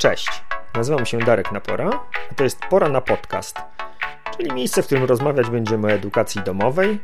Cześć, 0.00 0.42
nazywam 0.74 1.06
się 1.06 1.18
Darek 1.18 1.52
Napora, 1.52 1.90
a 2.30 2.34
to 2.34 2.44
jest 2.44 2.60
Pora 2.70 2.88
na 2.88 3.00
Podcast, 3.00 3.56
czyli 4.36 4.52
miejsce, 4.52 4.82
w 4.82 4.86
którym 4.86 5.04
rozmawiać 5.04 5.50
będziemy 5.50 5.86
o 5.86 5.90
edukacji 5.90 6.42
domowej, 6.42 7.00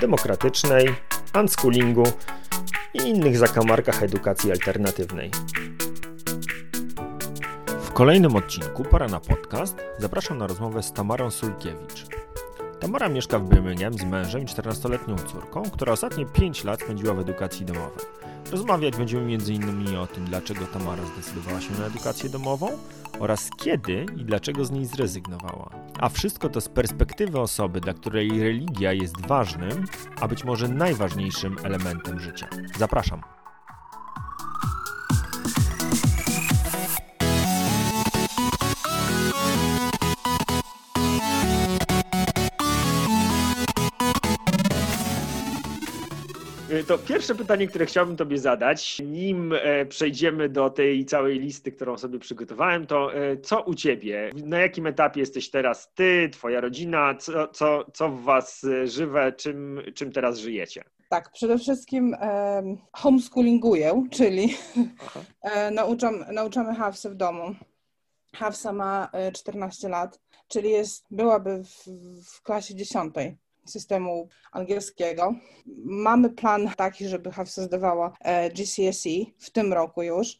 demokratycznej, 0.00 0.94
unschoolingu 1.40 2.02
i 2.94 2.98
innych 2.98 3.38
zakamarkach 3.38 4.02
edukacji 4.02 4.50
alternatywnej. 4.52 5.30
W 7.66 7.92
kolejnym 7.92 8.36
odcinku 8.36 8.84
Pora 8.84 9.08
na 9.08 9.20
Podcast 9.20 9.76
zapraszam 9.98 10.38
na 10.38 10.46
rozmowę 10.46 10.82
z 10.82 10.92
Tamarą 10.92 11.30
Sulkiewicz. 11.30 12.06
Tamara 12.80 13.08
mieszka 13.08 13.38
w 13.38 13.48
Birmingham 13.48 13.94
z 13.94 14.04
mężem 14.04 14.42
i 14.42 14.46
14-letnią 14.46 15.16
córką, 15.26 15.62
która 15.62 15.92
ostatnie 15.92 16.26
5 16.26 16.64
lat 16.64 16.80
spędziła 16.80 17.14
w 17.14 17.20
edukacji 17.20 17.66
domowej. 17.66 18.04
Rozmawiać 18.50 18.96
będziemy 18.96 19.22
m.in. 19.22 19.96
o 19.96 20.06
tym, 20.06 20.24
dlaczego 20.24 20.66
Tamara 20.66 21.02
zdecydowała 21.04 21.60
się 21.60 21.72
na 21.78 21.86
edukację 21.86 22.30
domową 22.30 22.78
oraz 23.18 23.50
kiedy 23.56 24.06
i 24.16 24.24
dlaczego 24.24 24.64
z 24.64 24.70
niej 24.70 24.86
zrezygnowała. 24.86 25.70
A 25.98 26.08
wszystko 26.08 26.48
to 26.48 26.60
z 26.60 26.68
perspektywy 26.68 27.40
osoby, 27.40 27.80
dla 27.80 27.94
której 27.94 28.42
religia 28.42 28.92
jest 28.92 29.26
ważnym, 29.26 29.84
a 30.20 30.28
być 30.28 30.44
może 30.44 30.68
najważniejszym 30.68 31.56
elementem 31.64 32.20
życia. 32.20 32.48
Zapraszam. 32.78 33.35
To 46.84 46.98
pierwsze 46.98 47.34
pytanie, 47.34 47.66
które 47.66 47.86
chciałbym 47.86 48.16
Tobie 48.16 48.38
zadać, 48.38 48.98
nim 48.98 49.52
e, 49.52 49.86
przejdziemy 49.86 50.48
do 50.48 50.70
tej 50.70 51.04
całej 51.04 51.38
listy, 51.38 51.72
którą 51.72 51.98
sobie 51.98 52.18
przygotowałem, 52.18 52.86
to 52.86 53.14
e, 53.14 53.36
co 53.36 53.62
u 53.62 53.74
Ciebie? 53.74 54.30
Na 54.44 54.58
jakim 54.58 54.86
etapie 54.86 55.20
jesteś 55.20 55.50
teraz 55.50 55.94
Ty, 55.94 56.28
Twoja 56.32 56.60
rodzina? 56.60 57.14
Co, 57.14 57.48
co, 57.48 57.84
co 57.94 58.08
w 58.08 58.22
Was 58.22 58.64
e, 58.64 58.86
żywe? 58.86 59.32
Czym, 59.32 59.82
czym 59.94 60.12
teraz 60.12 60.38
żyjecie? 60.38 60.84
Tak, 61.08 61.32
przede 61.32 61.58
wszystkim 61.58 62.16
um, 62.20 62.78
homeschoolinguję, 62.92 64.06
czyli 64.10 64.56
nauczam, 65.72 66.24
nauczamy 66.32 66.74
Hafsę 66.74 67.10
w 67.10 67.14
domu. 67.14 67.54
Hafsa 68.34 68.72
ma 68.72 69.10
14 69.34 69.88
lat, 69.88 70.20
czyli 70.48 70.70
jest, 70.70 71.06
byłaby 71.10 71.64
w, 71.64 71.84
w 72.24 72.42
klasie 72.42 72.74
10 72.74 73.14
systemu 73.70 74.28
angielskiego. 74.52 75.34
Mamy 75.84 76.30
plan 76.30 76.70
taki, 76.76 77.08
żeby 77.08 77.32
Hafsa 77.32 77.62
zdawała 77.62 78.12
e, 78.20 78.50
GCSE 78.50 79.10
w 79.38 79.50
tym 79.50 79.72
roku 79.72 80.02
już. 80.02 80.38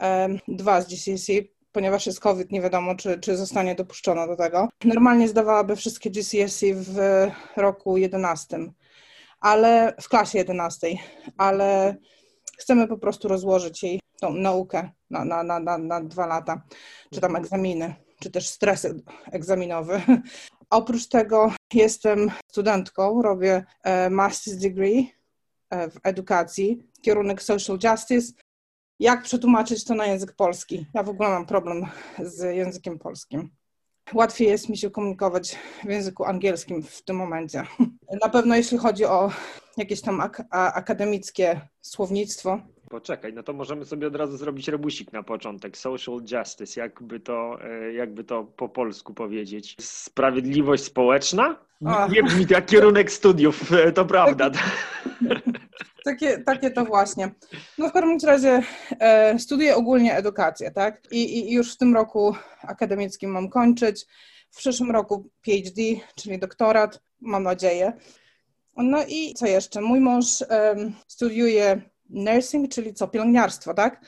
E, 0.00 0.28
dwa 0.48 0.80
z 0.80 0.86
GCSE, 0.86 1.32
ponieważ 1.72 2.06
jest 2.06 2.20
COVID, 2.20 2.52
nie 2.52 2.60
wiadomo, 2.60 2.94
czy, 2.94 3.18
czy 3.20 3.36
zostanie 3.36 3.74
dopuszczona 3.74 4.26
do 4.26 4.36
tego. 4.36 4.68
Normalnie 4.84 5.28
zdawałaby 5.28 5.76
wszystkie 5.76 6.10
GCSE 6.10 6.66
w 6.74 6.98
roku 7.56 7.96
11, 7.96 8.58
ale 9.40 9.94
w 10.00 10.08
klasie 10.08 10.38
11, 10.38 10.88
ale 11.36 11.96
chcemy 12.58 12.88
po 12.88 12.98
prostu 12.98 13.28
rozłożyć 13.28 13.82
jej 13.82 14.00
tą 14.20 14.32
naukę 14.32 14.90
na, 15.10 15.24
na, 15.24 15.42
na, 15.42 15.60
na, 15.60 15.78
na 15.78 16.00
dwa 16.00 16.26
lata, 16.26 16.62
czy 17.14 17.20
tam 17.20 17.36
egzaminy, 17.36 17.94
czy 18.22 18.30
też 18.30 18.48
stres 18.48 18.86
egzaminowy. 19.32 20.02
Oprócz 20.70 21.08
tego 21.08 21.52
jestem 21.74 22.30
studentką, 22.50 23.22
robię 23.22 23.64
e, 23.82 24.10
master's 24.10 24.56
degree 24.60 25.12
e, 25.70 25.90
w 25.90 25.98
edukacji, 26.02 26.82
kierunek 27.02 27.42
social 27.42 27.78
justice. 27.84 28.32
Jak 29.00 29.22
przetłumaczyć 29.22 29.84
to 29.84 29.94
na 29.94 30.06
język 30.06 30.32
polski? 30.32 30.86
Ja 30.94 31.02
w 31.02 31.08
ogóle 31.08 31.28
mam 31.28 31.46
problem 31.46 31.86
z 32.18 32.56
językiem 32.56 32.98
polskim. 32.98 33.50
Łatwiej 34.14 34.48
jest 34.48 34.68
mi 34.68 34.76
się 34.76 34.90
komunikować 34.90 35.56
w 35.84 35.90
języku 35.90 36.24
angielskim 36.24 36.82
w 36.82 37.02
tym 37.02 37.16
momencie. 37.16 37.62
Na 38.22 38.28
pewno 38.28 38.56
jeśli 38.56 38.78
chodzi 38.78 39.04
o 39.04 39.30
jakieś 39.76 40.00
tam 40.00 40.20
ak 40.20 40.42
akademickie 40.50 41.60
słownictwo, 41.80 42.60
Poczekaj, 42.88 43.32
no 43.32 43.42
to 43.42 43.52
możemy 43.52 43.84
sobie 43.84 44.06
od 44.06 44.16
razu 44.16 44.36
zrobić 44.36 44.68
rebusik 44.68 45.12
na 45.12 45.22
początek. 45.22 45.76
Social 45.76 46.20
justice, 46.32 46.80
jakby 46.80 47.20
to, 47.20 47.58
e, 47.64 47.92
jakby 47.92 48.24
to 48.24 48.44
po 48.44 48.68
polsku 48.68 49.14
powiedzieć. 49.14 49.76
Sprawiedliwość 49.80 50.84
społeczna? 50.84 51.56
Nie 52.10 52.22
brzmi 52.22 52.46
jak 52.50 52.66
kierunek 52.66 53.12
studiów, 53.12 53.72
e, 53.72 53.92
to 53.92 54.04
prawda. 54.04 54.50
Takie, 56.08 56.38
takie 56.38 56.70
to 56.70 56.84
właśnie. 56.84 57.30
No 57.78 57.88
w 57.88 57.92
każdym 57.92 58.18
razie 58.28 58.62
e, 59.00 59.38
studiuję 59.38 59.76
ogólnie 59.76 60.16
edukację, 60.16 60.70
tak? 60.70 61.02
I, 61.10 61.38
I 61.38 61.52
już 61.52 61.74
w 61.74 61.76
tym 61.76 61.94
roku 61.94 62.34
akademickim 62.62 63.30
mam 63.30 63.48
kończyć. 63.48 64.06
W 64.50 64.56
przyszłym 64.56 64.90
roku 64.90 65.30
PhD, 65.42 65.82
czyli 66.14 66.38
doktorat, 66.38 67.00
mam 67.20 67.42
nadzieję. 67.42 67.92
No 68.76 68.98
i 69.08 69.34
co 69.34 69.46
jeszcze? 69.46 69.80
Mój 69.80 70.00
mąż 70.00 70.26
studiuje 71.08 71.82
nursing, 72.10 72.70
czyli 72.70 72.94
co, 72.94 73.08
pielęgniarstwo, 73.08 73.74
tak? 73.74 74.00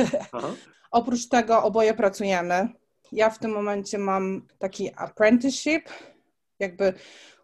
Oprócz 0.90 1.28
tego 1.28 1.62
oboje 1.62 1.94
pracujemy. 1.94 2.68
Ja 3.12 3.30
w 3.30 3.38
tym 3.38 3.50
momencie 3.50 3.98
mam 3.98 4.46
taki 4.58 4.90
apprenticeship, 4.96 5.88
jakby 6.58 6.92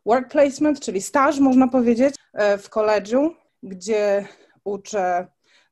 work 0.06 0.28
placement, 0.30 0.80
czyli 0.80 1.02
staż, 1.02 1.38
można 1.38 1.68
powiedzieć, 1.68 2.14
e, 2.32 2.58
w 2.58 2.70
koledżu, 2.70 3.34
gdzie 3.62 4.28
uczę 4.64 5.26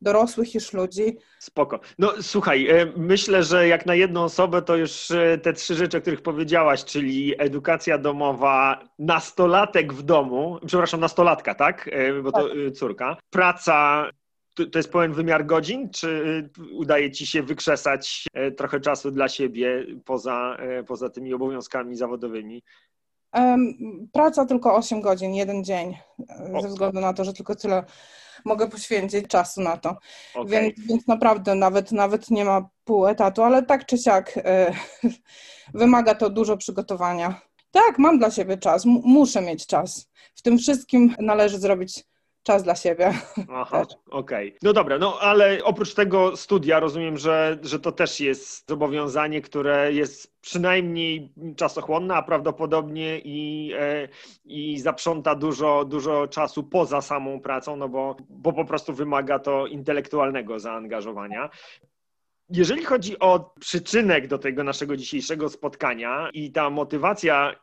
dorosłych 0.05 0.55
już 0.55 0.73
ludzi. 0.73 1.19
Spoko. 1.39 1.81
No 1.99 2.13
słuchaj, 2.21 2.71
e, 2.71 2.93
myślę, 2.97 3.43
że 3.43 3.69
jak 3.69 3.87
na 3.87 3.95
jedną 3.95 4.25
osobę 4.25 4.63
to 4.63 4.77
już 4.77 5.11
e, 5.11 5.39
te 5.39 5.53
trzy 5.53 5.75
rzeczy, 5.75 5.99
o 5.99 6.01
których 6.01 6.23
powiedziałaś, 6.23 6.85
czyli 6.85 7.35
edukacja 7.39 7.99
domowa, 7.99 8.85
nastolatek 8.99 9.93
w 9.93 10.03
domu, 10.03 10.59
przepraszam, 10.67 11.01
nastolatka, 11.01 11.55
tak? 11.55 11.89
E, 11.93 12.23
bo 12.23 12.33
to 12.33 12.49
tak. 12.49 12.73
córka. 12.75 13.17
Praca 13.31 14.11
to 14.73 14.79
jest 14.79 14.93
pełen 14.93 15.13
wymiar 15.13 15.47
godzin, 15.47 15.91
czy 15.91 16.51
udaje 16.73 17.11
ci 17.11 17.27
się 17.27 17.43
wykrzesać 17.43 18.27
trochę 18.57 18.81
czasu 18.81 19.11
dla 19.11 19.29
siebie 19.29 19.87
poza, 20.05 20.57
poza 20.87 21.11
tymi 21.11 21.35
obowiązkami 21.35 21.97
zawodowymi? 21.97 22.63
Praca 24.13 24.47
tylko 24.47 24.75
8 24.75 25.01
godzin, 25.01 25.35
jeden 25.35 25.65
dzień, 25.65 25.97
ze 26.63 26.69
względu 26.69 27.01
na 27.01 27.13
to, 27.13 27.25
że 27.25 27.33
tylko 27.33 27.55
tyle 27.55 27.85
mogę 28.45 28.69
poświęcić 28.69 29.27
czasu 29.29 29.61
na 29.61 29.77
to. 29.77 29.97
Okay. 30.35 30.51
Więc, 30.51 30.75
więc 30.89 31.07
naprawdę 31.07 31.55
nawet, 31.55 31.93
nawet 31.93 32.31
nie 32.31 32.45
ma 32.45 32.69
pół 32.85 33.07
etatu, 33.07 33.43
ale 33.43 33.63
tak 33.63 33.87
czy 33.87 33.99
siak 33.99 34.37
y, 34.37 34.43
wymaga 35.75 36.15
to 36.15 36.31
dużo 36.31 36.57
przygotowania. 36.57 37.41
Tak, 37.71 37.99
mam 37.99 38.19
dla 38.19 38.31
siebie 38.31 38.59
czas, 38.59 38.85
muszę 38.87 39.43
mieć 39.43 39.67
czas. 39.67 40.11
W 40.35 40.43
tym 40.43 40.59
wszystkim 40.59 41.15
należy 41.19 41.59
zrobić 41.59 42.05
czas 42.45 42.63
dla 42.63 42.75
siebie. 42.75 43.13
Aha, 43.53 43.87
okej. 44.11 44.49
Okay. 44.49 44.59
No 44.63 44.73
dobra, 44.73 44.99
no 44.99 45.19
ale 45.21 45.65
oprócz 45.65 45.95
tego 45.95 46.37
studia 46.37 46.81
rozumiem, 46.81 47.19
że, 47.19 47.59
że 47.63 47.81
to 47.81 47.93
też 47.93 48.21
jest 48.21 48.69
zobowiązanie, 48.69 49.41
które 49.41 49.93
jest 49.93 50.41
przynajmniej 50.41 51.33
czasochłonne, 51.57 52.15
a 52.15 52.23
prawdopodobnie 52.23 53.19
i, 53.19 53.73
e, 53.79 54.09
i 54.45 54.79
zaprząta 54.79 55.35
dużo, 55.35 55.85
dużo 55.85 56.29
czasu 56.29 56.65
poza 56.65 57.01
samą 57.01 57.41
pracą, 57.41 57.77
no 57.77 57.89
bo, 57.89 58.17
bo 58.29 58.53
po 58.53 58.65
prostu 58.65 58.93
wymaga 58.93 59.39
to 59.39 59.67
intelektualnego 59.67 60.59
zaangażowania. 60.59 61.51
Jeżeli 62.51 62.85
chodzi 62.85 63.19
o 63.19 63.55
przyczynek 63.61 64.27
do 64.27 64.39
tego 64.39 64.65
naszego 64.65 64.97
dzisiejszego 64.97 65.49
spotkania 65.49 66.31
i 66.33 66.53
ta 66.53 66.71
motywacja 66.71 67.55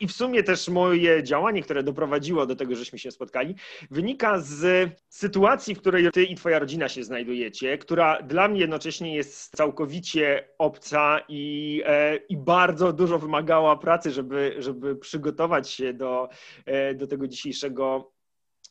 i 0.00 0.06
w 0.06 0.12
sumie 0.12 0.42
też 0.42 0.68
moje 0.68 1.22
działanie, 1.22 1.62
które 1.62 1.82
doprowadziło 1.82 2.46
do 2.46 2.56
tego, 2.56 2.76
żeśmy 2.76 2.98
się 2.98 3.10
spotkali, 3.10 3.54
wynika 3.90 4.40
z 4.40 4.90
sytuacji, 5.08 5.74
w 5.74 5.78
której 5.78 6.10
ty 6.12 6.24
i 6.24 6.34
twoja 6.34 6.58
rodzina 6.58 6.88
się 6.88 7.04
znajdujecie, 7.04 7.78
która 7.78 8.22
dla 8.22 8.48
mnie 8.48 8.60
jednocześnie 8.60 9.14
jest 9.14 9.56
całkowicie 9.56 10.48
obca 10.58 11.20
i, 11.28 11.82
e, 11.86 12.16
i 12.16 12.36
bardzo 12.36 12.92
dużo 12.92 13.18
wymagała 13.18 13.76
pracy, 13.76 14.10
żeby, 14.10 14.54
żeby 14.58 14.96
przygotować 14.96 15.70
się 15.70 15.92
do, 15.92 16.28
e, 16.66 16.94
do 16.94 17.06
tego 17.06 17.28
dzisiejszego 17.28 18.17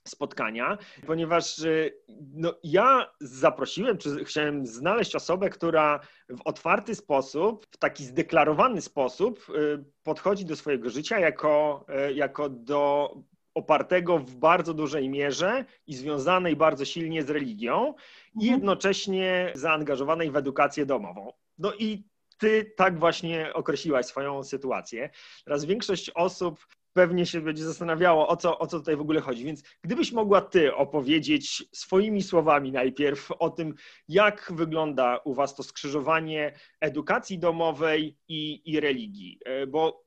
spotkania, 0.07 0.77
ponieważ 1.05 1.59
y, 1.59 1.97
no, 2.33 2.53
ja 2.63 3.11
zaprosiłem, 3.21 3.97
czy 3.97 4.25
chciałem 4.25 4.65
znaleźć 4.65 5.15
osobę, 5.15 5.49
która 5.49 5.99
w 6.29 6.41
otwarty 6.45 6.95
sposób, 6.95 7.65
w 7.71 7.77
taki 7.77 8.05
zdeklarowany 8.05 8.81
sposób 8.81 9.39
y, 9.49 9.83
podchodzi 10.03 10.45
do 10.45 10.55
swojego 10.55 10.89
życia 10.89 11.19
jako, 11.19 11.85
y, 12.09 12.13
jako 12.13 12.49
do 12.49 13.13
opartego 13.53 14.19
w 14.19 14.35
bardzo 14.35 14.73
dużej 14.73 15.09
mierze 15.09 15.65
i 15.87 15.95
związanej 15.95 16.55
bardzo 16.55 16.85
silnie 16.85 17.23
z 17.23 17.29
religią 17.29 17.93
i 18.35 18.43
mhm. 18.43 18.53
jednocześnie 18.53 19.51
zaangażowanej 19.55 20.31
w 20.31 20.35
edukację 20.35 20.85
domową. 20.85 21.31
No 21.57 21.73
i 21.73 22.03
ty 22.37 22.73
tak 22.75 22.99
właśnie 22.99 23.53
określiłaś 23.53 24.05
swoją 24.05 24.43
sytuację. 24.43 25.09
Teraz 25.45 25.65
większość 25.65 26.09
osób 26.09 26.67
pewnie 26.97 27.25
się 27.25 27.41
będzie 27.41 27.63
zastanawiało, 27.63 28.27
o 28.27 28.37
co, 28.37 28.59
o 28.59 28.67
co 28.67 28.79
tutaj 28.79 28.95
w 28.95 29.01
ogóle 29.01 29.21
chodzi. 29.21 29.43
Więc 29.43 29.63
gdybyś 29.81 30.11
mogła 30.11 30.41
ty 30.41 30.75
opowiedzieć 30.75 31.63
swoimi 31.71 32.23
słowami 32.23 32.71
najpierw 32.71 33.31
o 33.31 33.49
tym, 33.49 33.75
jak 34.07 34.51
wygląda 34.55 35.17
u 35.17 35.33
was 35.33 35.55
to 35.55 35.63
skrzyżowanie 35.63 36.53
edukacji 36.81 37.39
domowej 37.39 38.17
i, 38.27 38.61
i 38.65 38.79
religii, 38.79 39.39
e, 39.45 39.67
bo 39.67 40.03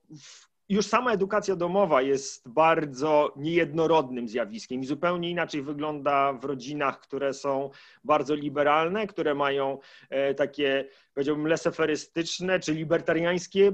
już 0.69 0.87
sama 0.87 1.13
edukacja 1.13 1.57
domowa 1.57 2.03
jest 2.03 2.49
bardzo 2.49 3.33
niejednorodnym 3.37 4.29
zjawiskiem 4.29 4.81
i 4.81 4.87
zupełnie 4.87 5.31
inaczej 5.31 5.63
wygląda 5.63 6.33
w 6.33 6.45
rodzinach, 6.45 7.01
które 7.01 7.35
są 7.35 7.71
bardzo 8.05 8.35
liberalne, 8.35 9.07
które 9.07 9.35
mają 9.35 9.79
e, 10.11 10.35
takie, 10.35 10.89
powiedziałbym, 11.15 11.47
leseferystyczne 11.47 12.61
czy 12.61 12.75
libertariańskie 12.75 13.73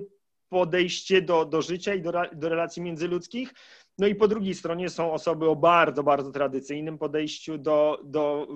podejście 0.49 1.23
do, 1.23 1.45
do 1.45 1.63
życia 1.63 1.95
i 1.95 2.03
do, 2.03 2.13
do 2.33 2.49
relacji 2.49 2.83
międzyludzkich. 2.83 3.55
No 3.99 4.07
i 4.07 4.15
po 4.15 4.29
drugiej 4.29 4.55
stronie 4.55 4.89
są 4.89 5.13
osoby 5.13 5.49
o 5.49 5.57
bardzo, 5.57 6.03
bardzo 6.03 6.33
tradycyjnym 6.33 6.99
podejściu 6.99 7.59
do, 7.59 8.01
do 8.05 8.49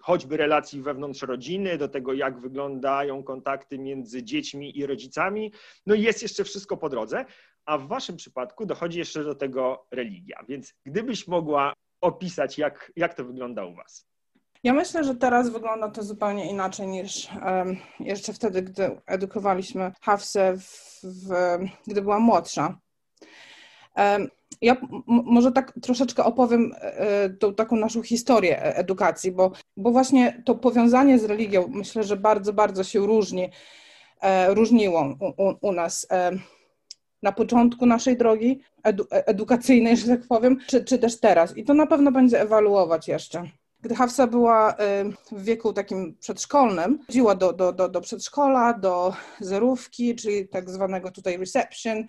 choćby 0.00 0.36
relacji 0.36 0.82
wewnątrz 0.82 1.22
rodziny, 1.22 1.78
do 1.78 1.88
tego, 1.88 2.12
jak 2.12 2.40
wyglądają 2.40 3.22
kontakty 3.22 3.78
między 3.78 4.22
dziećmi 4.22 4.78
i 4.78 4.86
rodzicami. 4.86 5.52
No 5.86 5.94
i 5.94 6.02
jest 6.02 6.22
jeszcze 6.22 6.44
wszystko 6.44 6.76
po 6.76 6.88
drodze, 6.88 7.24
a 7.66 7.78
w 7.78 7.88
Waszym 7.88 8.16
przypadku 8.16 8.66
dochodzi 8.66 8.98
jeszcze 8.98 9.24
do 9.24 9.34
tego 9.34 9.86
religia. 9.90 10.44
Więc 10.48 10.74
gdybyś 10.86 11.28
mogła 11.28 11.72
opisać, 12.00 12.58
jak, 12.58 12.92
jak 12.96 13.14
to 13.14 13.24
wygląda 13.24 13.64
u 13.64 13.74
Was? 13.74 14.13
Ja 14.64 14.72
myślę, 14.72 15.04
że 15.04 15.14
teraz 15.14 15.48
wygląda 15.50 15.88
to 15.90 16.02
zupełnie 16.02 16.50
inaczej 16.50 16.86
niż 16.86 17.28
um, 17.46 17.76
jeszcze 18.00 18.32
wtedy, 18.32 18.62
gdy 18.62 19.00
edukowaliśmy 19.06 19.92
Hafsę, 20.00 20.56
w, 20.56 21.00
w, 21.02 21.30
gdy 21.86 22.02
była 22.02 22.18
młodsza. 22.18 22.78
Um, 23.96 24.28
ja 24.62 24.76
może 25.06 25.52
tak 25.52 25.72
troszeczkę 25.82 26.24
opowiem 26.24 26.72
e, 26.80 27.30
tą 27.30 27.54
taką 27.54 27.76
naszą 27.76 28.02
historię 28.02 28.62
e, 28.62 28.76
edukacji, 28.76 29.32
bo, 29.32 29.52
bo 29.76 29.90
właśnie 29.90 30.42
to 30.44 30.54
powiązanie 30.54 31.18
z 31.18 31.24
religią 31.24 31.68
myślę, 31.68 32.04
że 32.04 32.16
bardzo, 32.16 32.52
bardzo 32.52 32.84
się 32.84 33.06
różni, 33.06 33.50
e, 34.20 34.54
różniło 34.54 35.14
u, 35.20 35.48
u, 35.48 35.54
u 35.60 35.72
nas 35.72 36.06
na 37.22 37.32
początku 37.32 37.86
naszej 37.86 38.16
drogi 38.16 38.60
edu, 38.82 39.06
edukacyjnej, 39.10 39.96
że 39.96 40.06
tak 40.06 40.26
powiem, 40.28 40.58
czy, 40.66 40.84
czy 40.84 40.98
też 40.98 41.20
teraz. 41.20 41.56
I 41.56 41.64
to 41.64 41.74
na 41.74 41.86
pewno 41.86 42.12
będzie 42.12 42.40
ewaluować 42.40 43.08
jeszcze. 43.08 43.48
Gdy 43.84 43.94
Hafsa 43.94 44.26
była 44.26 44.76
w 45.32 45.44
wieku 45.44 45.72
takim 45.72 46.16
przedszkolnym, 46.20 46.98
chodziła 47.06 47.34
do, 47.34 47.52
do, 47.52 47.72
do, 47.72 47.88
do 47.88 48.00
przedszkola, 48.00 48.72
do 48.72 49.14
zerówki, 49.40 50.14
czyli 50.14 50.48
tak 50.48 50.70
zwanego 50.70 51.10
tutaj 51.10 51.38
reception, 51.38 52.04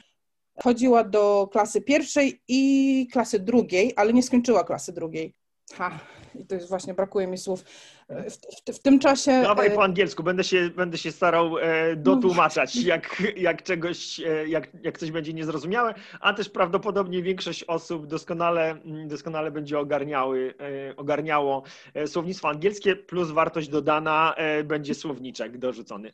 chodziła 0.63 1.03
do 1.03 1.49
klasy 1.51 1.81
pierwszej 1.81 2.41
i 2.47 3.07
klasy 3.11 3.39
drugiej, 3.39 3.93
ale 3.95 4.13
nie 4.13 4.23
skończyła 4.23 4.63
klasy 4.63 4.93
drugiej. 4.93 5.33
Ha, 5.73 5.99
i 6.39 6.45
to 6.45 6.55
jest 6.55 6.69
właśnie, 6.69 6.93
brakuje 6.93 7.27
mi 7.27 7.37
słów. 7.37 7.63
W, 8.09 8.71
w, 8.71 8.75
w 8.75 8.79
tym 8.79 8.99
czasie... 8.99 9.31
Dawaj 9.31 9.67
e, 9.67 9.71
po 9.71 9.83
angielsku, 9.83 10.23
będę 10.23 10.43
się, 10.43 10.69
będę 10.69 10.97
się 10.97 11.11
starał 11.11 11.57
e, 11.57 11.95
dotłumaczać, 11.95 12.75
no. 12.75 12.81
jak, 12.87 13.23
jak 13.37 13.63
czegoś, 13.63 14.19
e, 14.19 14.47
jak, 14.47 14.67
jak 14.83 14.97
coś 14.97 15.11
będzie 15.11 15.33
niezrozumiałe, 15.33 15.93
a 16.19 16.33
też 16.33 16.49
prawdopodobnie 16.49 17.21
większość 17.21 17.63
osób 17.63 18.07
doskonale, 18.07 18.77
doskonale 19.07 19.51
będzie 19.51 19.79
ogarniały, 19.79 20.53
ogarniało 20.97 21.63
słownictwo 22.05 22.49
angielskie, 22.49 22.95
plus 22.95 23.31
wartość 23.31 23.69
dodana 23.69 24.35
będzie 24.63 24.95
słowniczek 24.95 25.57
dorzucony. 25.57 26.11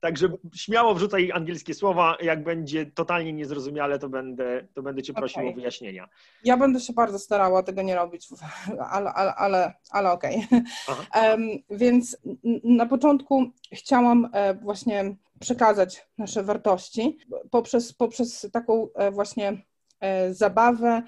Także 0.00 0.28
śmiało 0.54 0.94
wrzucaj 0.94 1.32
angielskie 1.32 1.74
słowa. 1.74 2.16
Jak 2.20 2.44
będzie 2.44 2.86
totalnie 2.86 3.32
niezrozumiale, 3.32 3.98
to 3.98 4.08
będę, 4.08 4.68
to 4.74 4.82
będę 4.82 5.02
cię 5.02 5.12
prosił 5.12 5.42
okay. 5.42 5.52
o 5.52 5.54
wyjaśnienia. 5.54 6.08
Ja 6.44 6.56
będę 6.56 6.80
się 6.80 6.92
bardzo 6.92 7.18
starała 7.18 7.62
tego 7.62 7.82
nie 7.82 7.94
robić, 7.94 8.28
ale, 8.92 9.12
ale, 9.12 9.34
ale, 9.34 9.72
ale 9.90 10.12
okej. 10.12 10.46
Okay. 10.86 11.30
Um, 11.30 11.48
więc 11.80 12.16
na 12.64 12.86
początku 12.86 13.50
chciałam 13.72 14.28
e, 14.32 14.54
właśnie 14.54 15.16
przekazać 15.40 16.06
nasze 16.18 16.42
wartości 16.42 17.18
poprzez, 17.50 17.92
poprzez 17.92 18.48
taką 18.52 18.88
e, 18.94 19.10
właśnie 19.10 19.62
e, 20.00 20.34
zabawę 20.34 21.02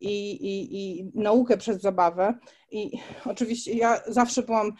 i, 0.00 0.30
i, 0.30 0.76
i 0.98 1.10
naukę 1.14 1.56
przez 1.56 1.80
zabawę. 1.80 2.34
I 2.70 2.90
oczywiście 3.24 3.72
ja 3.72 4.00
zawsze 4.06 4.42
byłam 4.42 4.72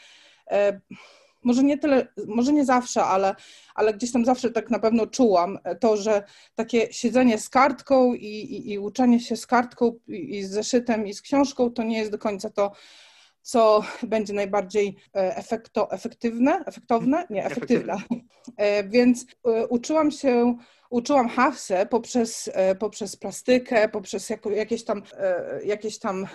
może 1.43 1.63
nie 1.65 1.79
tyle, 1.79 2.07
może 2.27 2.53
nie 2.53 2.65
zawsze, 2.65 3.05
ale, 3.05 3.35
ale 3.75 3.95
gdzieś 3.95 4.13
tam 4.13 4.25
zawsze 4.25 4.51
tak 4.51 4.71
na 4.71 4.79
pewno 4.79 5.07
czułam 5.07 5.59
to, 5.81 5.97
że 5.97 6.23
takie 6.55 6.93
siedzenie 6.93 7.39
z 7.39 7.49
kartką 7.49 8.15
i, 8.15 8.27
i, 8.27 8.73
i 8.73 8.79
uczenie 8.79 9.21
się 9.21 9.37
z 9.37 9.47
kartką 9.47 9.99
i, 10.09 10.37
i 10.37 10.45
z 10.45 10.51
zeszytem 10.51 11.07
i 11.07 11.15
z 11.15 11.23
książką 11.23 11.71
to 11.71 11.83
nie 11.83 11.99
jest 11.99 12.11
do 12.11 12.19
końca 12.19 12.51
to, 12.51 12.73
co 13.43 13.83
będzie 14.03 14.33
najbardziej 14.33 14.97
e, 15.15 15.37
efekto, 15.37 15.91
efektywne, 15.91 16.65
efektowne, 16.67 17.27
nie, 17.31 17.45
efektywne. 17.45 17.97
E, 18.57 18.89
więc 18.89 19.27
e, 19.45 19.67
uczyłam 19.67 20.11
się 20.11 20.57
uczyłam 20.91 21.29
Hafsę 21.29 21.87
poprzez, 21.87 22.51
poprzez 22.79 23.17
plastykę, 23.17 23.89
poprzez 23.89 24.33
jakieś 24.55 24.85
tam, 24.85 25.03
jakieś 25.65 25.99
tam 25.99 26.27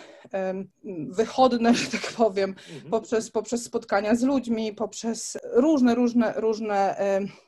wychodne, 1.09 1.73
że 1.73 1.91
tak 1.91 2.11
powiem, 2.17 2.49
mhm. 2.49 2.91
poprzez, 2.91 3.31
poprzez 3.31 3.63
spotkania 3.63 4.15
z 4.15 4.23
ludźmi, 4.23 4.73
poprzez 4.73 5.37
różne, 5.53 5.95
różne, 5.95 6.33
różne 6.35 6.97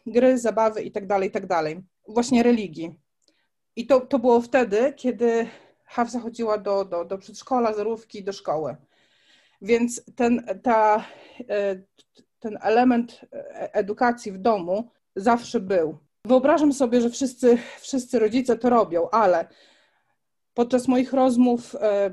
gry, 0.05 0.37
zabawy 0.37 0.81
itd., 0.81 1.07
tak 1.07 1.23
itd. 1.23 1.47
Tak 1.47 1.77
Właśnie 2.07 2.43
religii. 2.43 2.95
I 3.75 3.87
to, 3.87 4.01
to 4.01 4.19
było 4.19 4.41
wtedy, 4.41 4.93
kiedy 4.95 5.47
Hafsa 5.85 6.19
chodziła 6.19 6.57
do, 6.57 6.85
do, 6.85 7.05
do 7.05 7.17
przedszkola, 7.17 7.73
zerówki, 7.73 8.23
do 8.23 8.33
szkoły. 8.33 8.75
Więc 9.65 10.01
ten, 10.15 10.45
ta, 10.63 11.05
e, 11.49 11.75
ten 12.39 12.57
element 12.61 13.21
edukacji 13.73 14.31
w 14.31 14.37
domu 14.37 14.89
zawsze 15.15 15.59
był. 15.59 15.97
Wyobrażam 16.25 16.73
sobie, 16.73 17.01
że 17.01 17.09
wszyscy, 17.09 17.57
wszyscy 17.79 18.19
rodzice 18.19 18.57
to 18.57 18.69
robią, 18.69 19.09
ale 19.09 19.47
podczas 20.53 20.87
moich 20.87 21.13
rozmów 21.13 21.75
e, 21.75 22.11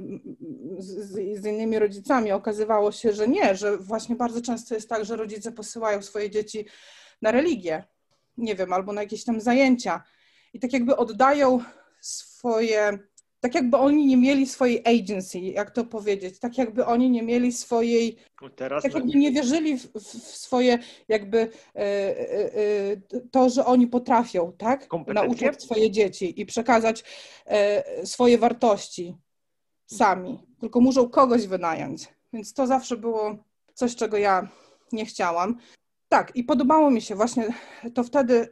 z, 0.78 1.10
z, 1.40 1.46
innymi 1.46 1.78
rodzicami 1.78 2.32
okazywało 2.32 2.92
się, 2.92 3.12
że 3.12 3.28
nie, 3.28 3.56
że 3.56 3.78
właśnie 3.78 4.16
bardzo 4.16 4.42
często 4.42 4.74
jest 4.74 4.88
tak, 4.88 5.04
że 5.04 5.16
rodzice 5.16 5.52
posyłają 5.52 6.02
swoje 6.02 6.30
dzieci 6.30 6.66
na 7.22 7.30
religię, 7.30 7.84
nie 8.36 8.54
wiem, 8.54 8.72
albo 8.72 8.92
na 8.92 9.02
jakieś 9.02 9.24
tam 9.24 9.40
zajęcia 9.40 10.02
i 10.52 10.60
tak 10.60 10.72
jakby 10.72 10.96
oddają 10.96 11.60
swoje 12.00 12.98
tak 13.42 13.54
jakby 13.54 13.76
oni 13.76 14.06
nie 14.06 14.16
mieli 14.16 14.46
swojej 14.46 14.82
agency, 14.84 15.38
jak 15.38 15.70
to 15.70 15.84
powiedzieć, 15.84 16.38
tak 16.38 16.58
jakby 16.58 16.86
oni 16.86 17.10
nie 17.10 17.22
mieli 17.22 17.52
swojej, 17.52 18.16
Teraz 18.56 18.82
tak 18.82 18.94
jakby 18.94 19.18
nie 19.18 19.32
wierzyli 19.32 19.78
w, 19.78 19.92
w 19.94 20.36
swoje 20.36 20.78
jakby 21.08 21.38
e, 21.38 21.78
e, 21.78 22.54
e, 22.54 23.20
to, 23.30 23.48
że 23.48 23.64
oni 23.64 23.86
potrafią, 23.86 24.52
tak, 24.58 24.88
nauczyć 25.06 25.62
swoje 25.62 25.90
dzieci 25.90 26.40
i 26.40 26.46
przekazać 26.46 27.04
e, 27.46 28.06
swoje 28.06 28.38
wartości 28.38 29.16
sami, 29.86 30.38
tylko 30.60 30.80
muszą 30.80 31.08
kogoś 31.08 31.46
wynająć, 31.46 32.08
więc 32.32 32.54
to 32.54 32.66
zawsze 32.66 32.96
było 32.96 33.36
coś, 33.74 33.96
czego 33.96 34.16
ja 34.16 34.48
nie 34.92 35.06
chciałam. 35.06 35.56
Tak, 36.08 36.36
i 36.36 36.44
podobało 36.44 36.90
mi 36.90 37.02
się 37.02 37.14
właśnie 37.14 37.48
to 37.94 38.04
wtedy. 38.04 38.48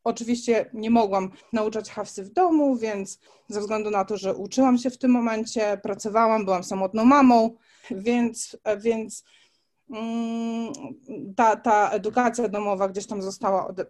E, 0.00 0.10
oczywiście 0.10 0.70
nie 0.74 0.90
mogłam 0.90 1.30
nauczać 1.52 1.90
Hafsy 1.90 2.24
w 2.24 2.32
domu, 2.32 2.76
więc 2.76 3.18
ze 3.48 3.60
względu 3.60 3.90
na 3.90 4.04
to, 4.04 4.16
że 4.16 4.34
uczyłam 4.34 4.78
się 4.78 4.90
w 4.90 4.98
tym 4.98 5.10
momencie, 5.10 5.80
pracowałam, 5.82 6.44
byłam 6.44 6.64
samotną 6.64 7.04
mamą, 7.04 7.50
więc, 7.90 8.56
e, 8.64 8.76
więc 8.76 9.24
mm, 9.90 10.72
ta, 11.36 11.56
ta 11.56 11.90
edukacja 11.90 12.48
domowa 12.48 12.88
gdzieś 12.88 13.06
tam 13.06 13.22
została 13.22 13.66
ode, 13.66 13.86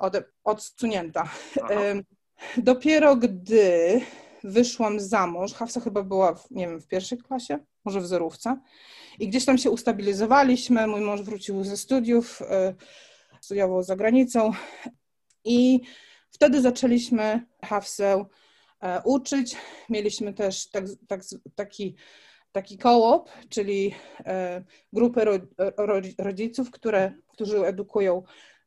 ode, 0.00 0.24
odsunięta. 0.44 1.28
Aha. 1.62 1.74
Dopiero 2.56 3.16
gdy 3.16 4.00
wyszłam 4.44 5.00
za 5.00 5.26
mąż, 5.26 5.52
Hafsa 5.52 5.80
chyba 5.80 6.02
była, 6.02 6.34
w, 6.34 6.50
nie 6.50 6.68
wiem, 6.68 6.80
w 6.80 6.86
pierwszej 6.86 7.18
klasie, 7.18 7.58
może 7.84 8.00
w 8.00 8.06
zerówce, 8.06 8.56
i 9.18 9.28
gdzieś 9.28 9.44
tam 9.44 9.58
się 9.58 9.70
ustabilizowaliśmy. 9.70 10.86
Mój 10.86 11.00
mąż 11.00 11.22
wrócił 11.22 11.64
ze 11.64 11.76
studiów, 11.76 12.42
e, 12.42 12.74
studiował 13.40 13.82
za 13.82 13.96
granicą. 13.96 14.50
I 15.44 15.80
wtedy 16.30 16.60
zaczęliśmy 16.60 17.46
Hafsę 17.64 18.24
e, 18.80 19.02
uczyć. 19.04 19.56
Mieliśmy 19.88 20.34
też 20.34 20.70
tak, 20.70 20.84
tak, 21.08 21.20
taki, 21.54 21.96
taki 22.52 22.78
kołop, 22.78 23.30
czyli 23.48 23.94
e, 24.24 24.64
grupę 24.92 25.24
rodziców, 26.18 26.70
które, 26.70 27.12
którzy 27.28 27.66
edukują 27.66 28.22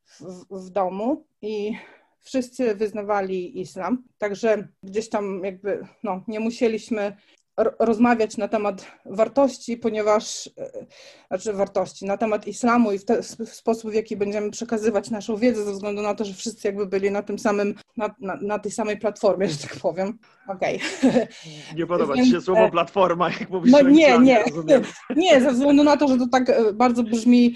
w, 0.06 0.46
w 0.50 0.70
domu. 0.70 1.26
I 1.42 1.74
wszyscy 2.20 2.76
wyznawali 2.76 3.62
islam, 3.62 4.04
także 4.18 4.68
gdzieś 4.84 5.10
tam 5.10 5.42
jakby 5.44 5.88
no, 6.04 6.24
nie 6.28 6.40
musieliśmy 6.40 7.18
rozmawiać 7.58 8.38
na 8.38 8.48
temat 8.48 8.86
wartości, 9.06 9.78
ponieważ, 9.78 10.50
e, 10.58 10.86
znaczy 11.28 11.54
wartości, 11.54 12.06
na 12.06 12.18
temat 12.18 12.48
islamu 12.48 12.92
i 12.92 13.00
w, 13.00 13.06
te, 13.06 13.22
w, 13.24 13.50
sposób, 13.50 13.92
w 13.92 13.94
jaki 13.94 14.18
będziemy 14.18 14.52
przekazywać 14.52 15.10
naszą 15.10 15.38
wiedzę, 15.38 15.64
ze 15.66 15.72
względu 15.72 16.02
na 16.02 16.16
to, 16.16 16.26
że 16.26 16.34
wszyscy 16.34 16.68
jakby 16.68 16.86
byli 16.86 17.12
na 17.12 17.24
tym 17.24 17.40
samym, 17.40 17.76
na, 17.98 18.16
na, 18.20 18.36
na 18.42 18.60
tej 18.60 18.72
samej 18.72 18.98
platformie, 18.98 19.50
że 19.50 19.58
tak 19.58 19.76
powiem. 19.76 20.20
Okej. 20.48 20.80
Okay. 21.00 21.28
Nie 21.76 21.88
podoba 21.88 22.16
Ci 22.16 22.32
się 22.32 22.42
słowo 22.42 22.70
platforma, 22.70 23.30
jak 23.30 23.50
mówisz 23.50 23.72
No 23.72 23.82
nie, 23.82 24.20
nie. 24.20 24.44
Nie, 25.16 25.42
ze 25.42 25.52
względu 25.52 25.84
na 25.84 25.98
to, 25.98 26.08
że 26.08 26.18
to 26.18 26.28
tak 26.28 26.50
e, 26.50 26.74
bardzo 26.74 27.04
brzmi 27.04 27.56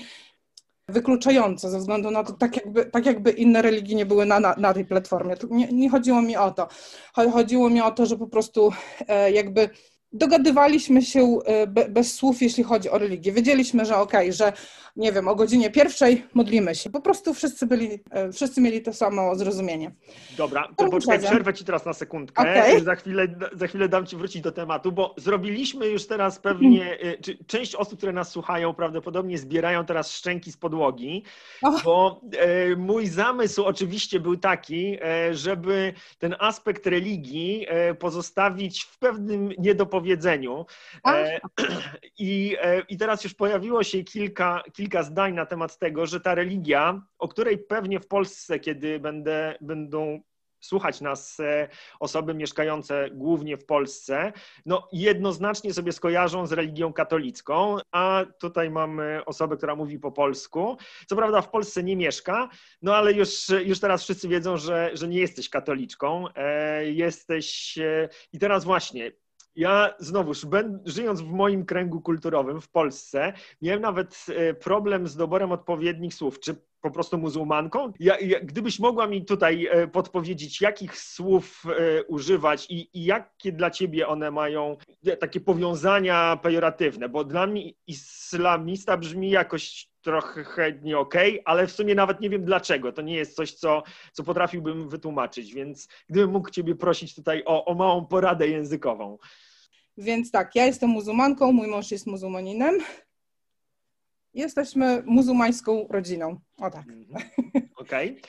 wykluczające 0.89 1.69
ze 1.69 1.79
względu 1.79 2.11
na 2.11 2.23
to, 2.23 2.33
tak 2.33 2.55
jakby, 2.55 2.85
tak 2.85 3.05
jakby 3.05 3.31
inne 3.31 3.61
religie 3.61 3.95
nie 3.95 4.05
były 4.05 4.25
na, 4.25 4.39
na, 4.39 4.55
na 4.57 4.73
tej 4.73 4.85
platformie. 4.85 5.35
Nie, 5.49 5.67
nie, 5.67 5.89
chodziło 5.89 6.21
mi 6.21 6.37
o 6.37 6.51
to. 6.51 6.67
Chodziło 7.13 7.69
mi 7.69 7.81
o 7.81 7.91
to, 7.91 8.05
że 8.05 8.17
po 8.17 8.27
prostu 8.27 8.71
e, 9.07 9.31
jakby 9.31 9.69
dogadywaliśmy 10.17 11.01
się 11.01 11.37
e, 11.45 11.67
bez 11.67 12.15
słów, 12.15 12.41
jeśli 12.41 12.63
chodzi 12.63 12.89
o 12.89 12.97
religię. 12.97 13.31
Wiedzieliśmy, 13.31 13.85
że 13.85 13.97
okej, 13.97 14.19
okay, 14.19 14.33
że 14.33 14.53
nie 14.95 15.11
wiem, 15.11 15.27
o 15.27 15.35
godzinie 15.35 15.71
pierwszej 15.71 16.25
modlimy 16.33 16.75
się. 16.75 16.89
Po 16.89 17.01
prostu 17.01 17.33
wszyscy 17.33 17.67
byli, 17.67 17.99
e, 18.11 18.31
wszyscy 18.31 18.61
mieli 18.61 18.81
to 18.81 18.93
samo 18.93 19.35
zrozumienie. 19.35 19.91
Dobra, 20.37 20.67
to 20.77 20.89
poczekaj, 20.89 21.19
przerwę 21.19 21.53
Ci 21.53 21.65
teraz 21.65 21.85
na 21.85 21.93
sekundkę. 21.93 22.41
Okay. 22.41 22.83
Za, 22.83 22.95
chwilę, 22.95 23.27
za 23.53 23.67
chwilę 23.67 23.89
dam 23.89 24.05
Ci 24.05 24.15
wrócić 24.15 24.41
do 24.41 24.51
tematu, 24.51 24.91
bo 24.91 25.15
zrobiliśmy 25.17 25.87
już 25.87 26.07
teraz 26.07 26.39
pewnie, 26.39 26.99
e, 26.99 27.17
czy 27.17 27.37
część 27.47 27.75
osób, 27.75 27.97
które 27.97 28.13
nas 28.13 28.29
słuchają, 28.29 28.73
prawdopodobnie 28.73 29.37
zbierają 29.37 29.85
teraz 29.85 30.11
szczęki 30.11 30.51
z 30.51 30.57
podłogi, 30.57 31.23
oh. 31.61 31.81
bo 31.85 32.21
e, 32.37 32.75
mój 32.75 33.07
zamysł 33.07 33.63
oczywiście 33.63 34.19
był 34.19 34.37
taki, 34.37 34.97
e, 35.01 35.33
żeby 35.33 35.93
ten 36.19 36.35
aspekt 36.39 36.87
religii 36.87 37.65
e, 37.67 37.93
pozostawić 37.93 38.83
w 38.83 38.97
pewnym 38.97 39.49
niedopowiedzeniu. 39.57 40.06
E, 41.07 41.39
I, 42.19 42.57
I 42.89 42.97
teraz 42.97 43.23
już 43.23 43.33
pojawiło 43.33 43.83
się 43.83 44.03
kilka, 44.03 44.63
kilka 44.73 45.03
zdań 45.03 45.33
na 45.33 45.45
temat 45.45 45.77
tego, 45.77 46.05
że 46.05 46.19
ta 46.19 46.35
religia, 46.35 47.01
o 47.19 47.27
której 47.27 47.57
pewnie 47.57 47.99
w 47.99 48.07
Polsce, 48.07 48.59
kiedy 48.59 48.99
będę, 48.99 49.55
będą 49.61 50.21
słuchać 50.59 51.01
nas 51.01 51.39
e, 51.39 51.67
osoby 51.99 52.33
mieszkające 52.33 53.09
głównie 53.13 53.57
w 53.57 53.65
Polsce, 53.65 54.33
no 54.65 54.87
jednoznacznie 54.91 55.73
sobie 55.73 55.91
skojarzą 55.91 56.47
z 56.47 56.51
religią 56.51 56.93
katolicką, 56.93 57.77
a 57.91 58.25
tutaj 58.39 58.69
mamy 58.69 59.21
osobę, 59.25 59.57
która 59.57 59.75
mówi 59.75 59.99
po 59.99 60.11
polsku. 60.11 60.77
Co 61.07 61.15
prawda 61.15 61.41
w 61.41 61.49
Polsce 61.49 61.83
nie 61.83 61.95
mieszka, 61.95 62.49
no 62.81 62.95
ale 62.95 63.13
już, 63.13 63.49
już 63.65 63.79
teraz 63.79 64.03
wszyscy 64.03 64.27
wiedzą, 64.27 64.57
że, 64.57 64.91
że 64.93 65.07
nie 65.07 65.19
jesteś 65.19 65.49
katoliczką. 65.49 66.25
E, 66.35 66.85
jesteś 66.85 67.77
e, 67.77 68.09
i 68.33 68.39
teraz 68.39 68.63
właśnie 68.63 69.11
ja 69.57 69.93
znowuż, 69.99 70.45
żyjąc 70.85 71.21
w 71.21 71.31
moim 71.31 71.65
kręgu 71.65 72.01
kulturowym 72.01 72.61
w 72.61 72.69
Polsce, 72.69 73.33
miałem 73.61 73.81
nawet 73.81 74.25
e, 74.29 74.53
problem 74.53 75.07
z 75.07 75.15
doborem 75.15 75.51
odpowiednich 75.51 76.13
słów. 76.13 76.39
Czy 76.39 76.55
po 76.81 76.91
prostu 76.91 77.17
muzułmanką? 77.17 77.91
Ja, 77.99 78.19
ja, 78.19 78.39
gdybyś 78.39 78.79
mogła 78.79 79.07
mi 79.07 79.25
tutaj 79.25 79.67
e, 79.71 79.87
podpowiedzieć, 79.87 80.61
jakich 80.61 80.97
słów 80.97 81.63
e, 81.65 82.03
używać 82.03 82.65
i, 82.69 82.99
i, 82.99 83.05
jakie 83.05 83.51
dla 83.51 83.71
ciebie 83.71 84.07
one 84.07 84.31
mają 84.31 84.77
takie 85.19 85.39
powiązania 85.39 86.39
pejoratywne, 86.43 87.09
bo 87.09 87.23
dla 87.23 87.47
mnie 87.47 87.71
islamista 87.87 88.97
brzmi 88.97 89.29
jakoś 89.29 89.89
trochę 90.01 90.71
nie 90.81 90.97
okej, 90.97 91.31
okay, 91.31 91.43
ale 91.45 91.67
w 91.67 91.71
sumie 91.71 91.95
nawet 91.95 92.21
nie 92.21 92.29
wiem 92.29 92.45
dlaczego. 92.45 92.91
To 92.91 93.01
nie 93.01 93.15
jest 93.15 93.35
coś, 93.35 93.53
co, 93.53 93.83
co 94.11 94.23
potrafiłbym 94.23 94.89
wytłumaczyć, 94.89 95.53
więc 95.53 95.87
gdybym 96.09 96.31
mógł 96.31 96.49
ciebie 96.49 96.75
prosić 96.75 97.15
tutaj 97.15 97.43
o, 97.45 97.65
o 97.65 97.73
małą 97.73 98.05
poradę 98.05 98.47
językową. 98.47 99.17
Więc 99.97 100.31
tak, 100.31 100.55
ja 100.55 100.65
jestem 100.65 100.89
muzułmanką, 100.89 101.51
mój 101.51 101.67
mąż 101.67 101.91
jest 101.91 102.07
muzułmaninem. 102.07 102.77
Jesteśmy 104.33 105.03
muzułmańską 105.05 105.87
rodziną. 105.89 106.39
O 106.57 106.69
tak. 106.71 106.87
Mhm. 106.87 107.29
Okej. 107.75 108.11
Okay. 108.11 108.21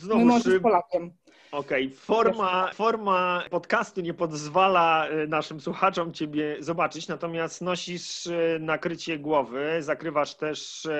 Znowu, 0.00 0.20
mój 0.20 0.28
mąż 0.28 0.46
jest 0.46 0.62
Polakiem. 0.62 1.12
Okej, 1.54 1.86
okay. 1.86 1.96
forma, 1.96 2.70
forma 2.74 3.42
podcastu 3.50 4.00
nie 4.00 4.14
pozwala 4.14 5.08
y, 5.10 5.28
naszym 5.28 5.60
słuchaczom 5.60 6.12
Ciebie 6.12 6.56
zobaczyć, 6.60 7.08
natomiast 7.08 7.60
nosisz 7.60 8.26
y, 8.26 8.58
nakrycie 8.60 9.18
głowy, 9.18 9.76
zakrywasz 9.80 10.34
też 10.34 10.84
y, 10.84 10.90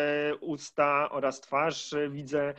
usta 0.41 1.11
oraz 1.11 1.41
twarz, 1.41 1.95
widzę, 2.11 2.55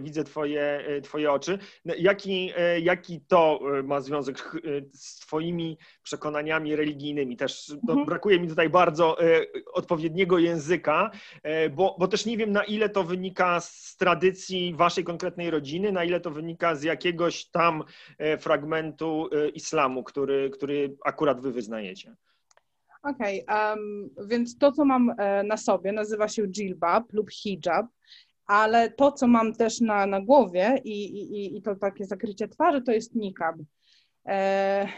widzę 0.00 0.24
twoje, 0.24 0.84
twoje 1.02 1.32
oczy. 1.32 1.58
No, 1.84 1.94
jaki, 1.98 2.52
jaki 2.82 3.20
to 3.20 3.60
ma 3.84 4.00
związek 4.00 4.56
z 4.92 5.18
Twoimi 5.18 5.78
przekonaniami 6.02 6.76
religijnymi? 6.76 7.36
Też 7.36 7.70
mhm. 7.70 8.06
brakuje 8.06 8.40
mi 8.40 8.48
tutaj 8.48 8.68
bardzo 8.68 9.16
odpowiedniego 9.72 10.38
języka, 10.38 11.10
bo, 11.70 11.96
bo 11.98 12.08
też 12.08 12.26
nie 12.26 12.36
wiem 12.36 12.52
na 12.52 12.64
ile 12.64 12.88
to 12.88 13.04
wynika 13.04 13.60
z 13.60 13.96
tradycji 13.96 14.74
Waszej 14.74 15.04
konkretnej 15.04 15.50
rodziny, 15.50 15.92
na 15.92 16.04
ile 16.04 16.20
to 16.20 16.30
wynika 16.30 16.74
z 16.74 16.82
jakiego 16.82 17.21
jakiegoś 17.22 17.50
tam 17.50 17.84
e, 18.18 18.38
fragmentu 18.38 19.28
e, 19.32 19.48
islamu, 19.48 20.04
który, 20.04 20.50
który 20.50 20.96
akurat 21.04 21.40
wy 21.40 21.52
wyznajecie. 21.52 22.16
Okej, 23.02 23.46
okay, 23.46 23.70
um, 23.70 24.10
więc 24.28 24.58
to, 24.58 24.72
co 24.72 24.84
mam 24.84 25.14
e, 25.18 25.42
na 25.42 25.56
sobie, 25.56 25.92
nazywa 25.92 26.28
się 26.28 26.42
jilbab 26.48 27.12
lub 27.12 27.30
hijab, 27.30 27.86
ale 28.46 28.90
to, 28.90 29.12
co 29.12 29.26
mam 29.26 29.54
też 29.54 29.80
na, 29.80 30.06
na 30.06 30.20
głowie 30.20 30.80
i, 30.84 31.04
i, 31.04 31.56
i 31.56 31.62
to 31.62 31.76
takie 31.76 32.04
zakrycie 32.04 32.48
twarzy, 32.48 32.82
to 32.82 32.92
jest 32.92 33.14
nikab. 33.14 33.56
E, 34.26 34.88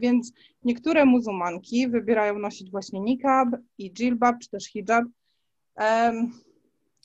więc 0.00 0.32
niektóre 0.64 1.04
muzułmanki 1.04 1.88
wybierają 1.88 2.38
nosić 2.38 2.70
właśnie 2.70 3.00
nikab 3.00 3.48
i 3.78 3.92
jilbab, 3.92 4.38
czy 4.38 4.50
też 4.50 4.64
hijab. 4.64 5.04
E, 5.78 6.12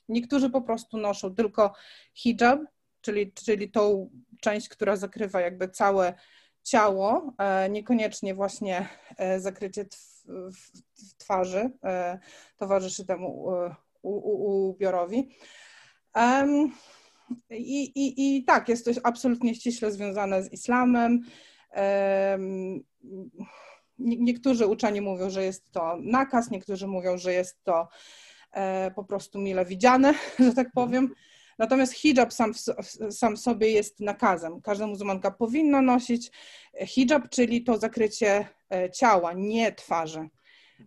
niektórzy 0.09 0.49
po 0.49 0.61
prostu 0.61 0.97
noszą 0.97 1.35
tylko 1.35 1.73
hijab, 2.13 2.59
czyli, 3.07 3.31
czyli 3.33 3.71
tą 3.71 4.09
część, 4.41 4.69
która 4.69 4.95
zakrywa 4.95 5.41
jakby 5.41 5.69
całe 5.69 6.13
ciało, 6.63 7.33
e, 7.37 7.69
niekoniecznie 7.69 8.35
właśnie 8.35 8.87
e, 9.17 9.39
zakrycie 9.39 9.85
twarzy 11.17 11.71
e, 11.83 12.19
towarzyszy 12.57 13.05
temu 13.05 13.47
ubiorowi. 14.03 15.29
I, 17.49 17.83
i, 17.83 18.37
I 18.37 18.43
tak, 18.45 18.69
jest 18.69 18.85
to 18.85 18.91
absolutnie 19.03 19.55
ściśle 19.55 19.91
związane 19.91 20.43
z 20.43 20.51
islamem. 20.51 21.21
Niektórzy 23.99 24.67
uczeni 24.67 25.01
mówią, 25.01 25.29
że 25.29 25.43
jest 25.43 25.71
to 25.71 25.97
nakaz, 26.01 26.51
niektórzy 26.51 26.87
mówią, 26.87 27.17
że 27.17 27.33
jest 27.33 27.63
to 27.63 27.87
po 28.95 29.03
prostu 29.03 29.39
mile 29.39 29.65
widziane, 29.65 30.13
że 30.45 30.53
tak 30.53 30.67
powiem. 30.73 31.13
Natomiast 31.57 31.93
hijab 31.93 32.33
sam, 32.33 32.51
sam 33.11 33.37
sobie 33.37 33.71
jest 33.71 33.99
nakazem. 33.99 34.61
Każda 34.61 34.87
muzułmanka 34.87 35.31
powinna 35.31 35.81
nosić 35.81 36.31
hijab, 36.85 37.29
czyli 37.29 37.63
to 37.63 37.77
zakrycie 37.77 38.47
e, 38.73 38.91
ciała, 38.91 39.33
nie 39.33 39.71
twarzy. 39.71 40.29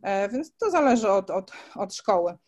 E, 0.02 0.28
więc 0.28 0.56
to 0.56 0.70
zależy 0.70 1.10
od, 1.10 1.30
od, 1.30 1.52
od 1.74 1.94
szkoły. 1.94 2.38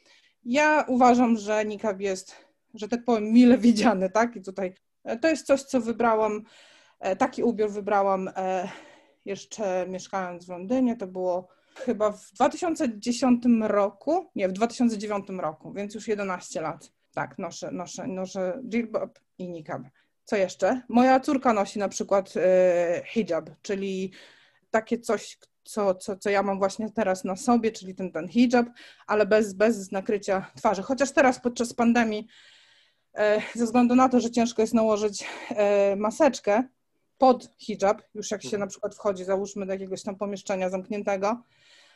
Ja 0.45 0.85
uważam, 0.89 1.37
że 1.37 1.65
nikab 1.65 2.01
jest, 2.01 2.37
że 2.75 2.89
tak 2.89 3.05
powiem, 3.05 3.33
mile 3.33 3.59
widziany, 3.59 4.11
tak? 4.11 4.37
I 4.37 4.43
tutaj 4.43 4.75
e, 5.05 5.19
to 5.19 5.29
jest 5.29 5.47
coś, 5.47 5.63
co 5.63 5.81
wybrałam, 5.81 6.43
taki 7.19 7.43
ubiór 7.43 7.71
wybrałam 7.71 8.31
jeszcze 9.25 9.87
mieszkając 9.89 10.47
w 10.47 10.49
Londynie. 10.49 10.97
To 10.97 11.07
było 11.07 11.49
chyba 11.77 12.13
w 12.13 12.33
2010 12.33 13.45
roku, 13.61 14.31
nie, 14.35 14.49
w 14.49 14.53
2009 14.53 15.27
roku, 15.29 15.73
więc 15.73 15.95
już 15.95 16.09
11 16.09 16.61
lat. 16.61 16.93
Tak, 17.15 17.39
noszę, 17.39 17.71
noszę, 17.73 18.07
noszę 18.07 18.63
jilbab 18.69 19.19
i 19.39 19.49
niqab. 19.49 19.83
Co 20.25 20.37
jeszcze? 20.37 20.83
Moja 20.89 21.21
córka 21.21 21.53
nosi 21.53 21.79
na 21.79 21.89
przykład 21.89 22.35
e, 22.37 23.03
hijab, 23.07 23.51
czyli 23.63 24.13
takie 24.71 24.99
coś, 24.99 25.39
co, 25.65 25.95
co, 25.95 26.17
co 26.17 26.31
ja 26.31 26.43
mam 26.43 26.59
właśnie 26.59 26.91
teraz 26.91 27.25
na 27.25 27.37
sobie, 27.37 27.73
czyli 27.73 27.95
ten, 27.95 28.13
ten 28.13 28.29
hijab, 28.29 28.67
ale 29.07 29.27
bez, 29.27 29.53
bez 29.53 29.93
nakrycia 29.93 30.51
twarzy. 30.57 30.83
Chociaż 30.83 31.13
teraz 31.13 31.41
podczas 31.41 31.75
pandemii, 31.75 32.27
e, 33.15 33.43
ze 33.55 33.65
względu 33.65 33.95
na 33.95 34.09
to, 34.09 34.21
że 34.21 34.31
ciężko 34.31 34.63
jest 34.63 34.75
nałożyć 34.75 35.25
e, 35.51 35.97
maseczkę 35.97 36.63
pod 37.19 37.49
hijab, 37.59 38.03
już 38.15 38.31
jak 38.31 38.43
się 38.43 38.49
mhm. 38.49 38.61
na 38.61 38.67
przykład 38.67 38.95
wchodzi, 38.95 39.25
załóżmy 39.25 39.67
do 39.67 39.73
jakiegoś 39.73 40.03
tam 40.03 40.17
pomieszczenia 40.17 40.71
zamkniętego, 40.71 41.43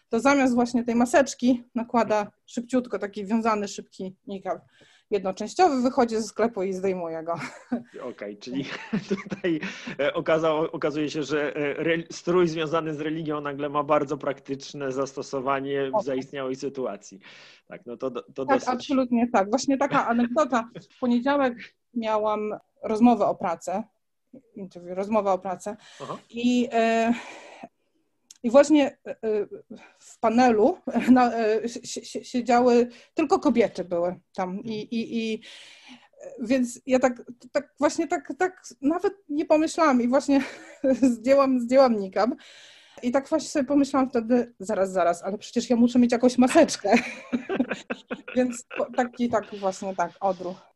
to 0.09 0.21
zamiast 0.21 0.55
właśnie 0.55 0.85
tej 0.85 0.95
maseczki 0.95 1.65
nakłada 1.75 2.31
szybciutko 2.47 2.99
taki 2.99 3.27
wiązany, 3.27 3.69
szybki 3.69 4.17
niqab 4.27 4.59
jednoczęściowy, 5.11 5.83
wychodzi 5.83 6.17
ze 6.17 6.23
sklepu 6.23 6.63
i 6.63 6.73
zdejmuje 6.73 7.23
go. 7.23 7.33
Okej, 7.93 8.03
okay, 8.11 8.37
czyli 8.37 8.65
tutaj 9.33 9.61
e, 10.01 10.15
okazało, 10.15 10.73
okazuje 10.73 11.11
się, 11.11 11.23
że 11.23 11.57
e, 11.57 12.03
strój 12.11 12.49
związany 12.49 12.95
z 12.95 13.01
religią 13.01 13.41
nagle 13.41 13.69
ma 13.69 13.83
bardzo 13.83 14.19
praktyczne 14.19 14.93
zastosowanie 14.93 15.91
w 16.01 16.05
zaistniałej 16.05 16.57
sytuacji. 16.57 17.21
Tak, 17.67 17.87
no 17.87 17.97
to, 17.97 18.11
to 18.11 18.47
tak, 18.47 18.47
dosyć... 18.47 18.69
absolutnie 18.69 19.29
tak. 19.33 19.51
Właśnie 19.51 19.79
taka 19.79 20.07
anegdota. 20.07 20.69
W 20.97 20.99
poniedziałek 20.99 21.55
miałam 21.95 22.55
rozmowę 22.83 23.27
o 23.27 23.35
pracę, 23.35 23.83
interview, 24.55 24.97
rozmowę 24.97 25.33
o 25.33 25.39
pracę 25.39 25.77
Aha. 26.03 26.19
i 26.31 26.69
e, 26.73 27.13
I 28.47 28.51
właśnie 28.51 28.99
w 29.99 30.19
panelu 30.19 30.79
siedziały, 32.23 32.89
tylko 33.15 33.39
kobiety 33.39 33.85
były 33.85 34.21
tam 34.35 34.61
i, 34.65 34.81
i, 34.81 35.19
i 35.19 35.43
więc 36.41 36.81
ja 36.87 36.99
tak, 36.99 37.23
tak 37.53 37.75
właśnie 37.79 38.09
tak, 38.09 38.33
tak 38.39 38.63
nawet 38.83 39.13
nie 39.29 39.45
pomyślałam 39.45 40.03
i 40.03 40.09
właśnie 40.09 40.41
zdjęłam, 41.15 41.61
zdjęłam 41.61 41.99
nikab. 41.99 42.31
I 43.03 43.11
tak 43.11 43.29
właśnie 43.29 43.49
sobie 43.49 43.65
pomyślałam 43.65 44.11
wtedy, 44.11 44.55
zaraz, 44.61 44.93
zaraz, 44.93 45.23
ale 45.23 45.39
przecież 45.39 45.71
ja 45.71 45.77
muszę 45.77 45.99
mieć 45.99 46.13
jakąś 46.13 46.39
maseczkę. 46.39 46.95
Więc 48.37 48.67
taki 48.97 49.29
tak 49.29 49.45
właśnie 49.61 49.95
tak, 49.95 50.13
odruch. 50.21 50.76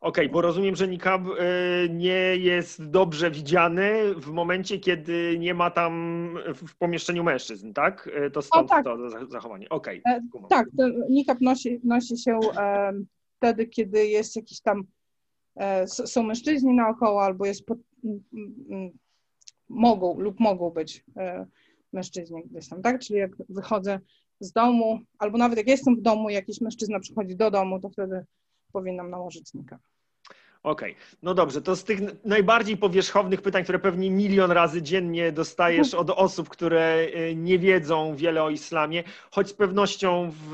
Okej, 0.00 0.24
okay, 0.26 0.32
bo 0.32 0.40
rozumiem, 0.40 0.76
że 0.76 0.88
niqab 0.88 1.26
y, 1.26 1.88
nie 1.90 2.36
jest 2.36 2.90
dobrze 2.90 3.30
widziany 3.30 4.14
w 4.14 4.26
momencie, 4.26 4.78
kiedy 4.78 5.36
nie 5.38 5.54
ma 5.54 5.70
tam 5.70 5.92
w 6.54 6.76
pomieszczeniu 6.76 7.24
mężczyzn, 7.24 7.72
tak? 7.72 8.10
Y, 8.26 8.30
to 8.30 8.42
stąd 8.42 8.66
o, 8.66 8.74
tak. 8.74 8.84
to 8.84 9.10
zachowanie. 9.28 9.68
Okej. 9.68 10.02
Okay. 10.02 10.14
E, 10.14 10.48
tak, 10.48 10.66
niqab 11.10 11.40
nosi, 11.40 11.80
nosi 11.84 12.18
się 12.18 12.38
e, 12.56 12.92
wtedy, 13.36 13.66
kiedy 13.66 14.06
jest 14.06 14.36
jakiś 14.36 14.60
tam, 14.60 14.82
e, 15.56 15.86
są 15.86 16.22
mężczyźni 16.22 16.74
naokoło 16.74 17.22
albo 17.22 17.46
jest, 17.46 17.66
pod, 17.66 17.78
mogą 19.68 20.20
lub 20.20 20.40
mogą 20.40 20.70
być 20.70 21.04
e, 21.16 21.46
mężczyźni 21.92 22.42
gdzieś 22.50 22.68
tam, 22.68 22.82
tak? 22.82 23.00
Czyli 23.00 23.18
jak 23.18 23.30
wychodzę 23.48 24.00
z 24.40 24.52
domu, 24.52 25.00
albo 25.18 25.38
nawet 25.38 25.58
jak 25.58 25.68
jestem 25.68 25.96
w 25.96 26.00
domu, 26.02 26.30
jakiś 26.30 26.60
mężczyzna 26.60 27.00
przychodzi 27.00 27.36
do 27.36 27.50
domu, 27.50 27.80
to 27.80 27.90
wtedy 27.90 28.24
powinnam 28.72 29.10
nałożyć 29.10 29.54
niqab. 29.54 29.80
Okej, 30.68 30.92
okay. 30.92 31.04
no 31.22 31.34
dobrze, 31.34 31.62
to 31.62 31.76
z 31.76 31.84
tych 31.84 32.24
najbardziej 32.24 32.76
powierzchownych 32.76 33.42
pytań, 33.42 33.62
które 33.64 33.78
pewnie 33.78 34.10
milion 34.10 34.50
razy 34.50 34.82
dziennie 34.82 35.32
dostajesz 35.32 35.94
od 35.94 36.10
osób, 36.10 36.48
które 36.48 37.06
y, 37.30 37.34
nie 37.34 37.58
wiedzą 37.58 38.16
wiele 38.16 38.42
o 38.42 38.50
islamie, 38.50 39.04
choć 39.30 39.48
z 39.48 39.52
pewnością 39.52 40.30
w, 40.30 40.52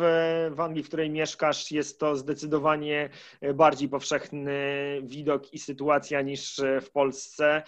w 0.54 0.60
Anglii, 0.60 0.82
w 0.82 0.86
której 0.86 1.10
mieszkasz, 1.10 1.72
jest 1.72 2.00
to 2.00 2.16
zdecydowanie 2.16 3.08
y, 3.42 3.54
bardziej 3.54 3.88
powszechny 3.88 4.54
widok 5.02 5.52
i 5.52 5.58
sytuacja 5.58 6.22
niż 6.22 6.58
y, 6.58 6.80
w 6.80 6.90
Polsce. 6.90 7.62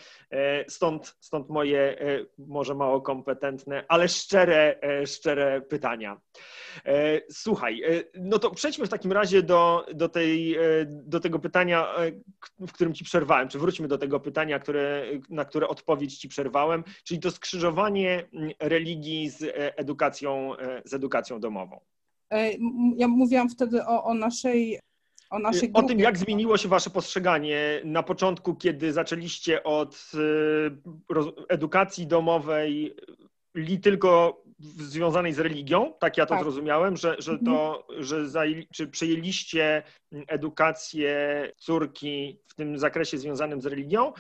Stąd, 0.68 1.16
stąd 1.20 1.48
moje 1.48 1.96
może 2.38 2.74
mało 2.74 3.00
kompetentne, 3.00 3.84
ale 3.88 4.08
szczere, 4.08 4.80
szczere 5.06 5.60
pytania. 5.60 6.20
Słuchaj, 7.30 7.82
no 8.14 8.38
to 8.38 8.50
przejdźmy 8.50 8.86
w 8.86 8.88
takim 8.88 9.12
razie 9.12 9.42
do, 9.42 9.86
do, 9.94 10.08
tej, 10.08 10.58
do 10.86 11.20
tego 11.20 11.38
pytania, 11.38 11.88
w 12.60 12.72
którym 12.72 12.94
ci 12.94 13.04
przerwałem, 13.04 13.48
czy 13.48 13.58
wróćmy 13.58 13.88
do 13.88 13.98
tego 13.98 14.20
pytania, 14.20 14.58
które, 14.58 15.04
na 15.30 15.44
które 15.44 15.68
odpowiedź 15.68 16.18
ci 16.18 16.28
przerwałem, 16.28 16.84
czyli 17.04 17.20
to 17.20 17.30
skrzyżowanie 17.30 18.28
mm, 18.32 18.50
religii 18.60 19.30
z 19.30 19.42
e, 19.42 19.78
edukacją, 19.78 20.56
e, 20.56 20.82
z 20.84 20.94
edukacją 20.94 21.40
domową. 21.40 21.80
E, 22.30 22.50
ja 22.96 23.08
mówiłam 23.08 23.48
wtedy 23.50 23.84
o, 23.86 24.04
o 24.04 24.14
naszej 24.14 24.80
o, 25.30 25.38
naszej 25.38 25.70
o 25.72 25.82
tym, 25.82 25.98
jak 25.98 26.18
zmieniło 26.18 26.56
się 26.56 26.68
Wasze 26.68 26.90
postrzeganie 26.90 27.80
na 27.84 28.02
początku, 28.02 28.54
kiedy 28.54 28.92
zaczęliście 28.92 29.62
od 29.62 30.10
edukacji 31.48 32.06
domowej 32.06 32.96
li 33.54 33.80
tylko 33.80 34.42
związanej 34.58 35.32
z 35.32 35.38
religią, 35.38 35.92
tak 35.98 36.16
ja 36.16 36.26
to 36.26 36.34
tak. 36.34 36.42
zrozumiałem, 36.42 36.96
że, 36.96 37.16
że 37.18 37.38
to, 37.38 37.84
mhm. 37.88 38.04
że 38.04 38.28
zajęli, 38.28 38.68
czy 38.72 38.88
przejęliście 38.88 39.82
edukację 40.28 41.52
córki 41.56 42.40
w 42.46 42.54
tym 42.54 42.78
zakresie 42.78 43.18
związanym 43.18 43.60
z 43.60 43.66
religią, 43.66 44.12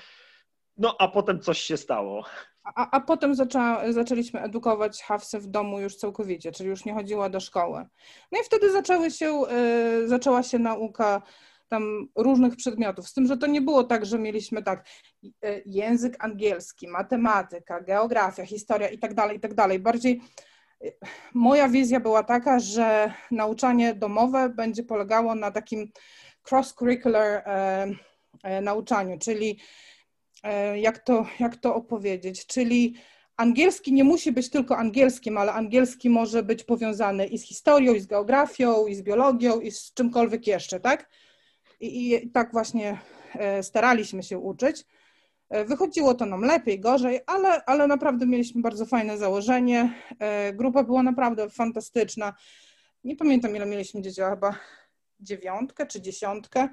no 0.76 0.96
a 0.98 1.08
potem 1.08 1.40
coś 1.40 1.60
się 1.60 1.76
stało. 1.76 2.24
A, 2.64 2.90
a 2.90 3.00
potem 3.00 3.34
zaczęła, 3.34 3.92
zaczęliśmy 3.92 4.40
edukować 4.40 5.02
Hafsę 5.02 5.40
w 5.40 5.46
domu 5.46 5.80
już 5.80 5.96
całkowicie, 5.96 6.52
czyli 6.52 6.68
już 6.68 6.84
nie 6.84 6.94
chodziła 6.94 7.28
do 7.30 7.40
szkoły. 7.40 7.86
No 8.32 8.40
i 8.40 8.44
wtedy 8.44 8.72
zaczęły 8.72 9.10
się, 9.10 9.42
y, 10.02 10.08
zaczęła 10.08 10.42
się 10.42 10.58
nauka 10.58 11.22
tam 11.68 12.08
różnych 12.16 12.56
przedmiotów. 12.56 13.08
Z 13.08 13.14
tym, 13.14 13.26
że 13.26 13.36
to 13.36 13.46
nie 13.46 13.60
było 13.60 13.84
tak, 13.84 14.06
że 14.06 14.18
mieliśmy 14.18 14.62
tak 14.62 14.86
e, 15.24 15.60
język 15.66 16.16
angielski, 16.24 16.88
matematyka, 16.88 17.80
geografia, 17.80 18.46
historia 18.46 18.88
i 18.88 18.98
tak 18.98 19.14
dalej, 19.14 19.36
i 19.36 19.40
tak 19.40 19.54
dalej. 19.54 19.78
Bardziej 19.78 20.20
e, 20.84 20.90
moja 21.34 21.68
wizja 21.68 22.00
była 22.00 22.22
taka, 22.22 22.58
że 22.58 23.12
nauczanie 23.30 23.94
domowe 23.94 24.48
będzie 24.48 24.82
polegało 24.82 25.34
na 25.34 25.50
takim 25.50 25.92
cross-curricular 26.50 27.42
e, 27.44 28.60
nauczaniu, 28.62 29.18
czyli 29.18 29.60
jak, 30.74 30.98
to, 30.98 31.26
jak 31.40 31.56
to 31.56 31.74
opowiedzieć, 31.74 32.46
czyli 32.46 32.94
angielski 33.36 33.92
nie 33.92 34.04
musi 34.04 34.32
być 34.32 34.50
tylko 34.50 34.76
angielskim, 34.76 35.38
ale 35.38 35.52
angielski 35.52 36.10
może 36.10 36.42
być 36.42 36.64
powiązany 36.64 37.26
i 37.26 37.38
z 37.38 37.42
historią, 37.42 37.94
i 37.94 38.00
z 38.00 38.06
geografią, 38.06 38.86
i 38.86 38.94
z 38.94 39.02
biologią, 39.02 39.60
i 39.60 39.70
z 39.70 39.94
czymkolwiek 39.94 40.46
jeszcze, 40.46 40.80
tak? 40.80 41.08
I, 41.80 42.14
I, 42.14 42.30
tak 42.30 42.52
właśnie 42.52 42.98
e, 43.34 43.62
staraliśmy 43.62 44.22
się 44.22 44.38
uczyć. 44.38 44.84
E, 45.48 45.64
wychodziło 45.64 46.14
to 46.14 46.26
nam 46.26 46.40
lepiej, 46.40 46.80
gorzej, 46.80 47.20
ale, 47.26 47.64
ale 47.64 47.86
naprawdę 47.86 48.26
mieliśmy 48.26 48.62
bardzo 48.62 48.86
fajne 48.86 49.18
założenie. 49.18 49.94
E, 50.18 50.52
grupa 50.52 50.82
była 50.82 51.02
naprawdę 51.02 51.50
fantastyczna. 51.50 52.34
Nie 53.04 53.16
pamiętam, 53.16 53.56
ile 53.56 53.66
mieliśmy 53.66 54.02
dzieci, 54.02 54.20
chyba 54.20 54.54
dziewiątkę 55.20 55.86
czy 55.86 56.00
dziesiątkę. 56.00 56.68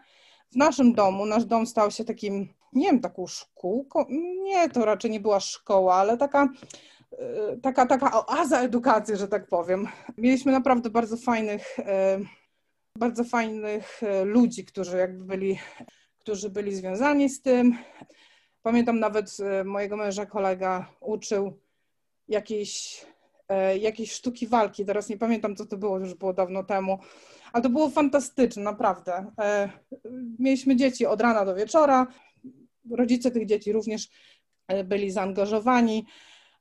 W 0.51 0.55
naszym 0.55 0.93
domu, 0.93 1.25
nasz 1.25 1.45
dom 1.45 1.67
stał 1.67 1.91
się 1.91 2.05
takim, 2.05 2.47
nie 2.73 2.85
wiem, 2.85 2.99
taką 2.99 3.27
szkółką. 3.27 4.05
Nie, 4.43 4.69
to 4.69 4.85
raczej 4.85 5.11
nie 5.11 5.19
była 5.19 5.39
szkoła, 5.39 5.95
ale 5.95 6.17
taka, 6.17 6.49
taka, 7.61 7.85
taka 7.85 8.25
oaza 8.25 8.59
edukacji, 8.59 9.17
że 9.17 9.27
tak 9.27 9.47
powiem. 9.47 9.87
Mieliśmy 10.17 10.51
naprawdę 10.51 10.89
bardzo 10.89 11.17
fajnych 11.17 11.77
bardzo 12.99 13.23
fajnych 13.23 14.03
e, 14.03 14.25
ludzi, 14.25 14.65
którzy 14.65 14.97
jakby 14.97 15.25
byli, 15.25 15.59
którzy 16.19 16.49
byli 16.49 16.75
związani 16.75 17.29
z 17.29 17.41
tym. 17.41 17.77
Pamiętam 18.61 18.99
nawet 18.99 19.37
e, 19.39 19.63
mojego 19.63 19.97
męża 19.97 20.25
kolega 20.25 20.89
uczył 21.01 21.59
jakiejś, 22.27 23.05
e, 23.49 23.77
jakiejś 23.77 24.11
sztuki 24.11 24.47
walki. 24.47 24.85
Teraz 24.85 25.09
nie 25.09 25.17
pamiętam, 25.17 25.55
co 25.55 25.65
to 25.65 25.77
było, 25.77 25.99
już 25.99 26.13
było 26.13 26.33
dawno 26.33 26.63
temu. 26.63 26.99
Ale 27.53 27.63
to 27.63 27.69
było 27.69 27.89
fantastyczne, 27.89 28.63
naprawdę. 28.63 29.31
Mieliśmy 30.39 30.75
dzieci 30.75 31.05
od 31.05 31.21
rana 31.21 31.45
do 31.45 31.55
wieczora. 31.55 32.07
Rodzice 32.91 33.31
tych 33.31 33.45
dzieci 33.45 33.71
również 33.71 34.09
byli 34.85 35.11
zaangażowani. 35.11 36.05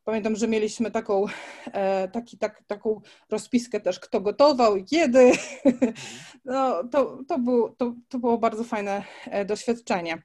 Pamiętam, 0.05 0.37
że 0.37 0.49
mieliśmy 0.49 0.91
taką, 0.91 1.27
e, 1.73 2.09
taki, 2.09 2.39
tak, 2.39 2.63
taką 2.67 3.01
rozpiskę 3.31 3.81
też, 3.81 4.01
kto 4.01 4.21
gotował 4.21 4.77
i 4.77 4.85
kiedy. 4.85 5.33
No, 6.45 6.85
to, 6.89 7.19
to, 7.29 7.39
był, 7.39 7.75
to, 7.77 7.95
to 8.09 8.19
było 8.19 8.39
bardzo 8.39 8.65
fajne 8.65 9.05
e, 9.25 9.45
doświadczenie. 9.45 10.23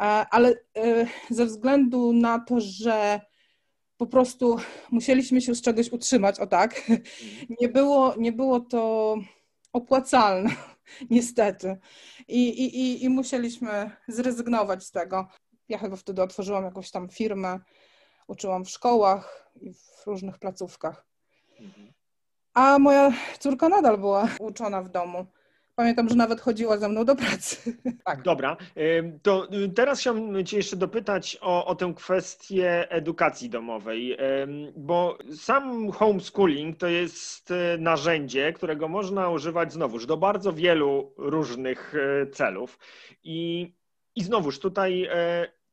E, 0.00 0.02
ale 0.30 0.54
ze 1.30 1.46
względu 1.46 2.12
na 2.12 2.38
to, 2.38 2.60
że 2.60 3.20
po 3.96 4.06
prostu 4.06 4.56
musieliśmy 4.90 5.40
się 5.40 5.54
z 5.54 5.62
czegoś 5.62 5.92
utrzymać, 5.92 6.40
o 6.40 6.46
tak, 6.46 6.90
nie 7.60 7.68
było, 7.68 8.14
nie 8.18 8.32
było 8.32 8.60
to 8.60 9.16
opłacalne, 9.72 10.50
niestety. 11.10 11.76
I, 12.28 12.48
i, 12.48 13.04
I 13.04 13.08
musieliśmy 13.08 13.90
zrezygnować 14.08 14.84
z 14.84 14.90
tego. 14.90 15.28
Ja 15.68 15.78
chyba 15.78 15.96
wtedy 15.96 16.22
otworzyłam 16.22 16.64
jakąś 16.64 16.90
tam 16.90 17.08
firmę, 17.08 17.60
uczyłam 18.26 18.64
w 18.64 18.70
szkołach 18.70 19.50
i 19.60 19.74
w 19.74 20.06
różnych 20.06 20.38
placówkach. 20.38 21.06
A 22.54 22.78
moja 22.78 23.12
córka 23.38 23.68
nadal 23.68 23.98
była 23.98 24.28
uczona 24.40 24.82
w 24.82 24.88
domu. 24.88 25.26
Pamiętam, 25.76 26.08
że 26.08 26.14
nawet 26.14 26.40
chodziła 26.40 26.78
ze 26.78 26.88
mną 26.88 27.04
do 27.04 27.16
pracy. 27.16 27.76
tak. 28.04 28.22
Dobra, 28.22 28.56
to 29.22 29.48
y, 29.52 29.68
teraz 29.68 30.00
chciałbym 30.00 30.46
Cię 30.46 30.56
jeszcze 30.56 30.76
dopytać 30.76 31.38
o, 31.40 31.66
o 31.66 31.74
tę 31.74 31.92
kwestię 31.96 32.90
edukacji 32.90 33.50
domowej, 33.50 34.18
bo 34.76 35.18
sam 35.36 35.90
homeschooling 35.90 36.76
to 36.76 36.86
jest 36.86 37.50
y, 37.50 37.54
narzędzie, 37.78 38.52
którego 38.52 38.88
można 38.88 39.30
używać 39.30 39.72
znowuż 39.72 40.06
do 40.06 40.16
bardzo 40.16 40.52
wielu 40.52 41.14
różnych 41.16 41.94
y, 41.94 42.30
celów. 42.30 42.78
I, 43.24 43.72
i 44.14 44.22
znowuż 44.24 44.58
tutaj 44.58 45.08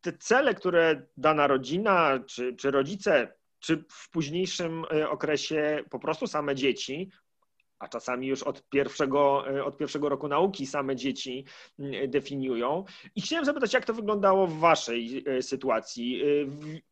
te 0.01 0.13
cele, 0.13 0.53
które 0.53 1.07
dana 1.17 1.47
rodzina 1.47 2.19
czy, 2.27 2.55
czy 2.55 2.71
rodzice, 2.71 3.33
czy 3.59 3.83
w 3.91 4.09
późniejszym 4.09 4.85
e, 4.91 5.09
okresie 5.09 5.83
po 5.89 5.99
prostu 5.99 6.27
same 6.27 6.55
dzieci 6.55 7.11
a 7.81 7.87
czasami 7.87 8.27
już 8.27 8.43
od 8.43 8.69
pierwszego, 8.69 9.49
e, 9.49 9.63
od 9.65 9.77
pierwszego 9.77 10.09
roku 10.09 10.27
nauki 10.27 10.65
same 10.65 10.95
dzieci 10.95 11.45
mm, 11.79 12.11
definiują. 12.11 12.85
I 13.15 13.21
chciałem 13.21 13.45
zapytać, 13.45 13.73
jak 13.73 13.85
to 13.85 13.93
wyglądało 13.93 14.47
w 14.47 14.59
Waszej 14.59 15.23
e, 15.27 15.41
sytuacji? 15.41 16.21
E, 16.21 16.25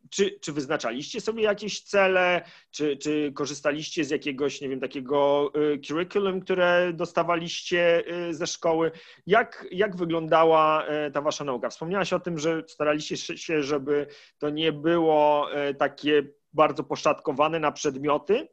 czy, 0.09 0.39
czy 0.41 0.53
wyznaczaliście 0.53 1.21
sobie 1.21 1.43
jakieś 1.43 1.81
cele, 1.81 2.41
czy, 2.71 2.97
czy 2.97 3.31
korzystaliście 3.35 4.03
z 4.03 4.09
jakiegoś, 4.09 4.61
nie 4.61 4.69
wiem, 4.69 4.79
takiego 4.79 5.51
curriculum, 5.87 6.39
które 6.41 6.93
dostawaliście 6.93 8.03
ze 8.31 8.47
szkoły? 8.47 8.91
Jak, 9.27 9.67
jak 9.71 9.95
wyglądała 9.95 10.85
ta 11.13 11.21
Wasza 11.21 11.43
nauka? 11.43 11.69
Wspomniałaś 11.69 12.13
o 12.13 12.19
tym, 12.19 12.39
że 12.39 12.63
staraliście 12.67 13.17
się, 13.17 13.63
żeby 13.63 14.07
to 14.37 14.49
nie 14.49 14.71
było 14.71 15.47
takie 15.79 16.23
bardzo 16.53 16.83
poszatkowane 16.83 17.59
na 17.59 17.71
przedmioty, 17.71 18.47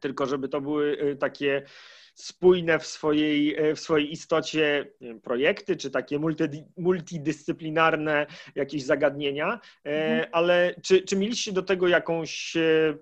tylko 0.00 0.26
żeby 0.26 0.48
to 0.48 0.60
były 0.60 1.16
takie 1.20 1.62
spójne 2.18 2.78
w 2.78 2.86
swojej, 2.86 3.56
e, 3.56 3.74
w 3.74 3.80
swojej 3.80 4.12
istocie 4.12 4.86
wiem, 5.00 5.20
projekty, 5.20 5.76
czy 5.76 5.90
takie 5.90 6.18
multi, 6.18 6.44
multidyscyplinarne 6.76 8.26
jakieś 8.54 8.82
zagadnienia, 8.82 9.60
e, 9.84 9.90
mhm. 9.90 10.28
ale 10.32 10.74
czy, 10.82 11.02
czy 11.02 11.16
mieliście 11.16 11.52
do 11.52 11.62
tego 11.62 11.88
jakąś 11.88 12.56
e, 12.56 12.94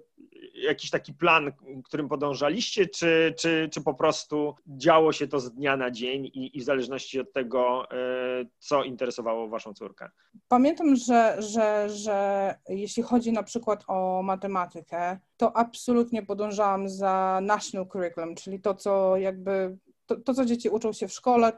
jakiś 0.54 0.90
taki 0.90 1.14
plan, 1.14 1.52
którym 1.84 2.08
podążaliście, 2.08 2.86
czy, 2.86 3.34
czy, 3.38 3.68
czy 3.72 3.82
po 3.82 3.94
prostu 3.94 4.54
działo 4.66 5.12
się 5.12 5.28
to 5.28 5.40
z 5.40 5.52
dnia 5.52 5.76
na 5.76 5.90
dzień 5.90 6.26
i, 6.26 6.58
i 6.58 6.60
w 6.60 6.64
zależności 6.64 7.20
od 7.20 7.32
tego, 7.32 7.88
co 8.58 8.84
interesowało 8.84 9.48
Waszą 9.48 9.74
córkę? 9.74 10.10
Pamiętam, 10.48 10.96
że, 10.96 11.36
że, 11.38 11.88
że 11.88 12.54
jeśli 12.68 13.02
chodzi 13.02 13.32
na 13.32 13.42
przykład 13.42 13.84
o 13.86 14.22
matematykę, 14.22 15.18
to 15.36 15.56
absolutnie 15.56 16.22
podążałam 16.22 16.88
za 16.88 17.40
national 17.42 17.86
curriculum, 17.86 18.34
czyli 18.34 18.60
to, 18.60 18.74
co 18.74 19.16
jakby, 19.16 19.76
to, 20.06 20.16
to 20.16 20.34
co 20.34 20.44
dzieci 20.44 20.68
uczą 20.68 20.92
się 20.92 21.08
w 21.08 21.12
szkole, 21.12 21.52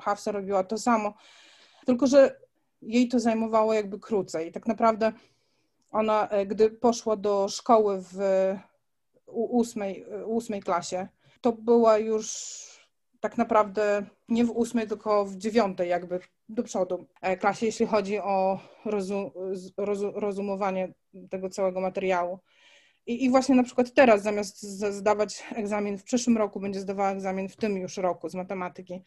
Hafsa 0.00 0.32
robiła 0.32 0.64
to 0.64 0.78
samo, 0.78 1.14
tylko 1.86 2.06
że 2.06 2.40
jej 2.82 3.08
to 3.08 3.20
zajmowało 3.20 3.74
jakby 3.74 3.98
krócej. 3.98 4.52
Tak 4.52 4.66
naprawdę 4.66 5.12
ona, 5.92 6.28
e, 6.28 6.46
gdy 6.46 6.70
poszła 6.70 7.16
do 7.16 7.48
szkoły 7.48 8.02
w 8.02 8.18
ósmej, 9.26 10.04
ósmej 10.26 10.62
klasie, 10.62 11.08
to 11.40 11.52
była 11.52 11.98
już 11.98 12.62
tak 13.20 13.38
naprawdę 13.38 14.06
nie 14.28 14.44
w 14.44 14.50
ósmej, 14.50 14.88
tylko 14.88 15.24
w 15.24 15.36
dziewiątej 15.36 15.88
jakby 15.88 16.20
do 16.48 16.62
przodu 16.62 17.06
e, 17.20 17.36
klasie, 17.36 17.66
jeśli 17.66 17.86
chodzi 17.86 18.18
o 18.18 18.58
rozum, 18.84 19.30
rozumowanie 20.14 20.92
tego 21.30 21.48
całego 21.48 21.80
materiału. 21.80 22.38
I, 23.06 23.24
I, 23.24 23.30
właśnie 23.30 23.54
na 23.54 23.62
przykład 23.62 23.94
teraz 23.94 24.22
zamiast 24.22 24.62
zdawać 24.92 25.44
egzamin 25.54 25.98
w 25.98 26.04
przyszłym 26.04 26.38
roku, 26.38 26.60
będzie 26.60 26.80
zdawała 26.80 27.10
egzamin 27.10 27.48
w 27.48 27.56
tym 27.56 27.76
już 27.76 27.96
roku 27.96 28.28
z 28.28 28.34
matematyki. 28.34 29.02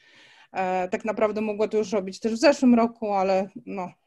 E, 0.54 0.88
tak 0.88 1.06
naprawdę 1.06 1.42
mogła 1.42 1.68
to 1.68 1.78
już 1.78 1.92
robić 1.92 2.20
też 2.20 2.34
w 2.34 2.38
zeszłym 2.38 2.76
roku, 2.76 3.14
ale 3.14 3.50
no, 3.66 3.84
e, 3.84 4.05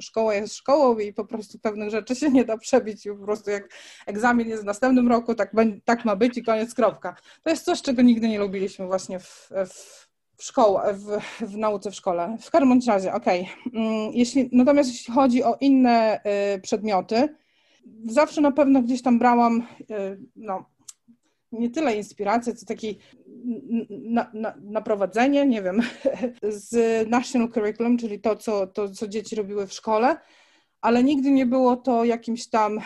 szkoła 0.00 0.34
jest 0.34 0.54
szkołą 0.54 0.98
i 0.98 1.12
po 1.12 1.24
prostu 1.24 1.58
pewnych 1.58 1.90
rzeczy 1.90 2.16
się 2.16 2.30
nie 2.30 2.44
da 2.44 2.58
przebić 2.58 3.06
i 3.06 3.10
po 3.10 3.24
prostu 3.24 3.50
jak 3.50 3.68
egzamin 4.06 4.48
jest 4.48 4.62
w 4.62 4.66
następnym 4.66 5.08
roku, 5.08 5.34
tak, 5.34 5.52
tak 5.84 6.04
ma 6.04 6.16
być 6.16 6.38
i 6.38 6.42
koniec, 6.42 6.74
kropka. 6.74 7.16
To 7.42 7.50
jest 7.50 7.64
coś, 7.64 7.82
czego 7.82 8.02
nigdy 8.02 8.28
nie 8.28 8.38
lubiliśmy 8.38 8.86
właśnie 8.86 9.18
w, 9.18 9.50
w, 9.66 10.08
w 10.36 10.44
szkołę, 10.44 10.94
w, 10.94 11.18
w 11.46 11.56
nauce 11.56 11.90
w 11.90 11.94
szkole. 11.94 12.36
W 12.40 12.50
każdym 12.50 12.80
razie, 12.88 13.12
okej. 13.12 13.48
Okay. 13.66 13.82
Mm, 13.82 14.48
natomiast 14.52 14.90
jeśli 14.90 15.14
chodzi 15.14 15.42
o 15.42 15.56
inne 15.60 16.20
y, 16.56 16.60
przedmioty, 16.60 17.28
zawsze 18.04 18.40
na 18.40 18.52
pewno 18.52 18.82
gdzieś 18.82 19.02
tam 19.02 19.18
brałam, 19.18 19.66
e, 19.90 20.16
no, 20.36 20.64
nie 21.52 21.70
tyle 21.70 21.96
inspirację, 21.96 22.54
co 22.54 22.66
taki 22.66 22.98
na, 23.90 24.30
na, 24.34 24.54
naprowadzenie, 24.62 25.46
nie 25.46 25.62
wiem, 25.62 25.82
z 26.42 27.08
National 27.08 27.48
Curriculum, 27.48 27.98
czyli 27.98 28.20
to 28.20 28.36
co, 28.36 28.66
to, 28.66 28.88
co 28.90 29.08
dzieci 29.08 29.36
robiły 29.36 29.66
w 29.66 29.72
szkole, 29.72 30.16
ale 30.80 31.04
nigdy 31.04 31.30
nie 31.30 31.46
było 31.46 31.76
to 31.76 32.04
jakimś 32.04 32.48
tam, 32.48 32.80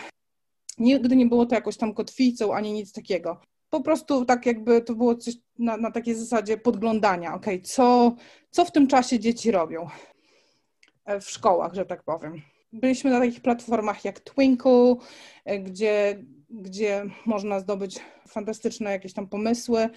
nigdy 0.77 1.15
nie 1.15 1.25
było 1.25 1.45
to 1.45 1.55
jakąś 1.55 1.77
tam 1.77 1.93
kotwicą, 1.93 2.53
ani 2.53 2.73
nic 2.73 2.93
takiego. 2.93 3.41
Po 3.69 3.81
prostu 3.81 4.25
tak 4.25 4.45
jakby 4.45 4.81
to 4.81 4.95
było 4.95 5.15
coś 5.15 5.35
na, 5.59 5.77
na 5.77 5.91
takiej 5.91 6.15
zasadzie 6.15 6.57
podglądania, 6.57 7.33
ok, 7.33 7.45
co, 7.63 8.15
co 8.51 8.65
w 8.65 8.71
tym 8.71 8.87
czasie 8.87 9.19
dzieci 9.19 9.51
robią 9.51 9.87
e, 11.05 11.19
w 11.19 11.29
szkołach, 11.29 11.73
że 11.73 11.85
tak 11.85 12.03
powiem. 12.03 12.41
Byliśmy 12.73 13.11
na 13.11 13.19
takich 13.19 13.41
platformach 13.41 14.05
jak 14.05 14.19
Twinkle, 14.19 14.95
e, 15.45 15.59
gdzie, 15.59 16.23
gdzie 16.49 17.05
można 17.25 17.59
zdobyć 17.59 17.99
fantastyczne 18.27 18.91
jakieś 18.91 19.13
tam 19.13 19.27
pomysły, 19.27 19.89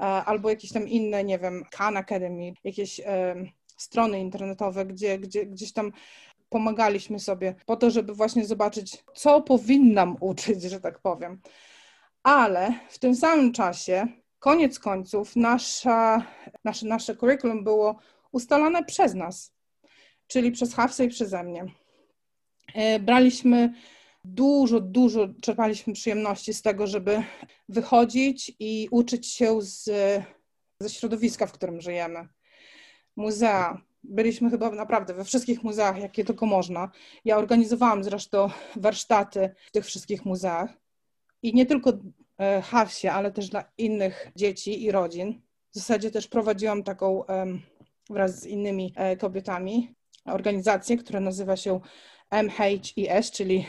albo 0.00 0.50
jakieś 0.50 0.72
tam 0.72 0.88
inne, 0.88 1.24
nie 1.24 1.38
wiem, 1.38 1.64
Khan 1.70 1.96
Academy, 1.96 2.52
jakieś 2.64 3.00
e, 3.00 3.34
strony 3.76 4.20
internetowe, 4.20 4.86
gdzie, 4.86 5.18
gdzie 5.18 5.46
gdzieś 5.46 5.72
tam 5.72 5.92
pomagaliśmy 6.48 7.18
sobie 7.18 7.54
po 7.66 7.76
to, 7.76 7.90
żeby 7.90 8.14
właśnie 8.14 8.46
zobaczyć, 8.46 9.04
co 9.14 9.42
powinnam 9.42 10.16
uczyć, 10.20 10.62
że 10.62 10.80
tak 10.80 10.98
powiem. 10.98 11.40
Ale 12.22 12.74
w 12.88 12.98
tym 12.98 13.16
samym 13.16 13.52
czasie, 13.52 14.06
koniec 14.38 14.78
końców, 14.78 15.36
nasza, 15.36 16.26
nasze, 16.64 16.86
nasze 16.86 17.16
curriculum 17.16 17.64
było 17.64 17.98
ustalane 18.32 18.84
przez 18.84 19.14
nas, 19.14 19.52
czyli 20.26 20.52
przez 20.52 20.74
Hafsę 20.74 21.04
i 21.04 21.08
przeze 21.08 21.42
mnie. 21.42 21.66
E, 22.74 22.98
braliśmy 22.98 23.72
dużo, 24.24 24.80
dużo, 24.80 25.28
czerpaliśmy 25.40 25.92
przyjemności 25.92 26.54
z 26.54 26.62
tego, 26.62 26.86
żeby 26.86 27.22
wychodzić 27.68 28.52
i 28.58 28.88
uczyć 28.90 29.26
się 29.26 29.62
z, 29.62 29.84
ze 30.80 30.90
środowiska, 30.90 31.46
w 31.46 31.52
którym 31.52 31.80
żyjemy. 31.80 32.28
Muzea. 33.16 33.82
Byliśmy 34.02 34.50
chyba 34.50 34.70
naprawdę 34.70 35.14
we 35.14 35.24
wszystkich 35.24 35.62
muzeach, 35.62 35.98
jakie 35.98 36.24
tylko 36.24 36.46
można. 36.46 36.90
Ja 37.24 37.36
organizowałam 37.36 38.04
zresztą 38.04 38.50
warsztaty 38.76 39.54
w 39.66 39.72
tych 39.72 39.86
wszystkich 39.86 40.24
muzeach. 40.24 40.70
I 41.42 41.54
nie 41.54 41.66
tylko 41.66 41.92
e, 42.38 42.62
Hawsie, 42.62 43.08
ale 43.08 43.32
też 43.32 43.48
dla 43.48 43.64
innych 43.78 44.28
dzieci 44.36 44.84
i 44.84 44.90
rodzin. 44.90 45.40
W 45.70 45.74
zasadzie 45.74 46.10
też 46.10 46.28
prowadziłam 46.28 46.82
taką 46.82 47.24
wraz 48.10 48.40
z 48.40 48.46
innymi 48.46 48.92
e, 48.96 49.16
kobietami 49.16 49.94
organizację, 50.24 50.96
która 50.96 51.20
nazywa 51.20 51.56
się 51.56 51.80
MHES, 52.30 53.30
czyli 53.30 53.66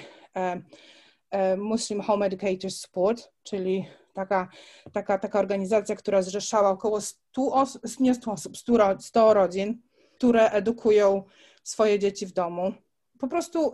Muslim 1.57 2.01
Home 2.01 2.25
Educators 2.25 2.79
Support, 2.79 3.31
czyli 3.43 3.85
taka, 4.13 4.49
taka, 4.93 5.17
taka 5.17 5.39
organizacja, 5.39 5.95
która 5.95 6.21
zrzeszała 6.21 6.69
około 6.69 7.01
100 7.01 7.53
osób, 7.53 7.81
nie 7.99 8.15
100 8.15 8.31
osób, 8.31 8.57
100, 8.57 8.99
100 8.99 9.33
rodzin, 9.33 9.81
które 10.17 10.49
edukują 10.49 11.23
swoje 11.63 11.99
dzieci 11.99 12.25
w 12.25 12.31
domu. 12.31 12.73
Po 13.19 13.27
prostu 13.27 13.71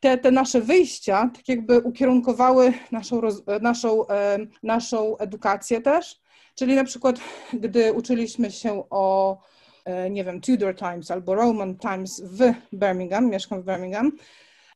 te, 0.00 0.18
te 0.18 0.30
nasze 0.30 0.60
wyjścia 0.60 1.30
tak 1.34 1.48
jakby 1.48 1.78
ukierunkowały 1.78 2.72
naszą, 2.92 3.20
naszą, 3.60 4.08
e, 4.08 4.38
naszą 4.62 5.16
edukację 5.18 5.80
też, 5.80 6.20
czyli 6.54 6.74
na 6.74 6.84
przykład 6.84 7.20
gdy 7.52 7.92
uczyliśmy 7.92 8.50
się 8.50 8.84
o 8.90 9.38
E, 9.86 10.10
nie 10.10 10.24
wiem, 10.24 10.40
Tudor 10.40 10.76
Times 10.76 11.10
albo 11.10 11.34
Roman 11.34 11.76
Times 11.78 12.22
w 12.24 12.52
Birmingham, 12.72 13.30
mieszkam 13.30 13.62
w 13.62 13.64
Birmingham, 13.64 14.12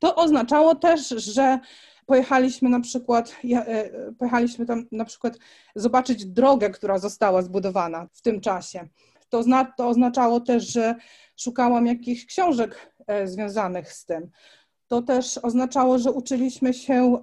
to 0.01 0.15
oznaczało 0.15 0.75
też, 0.75 1.09
że 1.09 1.59
pojechaliśmy 2.07 2.69
na 2.69 2.81
przykład, 2.81 3.37
e, 3.55 4.13
pojechaliśmy 4.19 4.67
tam 4.67 4.87
na 4.93 5.05
przykład 5.05 5.39
zobaczyć 5.75 6.27
drogę, 6.27 6.71
która 6.71 6.99
została 6.99 7.43
zbudowana 7.43 8.09
w 8.13 8.23
tym 8.23 8.41
czasie. 8.41 8.89
To, 9.29 9.43
zna, 9.43 9.65
to 9.65 9.89
oznaczało 9.89 10.41
też, 10.41 10.73
że 10.73 10.95
szukałam 11.37 11.87
jakichś 11.87 12.27
książek 12.27 12.93
e, 13.07 13.29
związanych 13.29 13.93
z 13.93 14.05
tym. 14.05 14.31
To 14.89 15.03
też 15.03 15.39
oznaczało, 15.39 15.99
że 15.99 16.13
uczyliśmy 16.13 16.75
się 16.75 17.23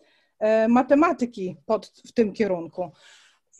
matematyki 0.68 1.58
pod, 1.66 1.88
w 1.88 2.12
tym 2.12 2.34
kierunku 2.34 2.92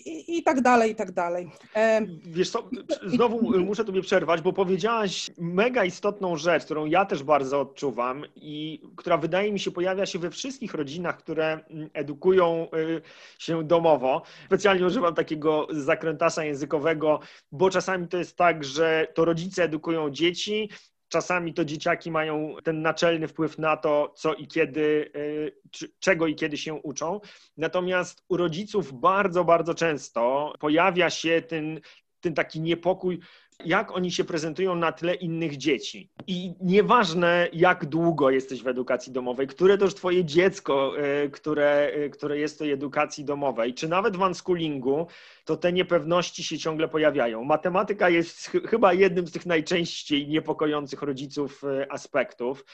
i, 0.06 0.38
i 0.38 0.44
tak 0.44 0.62
dalej, 0.62 0.92
i 0.92 0.96
tak 0.96 1.12
dalej. 1.12 1.52
E... 1.76 2.02
Wiesz 2.26 2.50
co, 2.50 2.70
znowu 3.06 3.60
muszę 3.60 3.86
Tobie 3.86 4.02
przerwać, 4.02 4.42
bo 4.42 4.54
powiedziałaś 4.54 5.32
mega 5.38 5.86
istotną 5.86 6.38
rzecz, 6.38 6.66
którą 6.66 6.86
ja 6.86 7.06
też 7.06 7.24
bardzo 7.24 7.62
odczuwam 7.62 8.26
i 8.36 8.82
która 8.96 9.18
wydaje 9.18 9.52
mi 9.52 9.60
się 9.60 9.72
pojawia 9.72 10.06
się 10.06 10.20
we 10.20 10.30
wszystkich 10.30 10.74
rodzinach, 10.74 11.18
które 11.18 11.60
mm, 11.70 11.90
edukują 11.94 12.68
y, 12.78 13.02
się 13.40 13.64
domowo. 13.64 14.22
Specjalnie 14.46 14.86
używam 14.86 15.16
takiego 15.16 15.68
zakrętasa 15.70 16.44
językowego, 16.44 17.20
bo 17.52 17.70
czasami 17.70 18.08
to 18.08 18.18
jest 18.18 18.36
tak, 18.36 18.64
że 18.64 19.08
to 19.14 19.26
rodzice 19.26 19.64
edukują 19.64 20.10
dzieci, 20.10 20.70
czasami 21.08 21.54
to 21.54 21.66
dzieciaki 21.66 22.12
mają 22.12 22.56
ten 22.64 22.82
naczelny 22.82 23.28
wpływ 23.28 23.58
na 23.58 23.78
to, 23.78 24.14
co 24.16 24.34
i 24.34 24.48
kiedy, 24.48 25.12
y, 25.16 25.52
czego 26.00 26.28
i 26.28 26.36
kiedy 26.36 26.58
się 26.58 26.74
uczą. 26.74 27.20
Natomiast 27.58 28.24
u 28.30 28.38
rodziców 28.38 29.00
bardzo, 29.00 29.44
bardzo 29.44 29.74
często 29.74 30.54
pojawia 30.60 31.10
się 31.10 31.42
ten, 31.42 31.80
ten 32.20 32.34
taki 32.34 32.62
niepokój, 32.62 33.20
jak 33.66 33.92
oni 33.92 34.12
się 34.12 34.24
prezentują 34.24 34.76
na 34.76 34.92
tle 34.92 35.16
innych 35.16 35.58
dzieci. 35.58 36.10
I 36.28 36.54
nieważne, 36.62 37.50
jak 37.54 37.86
długo 37.86 38.30
jesteś 38.30 38.64
w 38.64 38.68
edukacji 38.68 39.14
domowej, 39.14 39.48
które 39.48 39.78
to 39.78 39.88
twoje 39.88 40.26
dziecko, 40.26 41.00
e, 41.00 41.30
które, 41.30 41.92
e, 41.94 42.10
które 42.10 42.40
jest 42.40 42.56
w 42.56 42.58
tej 42.58 42.72
edukacji 42.72 43.26
domowej, 43.26 43.74
czy 43.74 43.88
nawet 43.88 44.18
w 44.18 44.22
unschoolingu, 44.22 45.08
to 45.46 45.58
te 45.58 45.74
niepewności 45.74 46.44
się 46.44 46.58
ciągle 46.58 46.88
pojawiają. 46.88 47.44
Matematyka 47.44 48.10
jest 48.10 48.48
ch 48.48 48.52
chyba 48.70 48.94
jednym 48.94 49.28
z 49.28 49.32
tych 49.32 49.46
najczęściej 49.46 50.28
niepokojących 50.28 51.02
rodziców 51.02 51.64
e, 51.64 51.92
aspektów. 51.92 52.66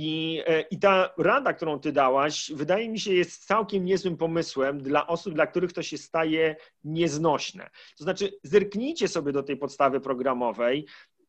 I, 0.00 0.42
e, 0.46 0.60
I 0.60 0.78
ta 0.78 1.14
rada, 1.18 1.52
którą 1.52 1.80
ty 1.80 1.92
dałaś, 1.92 2.52
wydaje 2.54 2.88
mi 2.88 3.00
się, 3.00 3.14
jest 3.14 3.46
całkiem 3.46 3.84
niezłym 3.84 4.16
pomysłem 4.16 4.82
dla 4.82 5.06
osób, 5.06 5.34
dla 5.34 5.46
których 5.46 5.72
to 5.72 5.82
się 5.82 5.98
staje 5.98 6.56
nieznośne. 6.84 7.70
To 7.98 8.04
znaczy, 8.04 8.38
zerknijcie 8.42 9.08
sobie 9.08 9.32
do 9.32 9.42
tej 9.42 9.56
podstawy 9.56 10.00
programowej 10.00 10.86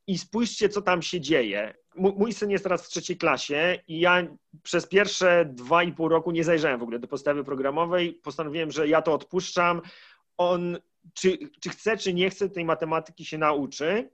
i 0.07 0.17
spójrzcie, 0.17 0.69
co 0.69 0.81
tam 0.81 1.01
się 1.01 1.21
dzieje. 1.21 1.73
Mój 1.95 2.33
syn 2.33 2.49
jest 2.49 2.63
teraz 2.63 2.85
w 2.85 2.89
trzeciej 2.89 3.17
klasie 3.17 3.79
i 3.87 3.99
ja 3.99 4.27
przez 4.63 4.87
pierwsze 4.87 5.45
dwa 5.53 5.83
i 5.83 5.93
pół 5.93 6.07
roku 6.07 6.31
nie 6.31 6.43
zajrzałem 6.43 6.79
w 6.79 6.83
ogóle 6.83 6.99
do 6.99 7.07
podstawy 7.07 7.43
programowej. 7.43 8.13
Postanowiłem, 8.13 8.71
że 8.71 8.87
ja 8.87 9.01
to 9.01 9.13
odpuszczam. 9.13 9.81
On, 10.37 10.77
czy, 11.13 11.37
czy 11.61 11.69
chce, 11.69 11.97
czy 11.97 12.13
nie 12.13 12.29
chce, 12.29 12.49
tej 12.49 12.65
matematyki 12.65 13.25
się 13.25 13.37
nauczy 13.37 14.09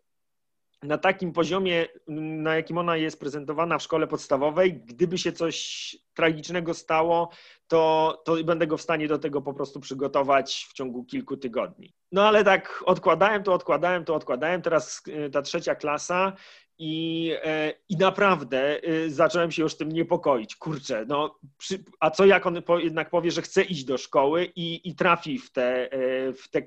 na 0.86 0.98
takim 0.98 1.34
poziomie, 1.34 1.86
na 2.08 2.56
jakim 2.56 2.78
ona 2.78 2.98
jest 2.98 3.20
prezentowana 3.20 3.78
w 3.78 3.84
szkole 3.84 4.08
podstawowej, 4.08 4.74
gdyby 4.74 5.18
się 5.18 5.32
coś 5.32 5.96
tragicznego 6.14 6.74
stało, 6.74 7.30
to, 7.68 8.22
to 8.26 8.44
będę 8.44 8.68
go 8.68 8.78
w 8.78 8.82
stanie 8.82 9.08
do 9.08 9.20
tego 9.20 9.42
po 9.42 9.54
prostu 9.54 9.80
przygotować 9.80 10.68
w 10.70 10.74
ciągu 10.74 11.06
kilku 11.06 11.38
tygodni. 11.38 11.94
No 12.12 12.28
ale 12.28 12.44
tak 12.44 12.84
odkładałem 12.86 13.44
to, 13.44 13.54
odkładałem 13.54 14.06
to, 14.06 14.16
odkładałem. 14.16 14.62
Teraz 14.62 15.04
y, 15.08 15.30
ta 15.30 15.42
trzecia 15.42 15.76
klasa 15.76 16.34
i, 16.78 17.32
e, 17.44 17.74
I 17.90 17.98
naprawdę 17.98 18.88
y, 18.90 19.12
zacząłem 19.12 19.52
się 19.52 19.64
już 19.64 19.76
tym 19.78 19.92
niepokoić. 19.92 20.56
Kurczę, 20.56 21.06
no, 21.08 21.40
przy, 21.58 21.84
a 22.00 22.12
co 22.12 22.26
jak 22.26 22.46
on 22.46 22.62
po, 22.62 22.80
jednak 22.80 23.10
powie, 23.10 23.32
że 23.32 23.42
chce 23.42 23.64
iść 23.64 23.84
do 23.84 23.98
szkoły 23.98 24.52
i, 24.56 24.90
i 24.90 24.96
trafi 24.96 25.40
w 25.40 25.52
te, 25.52 25.92
e, 25.92 26.34
w 26.34 26.50
te 26.50 26.62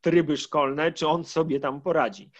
tryby 0.00 0.36
szkolne, 0.36 0.92
czy 0.92 1.08
on 1.08 1.24
sobie 1.24 1.60
tam 1.60 1.80
poradzi? 1.80 2.30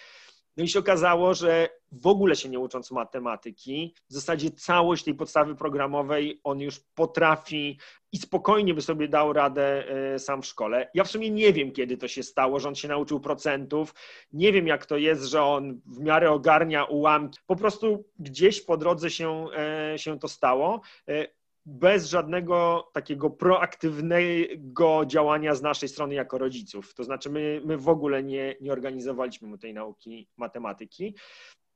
No 0.58 0.64
i 0.64 0.68
się 0.68 0.78
okazało, 0.78 1.34
że 1.34 1.68
w 1.92 2.06
ogóle 2.06 2.36
się 2.36 2.48
nie 2.48 2.58
ucząc 2.58 2.90
matematyki, 2.90 3.94
w 4.10 4.12
zasadzie 4.12 4.50
całość 4.50 5.04
tej 5.04 5.14
podstawy 5.14 5.54
programowej 5.54 6.40
on 6.44 6.60
już 6.60 6.80
potrafi 6.94 7.78
i 8.12 8.18
spokojnie 8.18 8.74
by 8.74 8.82
sobie 8.82 9.08
dał 9.08 9.32
radę 9.32 9.84
e, 10.14 10.18
sam 10.18 10.42
w 10.42 10.46
szkole. 10.46 10.90
Ja 10.94 11.04
w 11.04 11.10
sumie 11.10 11.30
nie 11.30 11.52
wiem, 11.52 11.72
kiedy 11.72 11.96
to 11.96 12.08
się 12.08 12.22
stało, 12.22 12.60
że 12.60 12.68
on 12.68 12.74
się 12.74 12.88
nauczył 12.88 13.20
procentów. 13.20 13.94
Nie 14.32 14.52
wiem, 14.52 14.66
jak 14.66 14.86
to 14.86 14.96
jest, 14.96 15.24
że 15.24 15.42
on 15.42 15.80
w 15.86 15.98
miarę 15.98 16.30
ogarnia 16.30 16.84
ułamki. 16.84 17.38
Po 17.46 17.56
prostu 17.56 18.04
gdzieś 18.18 18.60
po 18.60 18.76
drodze 18.76 19.10
się, 19.10 19.46
e, 19.92 19.98
się 19.98 20.18
to 20.18 20.28
stało. 20.28 20.80
Bez 21.70 22.08
żadnego 22.08 22.88
takiego 22.92 23.30
proaktywnego 23.30 25.06
działania 25.06 25.54
z 25.54 25.62
naszej 25.62 25.88
strony 25.88 26.14
jako 26.14 26.38
rodziców. 26.38 26.94
To 26.94 27.04
znaczy, 27.04 27.30
my, 27.30 27.60
my 27.64 27.78
w 27.78 27.88
ogóle 27.88 28.22
nie, 28.22 28.54
nie 28.60 28.72
organizowaliśmy 28.72 29.48
mu 29.48 29.58
tej 29.58 29.74
nauki 29.74 30.28
matematyki. 30.36 31.14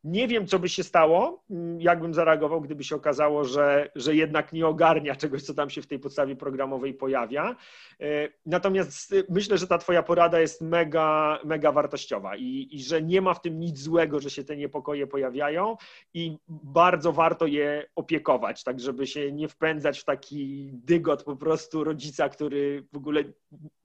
Nie 0.05 0.29
wiem, 0.29 0.47
co 0.47 0.59
by 0.59 0.69
się 0.69 0.83
stało, 0.83 1.45
mm, 1.51 1.81
jakbym 1.81 2.15
zareagował, 2.15 2.61
gdyby 2.61 2.85
się 2.85 2.97
okazało, 2.97 3.45
że, 3.45 3.91
że 3.95 4.15
jednak 4.15 4.53
nie 4.53 4.67
ogarnia 4.67 5.17
czegoś, 5.17 5.43
co 5.43 5.55
tam 5.55 5.71
się 5.71 5.83
w 5.83 5.87
tej 5.87 5.99
podstawie 5.99 6.37
programowej 6.37 6.95
pojawia. 6.95 7.57
E, 8.01 8.29
natomiast 8.47 9.15
myślę, 9.29 9.59
że 9.59 9.67
ta 9.67 9.79
Twoja 9.79 10.03
porada 10.03 10.41
jest 10.41 10.61
mega, 10.61 11.39
mega 11.45 11.73
wartościowa 11.73 12.37
i, 12.37 12.69
i 12.71 12.83
że 12.83 13.03
nie 13.03 13.21
ma 13.21 13.35
w 13.35 13.41
tym 13.43 13.61
nic 13.61 13.79
złego, 13.79 14.21
że 14.21 14.31
się 14.31 14.45
te 14.45 14.57
niepokoje 14.57 15.07
pojawiają 15.07 15.77
i 16.15 16.39
bardzo 16.49 17.13
warto 17.13 17.47
je 17.47 17.87
opiekować, 17.97 18.65
tak 18.65 18.81
żeby 18.81 19.07
się 19.07 19.33
nie 19.33 19.49
wpędzać 19.49 20.01
w 20.01 20.05
taki 20.05 20.71
dygot 20.73 21.25
po 21.25 21.37
prostu 21.37 21.85
rodzica, 21.85 22.29
który 22.29 22.87
w 22.93 22.97
ogóle 22.97 23.25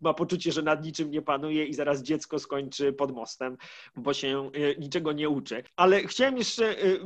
ma 0.01 0.13
poczucie, 0.13 0.51
że 0.51 0.61
nad 0.61 0.85
niczym 0.85 1.11
nie 1.11 1.21
panuje 1.21 1.65
i 1.65 1.73
zaraz 1.73 2.01
dziecko 2.01 2.39
skończy 2.39 2.93
pod 2.93 3.11
mostem, 3.11 3.57
bo 3.95 4.13
się 4.13 4.51
e, 4.53 4.75
niczego 4.79 5.11
nie 5.11 5.29
uczy. 5.29 5.63
Ale 5.75 6.06
chciałem 6.07 6.37
jeszcze 6.37 6.83
y, 6.83 6.99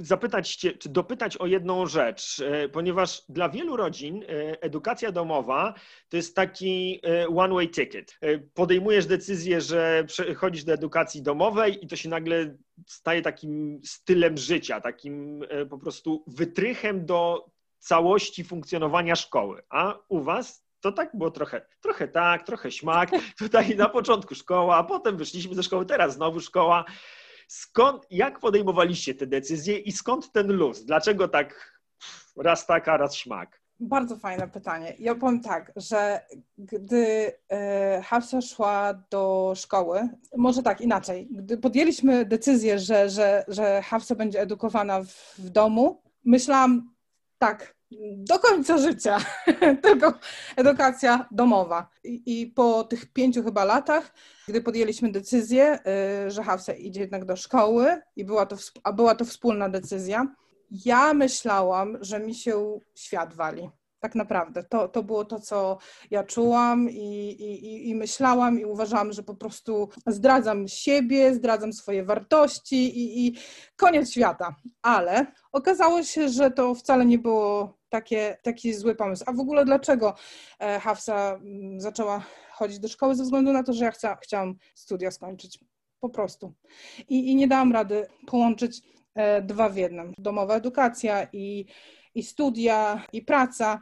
zapytać 0.00 0.56
Cię, 0.56 0.72
czy 0.72 0.88
dopytać 0.88 1.36
o 1.36 1.46
jedną 1.46 1.86
rzecz, 1.86 2.38
y, 2.38 2.68
ponieważ 2.68 3.22
dla 3.28 3.48
wielu 3.48 3.76
rodzin 3.76 4.22
y, 4.22 4.26
edukacja 4.60 5.12
domowa 5.12 5.74
to 6.08 6.16
jest 6.16 6.36
taki 6.36 7.00
one-way 7.36 7.70
ticket. 7.70 8.18
Podejmujesz 8.54 9.06
decyzję, 9.06 9.60
że 9.60 10.06
chodzisz 10.36 10.64
do 10.64 10.72
edukacji 10.72 11.22
domowej 11.22 11.84
i 11.84 11.88
to 11.88 11.96
się 11.96 12.08
nagle 12.08 12.56
staje 12.86 13.22
takim 13.22 13.80
stylem 13.84 14.36
życia, 14.36 14.80
takim 14.80 15.44
po 15.70 15.78
prostu 15.78 16.24
wytrychem 16.26 17.06
do 17.06 17.46
całości 17.78 18.44
funkcjonowania 18.44 19.16
szkoły. 19.16 19.62
A 19.68 19.98
u 20.08 20.22
Was 20.22 20.66
to 20.80 20.92
tak 20.92 21.10
było 21.14 21.30
trochę, 21.30 21.66
trochę 21.80 22.08
tak, 22.08 22.46
trochę 22.46 22.72
śmak. 22.72 23.10
Tutaj 23.38 23.76
na 23.76 23.88
początku 23.88 24.34
szkoła, 24.34 24.76
a 24.76 24.84
potem 24.84 25.16
wyszliśmy 25.16 25.54
ze 25.54 25.62
szkoły, 25.62 25.86
teraz 25.86 26.14
znowu 26.14 26.40
szkoła. 26.40 26.84
Skąd, 27.46 28.06
jak 28.10 28.40
podejmowaliście 28.40 29.14
te 29.14 29.26
decyzje 29.26 29.78
i 29.78 29.92
skąd 29.92 30.32
ten 30.32 30.52
luz? 30.52 30.84
Dlaczego 30.84 31.28
tak 31.28 31.80
raz 32.36 32.66
taka, 32.66 32.96
raz 32.96 33.14
śmak? 33.14 33.60
Bardzo 33.80 34.16
fajne 34.16 34.48
pytanie. 34.48 34.94
Ja 34.98 35.14
powiem 35.14 35.40
tak, 35.40 35.72
że 35.76 36.26
gdy 36.58 37.32
e, 37.48 38.02
Hafsa 38.02 38.40
szła 38.40 38.94
do 39.10 39.52
szkoły, 39.56 40.08
może 40.36 40.62
tak 40.62 40.80
inaczej, 40.80 41.28
gdy 41.30 41.58
podjęliśmy 41.58 42.24
decyzję, 42.24 42.78
że, 42.78 43.10
że, 43.10 43.44
że 43.48 43.82
Hafsa 43.82 44.14
będzie 44.14 44.40
edukowana 44.40 45.02
w, 45.02 45.34
w 45.38 45.50
domu, 45.50 46.02
myślałam 46.24 46.94
tak, 47.38 47.75
do 48.16 48.38
końca 48.38 48.78
życia, 48.78 49.18
tylko 49.82 50.12
edukacja 50.56 51.28
domowa. 51.30 51.88
I, 52.04 52.40
I, 52.40 52.46
po 52.46 52.84
tych 52.84 53.12
pięciu 53.12 53.42
chyba 53.42 53.64
latach, 53.64 54.14
gdy 54.48 54.60
podjęliśmy 54.60 55.12
decyzję, 55.12 55.78
y, 56.26 56.30
że 56.30 56.42
Hafsa 56.42 56.72
idzie 56.72 57.00
jednak 57.00 57.24
do 57.24 57.36
szkoły 57.36 58.00
i 58.16 58.24
była 58.24 58.46
to, 58.46 58.56
a 58.84 58.92
była 58.92 59.14
to 59.14 59.24
wspólna 59.24 59.68
decyzja, 59.68 60.26
ja 60.70 61.14
myślałam, 61.14 61.98
że 62.00 62.20
mi 62.20 62.34
się 62.34 62.80
świat 62.94 63.34
wali. 63.34 63.70
Tak 64.00 64.14
naprawdę. 64.14 64.64
To, 64.64 64.88
to 64.88 65.02
było 65.02 65.24
to, 65.24 65.40
co 65.40 65.78
ja 66.10 66.24
czułam 66.24 66.90
i, 66.90 67.30
i, 67.30 67.88
i 67.88 67.94
myślałam, 67.94 68.60
i 68.60 68.64
uważałam, 68.64 69.12
że 69.12 69.22
po 69.22 69.34
prostu 69.34 69.88
zdradzam 70.06 70.68
siebie, 70.68 71.34
zdradzam 71.34 71.72
swoje 71.72 72.04
wartości 72.04 72.98
i, 72.98 73.26
i 73.26 73.38
koniec 73.76 74.10
świata. 74.10 74.54
Ale 74.82 75.26
okazało 75.52 76.02
się, 76.02 76.28
że 76.28 76.50
to 76.50 76.74
wcale 76.74 77.06
nie 77.06 77.18
było 77.18 77.75
takie, 77.88 78.36
taki 78.42 78.74
zły 78.74 78.94
pomysł. 78.94 79.24
A 79.26 79.32
w 79.32 79.40
ogóle 79.40 79.64
dlaczego 79.64 80.14
e, 80.58 80.80
Hafsa 80.80 81.34
mm, 81.34 81.80
zaczęła 81.80 82.24
chodzić 82.50 82.78
do 82.78 82.88
szkoły? 82.88 83.14
Ze 83.14 83.22
względu 83.22 83.52
na 83.52 83.62
to, 83.62 83.72
że 83.72 83.84
ja 83.84 83.90
chcia, 83.90 84.16
chciałam 84.22 84.54
studia 84.74 85.10
skończyć. 85.10 85.58
Po 86.00 86.08
prostu. 86.08 86.52
I, 87.08 87.30
i 87.30 87.36
nie 87.36 87.48
dałam 87.48 87.72
rady 87.72 88.06
połączyć 88.26 88.82
e, 89.14 89.42
dwa 89.42 89.68
w 89.68 89.76
jednym. 89.76 90.14
Domowa 90.18 90.56
edukacja 90.56 91.26
i, 91.32 91.66
i 92.14 92.22
studia, 92.22 93.06
i 93.12 93.22
praca. 93.22 93.80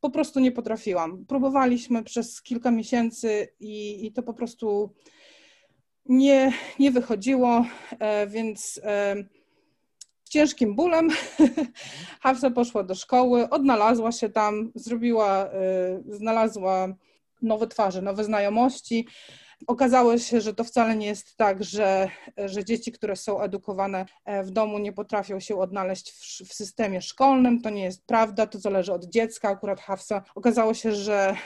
Po 0.00 0.10
prostu 0.10 0.40
nie 0.40 0.52
potrafiłam. 0.52 1.24
Próbowaliśmy 1.26 2.04
przez 2.04 2.42
kilka 2.42 2.70
miesięcy 2.70 3.48
i, 3.60 4.06
i 4.06 4.12
to 4.12 4.22
po 4.22 4.34
prostu 4.34 4.94
nie, 6.06 6.52
nie 6.78 6.90
wychodziło, 6.90 7.64
e, 7.98 8.26
więc 8.26 8.80
ciężkim 10.30 10.76
bólem. 10.76 11.08
Hafsa 12.22 12.50
poszła 12.50 12.82
do 12.82 12.94
szkoły, 12.94 13.50
odnalazła 13.50 14.12
się 14.12 14.28
tam, 14.28 14.72
zrobiła, 14.74 15.46
y, 15.46 16.16
znalazła 16.16 16.88
nowe 17.42 17.66
twarze, 17.66 18.02
nowe 18.02 18.24
znajomości. 18.24 19.06
Okazało 19.66 20.18
się, 20.18 20.40
że 20.40 20.54
to 20.54 20.64
wcale 20.64 20.96
nie 20.96 21.06
jest 21.06 21.36
tak, 21.36 21.64
że, 21.64 22.08
że 22.36 22.64
dzieci, 22.64 22.92
które 22.92 23.16
są 23.16 23.40
edukowane 23.40 24.06
e, 24.24 24.42
w 24.42 24.50
domu, 24.50 24.78
nie 24.78 24.92
potrafią 24.92 25.40
się 25.40 25.56
odnaleźć 25.56 26.10
w, 26.12 26.48
w, 26.48 26.54
systemie 26.54 27.02
szkolnym. 27.02 27.60
To 27.60 27.70
nie 27.70 27.84
jest 27.84 28.06
prawda, 28.06 28.46
to 28.46 28.58
zależy 28.58 28.92
od 28.92 29.04
dziecka. 29.04 29.48
Akurat 29.48 29.80
Hafsa 29.80 30.22
okazało 30.34 30.74
się, 30.74 30.92
że 30.92 31.36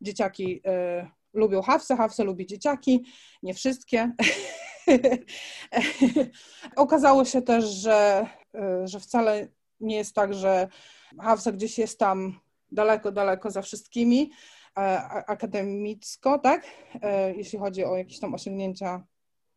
dzieciaki 0.00 0.56
y, 0.56 1.08
lubią 1.32 1.62
Hafsa, 1.62 1.96
Hafsa 1.96 2.22
lubi 2.22 2.46
dzieciaki, 2.46 3.04
nie 3.42 3.54
wszystkie. 3.54 4.12
Okazało 6.76 7.24
się 7.24 7.42
też, 7.42 7.64
że, 7.64 8.26
y, 8.54 8.88
że 8.88 9.00
wcale 9.00 9.48
nie 9.80 9.96
jest 9.96 10.14
tak, 10.14 10.34
że 10.34 10.68
Hafsa 11.20 11.52
gdzieś 11.52 11.78
jest 11.78 11.98
tam 11.98 12.40
daleko, 12.72 13.12
daleko 13.12 13.50
za 13.50 13.62
wszystkimi 13.62 14.30
akademicko, 15.26 16.38
tak? 16.38 16.66
E, 17.02 17.34
jeśli 17.34 17.58
chodzi 17.58 17.84
o 17.84 17.96
jakieś 17.96 18.20
tam 18.20 18.34
osiągnięcia 18.34 19.04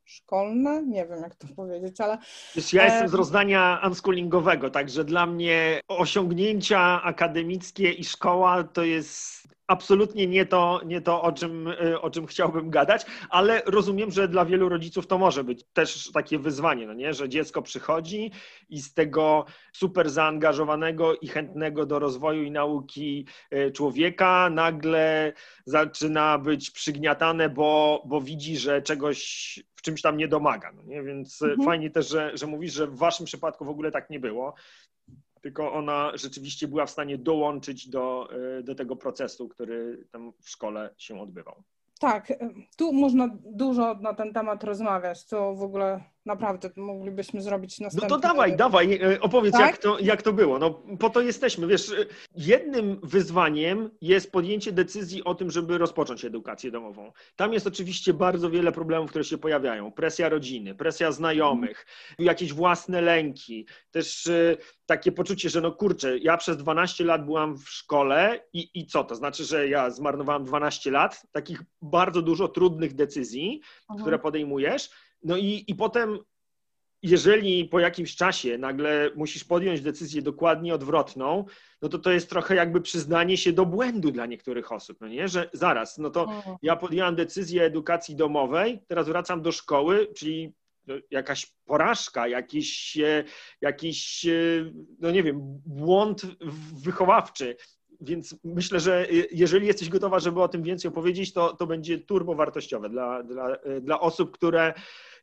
szkolne, 0.05 0.83
nie 0.83 1.05
wiem 1.07 1.21
jak 1.21 1.35
to 1.35 1.47
powiedzieć, 1.55 2.01
ale... 2.01 2.17
Wiesz, 2.55 2.73
ja 2.73 2.85
jestem 2.85 3.09
z 3.09 3.13
rozdania 3.13 3.81
unschoolingowego, 3.87 4.69
także 4.69 5.03
dla 5.03 5.25
mnie 5.25 5.81
osiągnięcia 5.87 7.03
akademickie 7.03 7.91
i 7.91 8.03
szkoła 8.03 8.63
to 8.63 8.83
jest 8.83 9.47
absolutnie 9.71 10.27
nie 10.27 10.45
to, 10.45 10.81
nie 10.85 11.01
to 11.01 11.21
o, 11.21 11.31
czym, 11.31 11.69
o 12.01 12.09
czym 12.09 12.25
chciałbym 12.27 12.69
gadać, 12.69 13.05
ale 13.29 13.61
rozumiem, 13.65 14.11
że 14.11 14.27
dla 14.27 14.45
wielu 14.45 14.69
rodziców 14.69 15.07
to 15.07 15.17
może 15.17 15.43
być 15.43 15.63
też 15.73 16.11
takie 16.11 16.39
wyzwanie, 16.39 16.87
no 16.87 16.93
nie? 16.93 17.13
że 17.13 17.29
dziecko 17.29 17.61
przychodzi 17.61 18.31
i 18.69 18.81
z 18.81 18.93
tego 18.93 19.45
super 19.73 20.09
zaangażowanego 20.09 21.15
i 21.15 21.27
chętnego 21.27 21.85
do 21.85 21.99
rozwoju 21.99 22.43
i 22.43 22.51
nauki 22.51 23.27
e, 23.49 23.71
człowieka 23.71 24.49
nagle 24.49 25.33
zaczyna 25.65 26.37
być 26.37 26.71
przygniatane, 26.71 27.49
bo, 27.49 28.03
bo 28.05 28.21
widzi, 28.21 28.57
że 28.57 28.81
czegoś 28.81 29.59
w 29.75 29.81
czymś 29.81 30.01
tam 30.01 30.17
nie 30.17 30.27
domaga. 30.27 30.71
No 30.71 30.83
nie? 30.83 31.03
Więc 31.03 31.41
mhm. 31.41 31.63
fajnie 31.63 31.89
też, 31.89 32.09
że, 32.09 32.31
że 32.33 32.47
mówisz, 32.47 32.73
że 32.73 32.87
w 32.87 32.97
waszym 32.97 33.25
przypadku 33.25 33.65
w 33.65 33.69
ogóle 33.69 33.91
tak 33.91 34.09
nie 34.09 34.19
było 34.19 34.53
tylko 35.41 35.73
ona 35.73 36.11
rzeczywiście 36.15 36.67
była 36.67 36.85
w 36.85 36.89
stanie 36.89 37.17
dołączyć 37.17 37.89
do, 37.89 38.29
e, 38.59 38.63
do 38.63 38.75
tego 38.75 38.95
procesu, 38.95 39.49
który 39.49 40.07
tam 40.11 40.33
w 40.41 40.49
szkole 40.49 40.93
się 40.97 41.21
odbywał. 41.21 41.63
Tak, 41.99 42.31
e, 42.31 42.37
tu 42.77 42.93
można 42.93 43.29
dużo 43.45 43.93
na 43.93 44.13
ten 44.13 44.33
temat 44.33 44.63
rozmawiać, 44.63 45.23
co 45.23 45.55
w 45.55 45.63
ogóle 45.63 46.03
Naprawdę, 46.25 46.69
moglibyśmy 46.75 47.41
zrobić 47.41 47.79
następny... 47.79 48.09
No 48.09 48.15
to 48.15 48.27
dawaj, 48.27 48.57
dawaj, 48.57 48.93
e, 48.93 49.21
opowiedz 49.21 49.53
tak? 49.53 49.61
jak, 49.61 49.77
to, 49.77 49.99
jak 49.99 50.21
to 50.21 50.33
było. 50.33 50.59
No 50.59 50.81
po 50.99 51.09
to 51.09 51.21
jesteśmy. 51.21 51.67
Wiesz, 51.67 51.91
e, 51.91 52.05
jednym 52.35 52.99
wyzwaniem 53.03 53.89
jest 54.01 54.31
podjęcie 54.31 54.71
decyzji 54.71 55.23
o 55.23 55.35
tym, 55.35 55.51
żeby 55.51 55.77
rozpocząć 55.77 56.25
edukację 56.25 56.71
domową. 56.71 57.11
Tam 57.35 57.53
jest 57.53 57.67
oczywiście 57.67 58.13
bardzo 58.13 58.49
wiele 58.49 58.71
problemów, 58.71 59.09
które 59.09 59.23
się 59.23 59.37
pojawiają. 59.37 59.91
Presja 59.91 60.29
rodziny, 60.29 60.75
presja 60.75 61.11
znajomych, 61.11 61.85
jakieś 62.19 62.53
własne 62.53 63.01
lęki, 63.01 63.67
też 63.91 64.27
e, 64.27 64.57
takie 64.85 65.11
poczucie, 65.11 65.49
że 65.49 65.61
no 65.61 65.71
kurczę, 65.71 66.17
ja 66.17 66.37
przez 66.37 66.57
12 66.57 67.05
lat 67.05 67.25
byłam 67.25 67.57
w 67.57 67.69
szkole 67.69 68.43
i, 68.53 68.69
i 68.73 68.85
co? 68.85 69.03
To 69.03 69.15
znaczy, 69.15 69.43
że 69.43 69.67
ja 69.67 69.89
zmarnowałam 69.89 70.43
12 70.43 70.91
lat 70.91 71.21
takich 71.31 71.63
bardzo 71.81 72.21
dużo 72.21 72.47
trudnych 72.47 72.95
decyzji, 72.95 73.61
Aha. 73.89 73.99
które 74.01 74.19
podejmujesz 74.19 74.89
no 75.23 75.37
i, 75.37 75.63
i 75.67 75.75
potem, 75.75 76.19
jeżeli 77.03 77.65
po 77.65 77.79
jakimś 77.79 78.15
czasie 78.15 78.57
nagle 78.57 79.11
musisz 79.15 79.43
podjąć 79.43 79.81
decyzję 79.81 80.21
dokładnie 80.21 80.73
odwrotną, 80.73 81.45
no 81.81 81.89
to 81.89 81.99
to 81.99 82.11
jest 82.11 82.29
trochę 82.29 82.55
jakby 82.55 82.81
przyznanie 82.81 83.37
się 83.37 83.53
do 83.53 83.65
błędu 83.65 84.11
dla 84.11 84.25
niektórych 84.25 84.71
osób, 84.71 84.97
no 85.01 85.07
nie? 85.07 85.27
Że 85.27 85.49
zaraz, 85.53 85.97
no 85.97 86.09
to 86.09 86.43
ja 86.61 86.75
podjęłam 86.75 87.15
decyzję 87.15 87.63
edukacji 87.63 88.15
domowej, 88.15 88.79
teraz 88.87 89.07
wracam 89.07 89.41
do 89.41 89.51
szkoły, 89.51 90.07
czyli 90.15 90.53
jakaś 91.11 91.53
porażka, 91.65 92.27
jakiś, 92.27 92.97
e, 92.97 93.23
jakiś, 93.61 94.25
e, 94.25 94.71
no 94.99 95.11
nie 95.11 95.23
wiem, 95.23 95.39
błąd 95.65 96.21
wychowawczy. 96.83 97.55
Więc 98.01 98.35
myślę, 98.43 98.79
że 98.79 99.07
jeżeli 99.31 99.67
jesteś 99.67 99.89
gotowa, 99.89 100.19
żeby 100.19 100.41
o 100.41 100.47
tym 100.47 100.63
więcej 100.63 100.89
opowiedzieć, 100.89 101.33
to, 101.33 101.55
to 101.55 101.67
będzie 101.67 101.99
turbo 101.99 102.35
wartościowe 102.35 102.89
dla, 102.89 103.23
dla, 103.23 103.55
e, 103.55 103.81
dla 103.81 103.99
osób, 103.99 104.31
które 104.31 104.73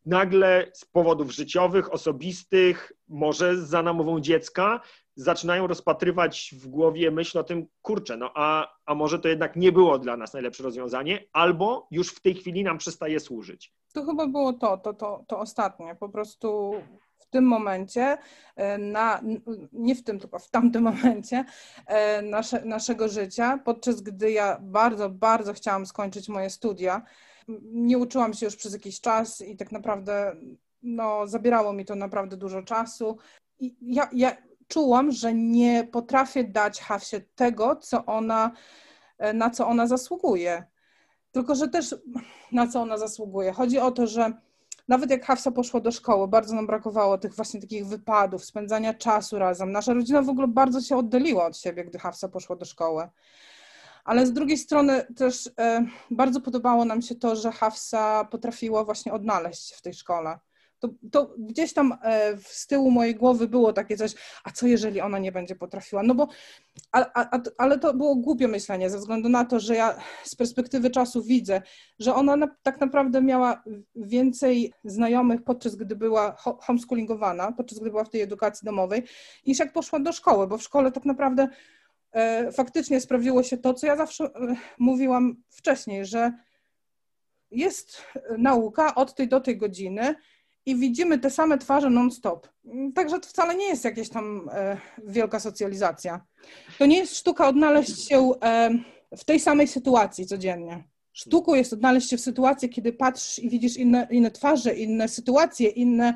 nagle 0.07 0.71
z 0.73 0.85
powodów 0.85 1.31
życiowych, 1.31 1.93
osobistych, 1.93 2.93
może 3.09 3.57
za 3.57 3.83
namową 3.83 4.21
dziecka, 4.21 4.81
zaczynają 5.17 5.67
rozpatrywać 5.67 6.55
w 6.59 6.69
głowie 6.69 7.11
myśl 7.11 7.39
o 7.39 7.45
tym, 7.45 7.67
kurczę, 7.83 8.17
no 8.17 8.31
a, 8.35 8.77
a 8.87 8.95
może 8.95 9.19
to 9.19 9.29
jednak 9.29 9.57
nie 9.57 9.73
było 9.73 9.99
dla 9.99 10.17
nas 10.17 10.33
najlepsze 10.33 10.63
rozwiązanie, 10.63 11.25
albo 11.33 11.87
już 11.91 12.09
w 12.09 12.21
tej 12.21 12.35
chwili 12.35 12.65
nam 12.65 12.79
przestaje 12.79 13.21
służyć. 13.21 13.73
To 13.93 14.05
chyba 14.05 14.27
było 14.27 14.53
to, 14.53 14.79
to, 14.79 14.95
to, 14.95 15.25
to 15.29 15.39
ostatnie. 15.39 15.97
Po 16.01 16.09
prostu 16.09 16.75
w 17.19 17.27
tym 17.27 17.45
momencie, 17.45 18.19
e, 18.57 18.79
na, 18.79 19.21
nie 19.73 19.95
w 19.95 20.05
tym, 20.05 20.19
tylko 20.19 20.39
w 20.39 20.51
tamtym 20.51 20.83
momencie 20.93 21.45
e, 21.87 22.23
nasze, 22.23 22.65
naszego 22.65 23.09
życia, 23.09 23.59
podczas 23.65 24.01
gdy 24.01 24.31
ja 24.31 24.59
bardzo, 24.61 25.11
bardzo 25.11 25.53
chciałam 25.53 25.87
skończyć 25.87 26.29
moje 26.29 26.51
studia, 26.51 27.03
nie 27.63 27.99
uczyłam 27.99 28.35
się 28.35 28.47
już 28.47 28.57
przez 28.57 28.73
jakiś 28.73 29.01
czas 29.01 29.41
i 29.41 29.57
tak 29.57 29.73
naprawdę 29.73 30.37
no, 30.83 31.27
zabierało 31.27 31.73
mi 31.73 31.85
to 31.85 31.95
naprawdę 31.95 32.37
dużo 32.37 32.63
czasu. 32.63 33.19
I 33.61 33.77
ja, 33.83 34.09
ja 34.13 34.37
czułam, 34.69 35.13
że 35.13 35.35
nie 35.35 35.85
potrafię 35.93 36.45
dać 36.45 36.81
Hafsie 36.81 37.21
tego, 37.35 37.77
co 37.77 38.07
ona, 38.07 38.53
e, 39.19 39.33
na 39.33 39.51
co 39.51 39.69
ona 39.69 39.87
zasługuje. 39.87 40.65
Tylko, 41.33 41.55
że 41.55 41.69
też 41.69 41.95
na 42.53 42.67
co 42.67 42.81
ona 42.81 42.99
zasługuje. 42.99 43.53
Chodzi 43.53 43.79
o 43.79 43.91
to, 43.91 44.07
że 44.07 44.33
nawet 44.89 45.11
jak 45.11 45.25
Hafsa 45.25 45.51
poszła 45.51 45.81
do 45.81 45.93
szkoły, 45.93 46.29
bardzo 46.29 46.55
nam 46.55 46.67
brakowało 46.67 47.19
tych 47.19 47.35
właśnie 47.35 47.61
takich 47.61 47.87
wypadów, 47.87 48.45
spędzania 48.45 48.95
czasu 48.95 49.39
razem. 49.39 49.73
Nasza 49.73 49.93
rodzina 49.93 50.23
w 50.23 50.29
ogóle 50.29 50.49
bardzo 50.49 50.81
się 50.81 50.97
oddaliła 50.97 51.47
od 51.47 51.57
siebie, 51.57 51.85
gdy 51.85 51.99
Hafsa 51.99 52.29
poszła 52.29 52.57
do 52.57 52.65
szkoły 52.65 53.09
ale 54.09 54.27
z 54.27 54.33
drugiej 54.33 54.59
strony 54.59 55.05
też 55.17 55.51
e, 55.59 55.87
bardzo 56.11 56.41
podobało 56.41 56.85
nam 56.85 57.03
się 57.03 57.15
to, 57.15 57.37
że 57.37 57.53
Hafsa 57.53 58.25
potrafiła 58.25 58.85
właśnie 58.85 59.13
odnaleźć 59.13 59.69
się 59.69 59.77
w 59.77 59.83
tej 59.83 59.95
szkole. 59.95 60.39
To, 60.79 60.89
to, 61.13 61.35
gdzieś 61.39 61.73
tam 61.73 61.99
e, 62.03 62.37
z 62.43 62.67
tyłu 62.67 62.91
mojej 62.91 63.15
głowy 63.15 63.49
było 63.49 63.73
takie 63.73 63.97
coś, 63.97 64.15
a 64.45 64.51
co 64.51 64.67
jeżeli 64.67 65.01
ona 65.01 65.19
nie 65.19 65.33
będzie 65.33 65.57
potrafiła? 65.57 66.03
No 66.03 66.15
bo, 66.15 66.29
a, 66.93 67.07
a, 67.15 67.41
ale 67.59 67.79
to 67.79 67.95
było 67.95 68.17
głupie 68.17 68.49
myślenie, 68.49 68.91
ze 68.91 68.99
względu 68.99 69.29
na 69.29 69.45
to, 69.45 69.61
że 69.61 69.75
ja 69.75 69.99
z 70.25 70.35
perspektywy 70.35 70.91
czasu 70.91 71.23
widzę, 71.23 71.63
że 71.99 72.15
ona 72.15 72.37
na, 72.37 72.49
tak 72.63 72.81
naprawdę 72.81 73.23
miała 73.23 73.63
więcej 73.97 74.73
znajomych 74.85 75.45
podczas 75.45 75.77
gdy 75.77 75.97
była 75.97 76.37
homeschoolingowana, 76.39 77.53
podczas 77.53 77.79
gdy 77.79 77.91
była 77.91 78.05
w 78.05 78.11
tej 78.11 78.21
edukacji 78.21 78.67
domowej, 78.67 79.03
niż 79.47 79.59
jak 79.59 79.73
poszła 79.73 80.01
do 80.01 80.13
szkoły, 80.13 80.47
bo 80.47 80.59
w 80.59 80.63
szkole 80.63 80.93
tak 80.93 81.05
naprawdę 81.05 81.49
faktycznie 82.53 83.01
sprawdziło 83.01 83.43
się 83.43 83.57
to, 83.57 83.75
co 83.75 83.87
ja 83.87 83.97
zawsze 83.97 84.25
e, 84.25 84.31
mówiłam 84.79 85.43
wcześniej, 85.51 86.07
że 86.07 86.33
jest 87.51 88.03
nauka 88.39 88.95
od 88.95 89.15
tej 89.15 89.29
do 89.29 89.41
tej 89.41 89.57
godziny 89.57 90.15
i 90.67 90.77
widzimy 90.77 91.19
te 91.19 91.31
same 91.31 91.59
twarze 91.59 91.91
non-stop. 91.91 92.49
Także 92.95 93.21
to 93.21 93.29
wcale 93.29 93.55
nie 93.55 93.67
jest 93.67 93.85
jakaś 93.85 94.09
tam 94.09 94.51
e, 94.53 94.77
wielka 95.07 95.41
socjalizacja. 95.41 96.25
To 96.79 96.87
nie 96.87 96.99
jest 96.99 97.17
sztuka 97.17 97.49
odnaleźć 97.49 98.09
się 98.09 98.33
w 99.17 99.25
tej 99.25 99.41
samej 99.41 99.69
sytuacji 99.69 100.27
codziennie. 100.27 100.85
Sztuką 101.13 101.55
jest 101.55 101.73
odnaleźć 101.73 102.11
się 102.11 102.17
w 102.17 102.21
sytuacji, 102.21 102.69
kiedy 102.69 102.93
patrzysz 102.93 103.39
i 103.39 103.51
widzisz 103.51 103.77
inne, 103.77 104.09
inne 104.11 104.31
twarze, 104.31 104.75
inne 104.75 105.09
sytuacje, 105.09 105.69
inne, 105.69 106.15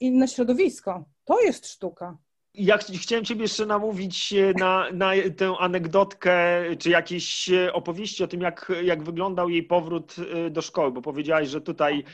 inne 0.00 0.28
środowisko. 0.28 1.04
To 1.24 1.40
jest 1.40 1.66
sztuka. 1.66 2.18
Ja 2.54 2.78
ch 2.78 2.84
chciałem 3.00 3.24
Ciebie 3.24 3.42
jeszcze 3.42 3.66
namówić 3.66 4.32
e, 4.32 4.52
na, 4.58 4.86
na 4.92 5.10
tę 5.36 5.54
anegdotkę, 5.58 6.62
czy 6.78 6.90
jakieś 6.90 7.50
e, 7.50 7.72
opowieści 7.72 8.24
o 8.24 8.26
tym, 8.26 8.40
jak, 8.40 8.72
jak 8.82 9.02
wyglądał 9.02 9.48
jej 9.48 9.62
powrót 9.62 10.16
e, 10.46 10.50
do 10.50 10.62
szkoły, 10.62 10.92
bo 10.92 11.02
powiedziałaś, 11.02 11.48
że 11.48 11.60
tutaj 11.60 12.04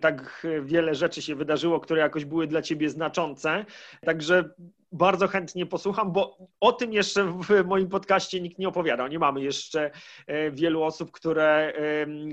tak 0.00 0.46
wiele 0.62 0.94
rzeczy 0.94 1.22
się 1.22 1.34
wydarzyło, 1.34 1.80
które 1.80 2.00
jakoś 2.00 2.24
były 2.24 2.46
dla 2.46 2.62
Ciebie 2.62 2.90
znaczące. 2.90 3.64
Także 4.00 4.50
bardzo 4.92 5.28
chętnie 5.28 5.66
posłucham, 5.66 6.12
bo 6.12 6.48
o 6.60 6.72
tym 6.72 6.92
jeszcze 6.92 7.24
w 7.24 7.66
moim 7.66 7.88
podcaście 7.88 8.40
nikt 8.40 8.58
nie 8.58 8.68
opowiadał. 8.68 9.08
Nie 9.08 9.18
mamy 9.18 9.42
jeszcze 9.42 9.90
e, 10.26 10.50
wielu 10.50 10.82
osób, 10.82 11.10
które, 11.10 11.72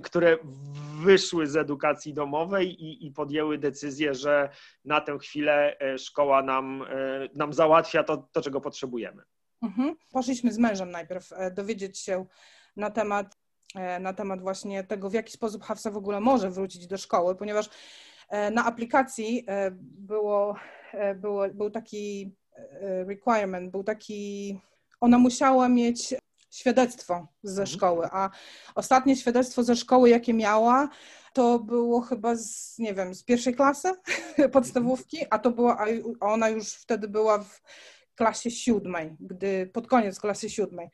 które 0.03 0.37
wyszły 1.03 1.47
z 1.47 1.55
edukacji 1.55 2.13
domowej 2.13 2.83
i, 2.83 3.05
i 3.05 3.11
podjęły 3.11 3.57
decyzję, 3.57 4.15
że 4.15 4.49
na 4.85 5.01
tę 5.01 5.17
chwilę 5.19 5.79
e, 5.79 5.97
szkoła 5.97 6.43
nam, 6.43 6.81
e, 6.81 7.29
nam 7.35 7.53
załatwia 7.53 8.03
to, 8.03 8.17
to 8.31 8.41
czego 8.41 8.61
potrzebujemy. 8.61 9.23
Mhm. 9.61 9.95
Poszliśmy 10.11 10.53
z 10.53 10.57
mężem 10.57 10.91
najpierw 10.91 11.29
dowiedzieć 11.55 11.99
się 11.99 12.25
na 12.75 12.89
temat, 12.89 13.37
na 13.99 14.13
temat 14.13 14.41
właśnie 14.41 14.83
tego, 14.83 15.09
w 15.09 15.13
jaki 15.13 15.31
sposób 15.31 15.63
Hafsa 15.63 15.91
w 15.91 15.97
ogóle 15.97 16.19
może 16.19 16.49
wrócić 16.49 16.87
do 16.87 16.97
szkoły, 16.97 17.35
ponieważ 17.35 17.69
na 18.51 18.65
aplikacji 18.65 19.45
było, 19.71 20.55
było, 21.15 21.49
był 21.49 21.69
taki 21.69 22.35
requirement, 23.07 23.71
był 23.71 23.83
taki, 23.83 24.59
ona 25.01 25.17
musiała 25.17 25.69
mieć 25.69 26.15
świadectwo 26.51 27.27
ze 27.43 27.61
mhm. 27.61 27.67
szkoły, 27.67 28.07
a 28.11 28.29
ostatnie 28.75 29.15
świadectwo 29.15 29.63
ze 29.63 29.75
szkoły, 29.75 30.09
jakie 30.09 30.33
miała, 30.33 30.89
to 31.33 31.59
było 31.59 32.01
chyba 32.01 32.35
z, 32.35 32.79
nie 32.79 32.93
wiem, 32.93 33.15
z 33.15 33.23
pierwszej 33.23 33.55
klasy 33.55 33.91
podstawówki, 34.53 35.17
a 35.29 35.39
to 35.39 35.51
była, 35.51 35.85
a 36.19 36.25
ona 36.25 36.49
już 36.49 36.73
wtedy 36.73 37.07
była 37.07 37.39
w 37.39 37.61
klasie 38.15 38.51
siódmej, 38.51 39.15
gdy 39.19 39.69
pod 39.73 39.87
koniec 39.87 40.19
klasy 40.19 40.49
siódmej. 40.49 40.89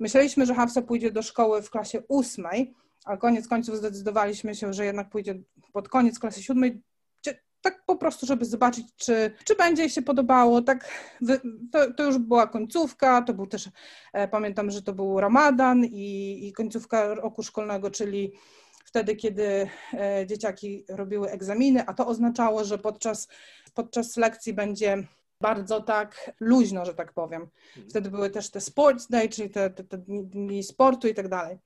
Myśleliśmy, 0.00 0.46
że 0.46 0.54
Hafsa 0.54 0.82
pójdzie 0.82 1.10
do 1.10 1.22
szkoły 1.22 1.62
w 1.62 1.70
klasie 1.70 2.02
ósmej, 2.08 2.74
a 3.04 3.16
koniec 3.16 3.48
końców 3.48 3.76
zdecydowaliśmy 3.76 4.54
się, 4.54 4.72
że 4.72 4.84
jednak 4.84 5.10
pójdzie 5.10 5.34
pod 5.72 5.88
koniec 5.88 6.18
klasy 6.18 6.42
siódmej, 6.42 6.82
tak 7.64 7.84
po 7.86 7.96
prostu, 7.96 8.26
żeby 8.26 8.44
zobaczyć, 8.44 8.86
czy, 8.96 9.30
czy 9.44 9.54
będzie 9.54 9.90
się 9.90 10.02
podobało. 10.02 10.62
Tak, 10.62 10.88
to, 11.72 11.92
to 11.92 12.04
już 12.04 12.18
była 12.18 12.46
końcówka, 12.46 13.22
to 13.22 13.34
był 13.34 13.46
też, 13.46 13.68
e, 14.12 14.28
pamiętam, 14.28 14.70
że 14.70 14.82
to 14.82 14.92
był 14.92 15.20
ramadan 15.20 15.84
i, 15.84 16.38
i 16.48 16.52
końcówka 16.52 17.14
roku 17.14 17.42
szkolnego, 17.42 17.90
czyli 17.90 18.32
wtedy, 18.84 19.16
kiedy 19.16 19.70
e, 19.94 20.26
dzieciaki 20.26 20.84
robiły 20.88 21.30
egzaminy, 21.30 21.86
a 21.86 21.94
to 21.94 22.06
oznaczało, 22.06 22.64
że 22.64 22.78
podczas, 22.78 23.28
podczas 23.74 24.16
lekcji 24.16 24.52
będzie 24.52 25.06
bardzo 25.40 25.80
tak 25.80 26.30
luźno, 26.40 26.84
że 26.84 26.94
tak 26.94 27.12
powiem. 27.12 27.42
Mhm. 27.42 27.90
Wtedy 27.90 28.10
były 28.10 28.30
też 28.30 28.50
te 28.50 28.60
sports 28.60 29.08
day, 29.08 29.28
czyli 29.28 29.50
te, 29.50 29.70
te, 29.70 29.84
te 29.84 29.98
dni 29.98 30.62
sportu 30.62 31.08
i 31.08 31.14
tak 31.14 31.28
dalej. 31.28 31.58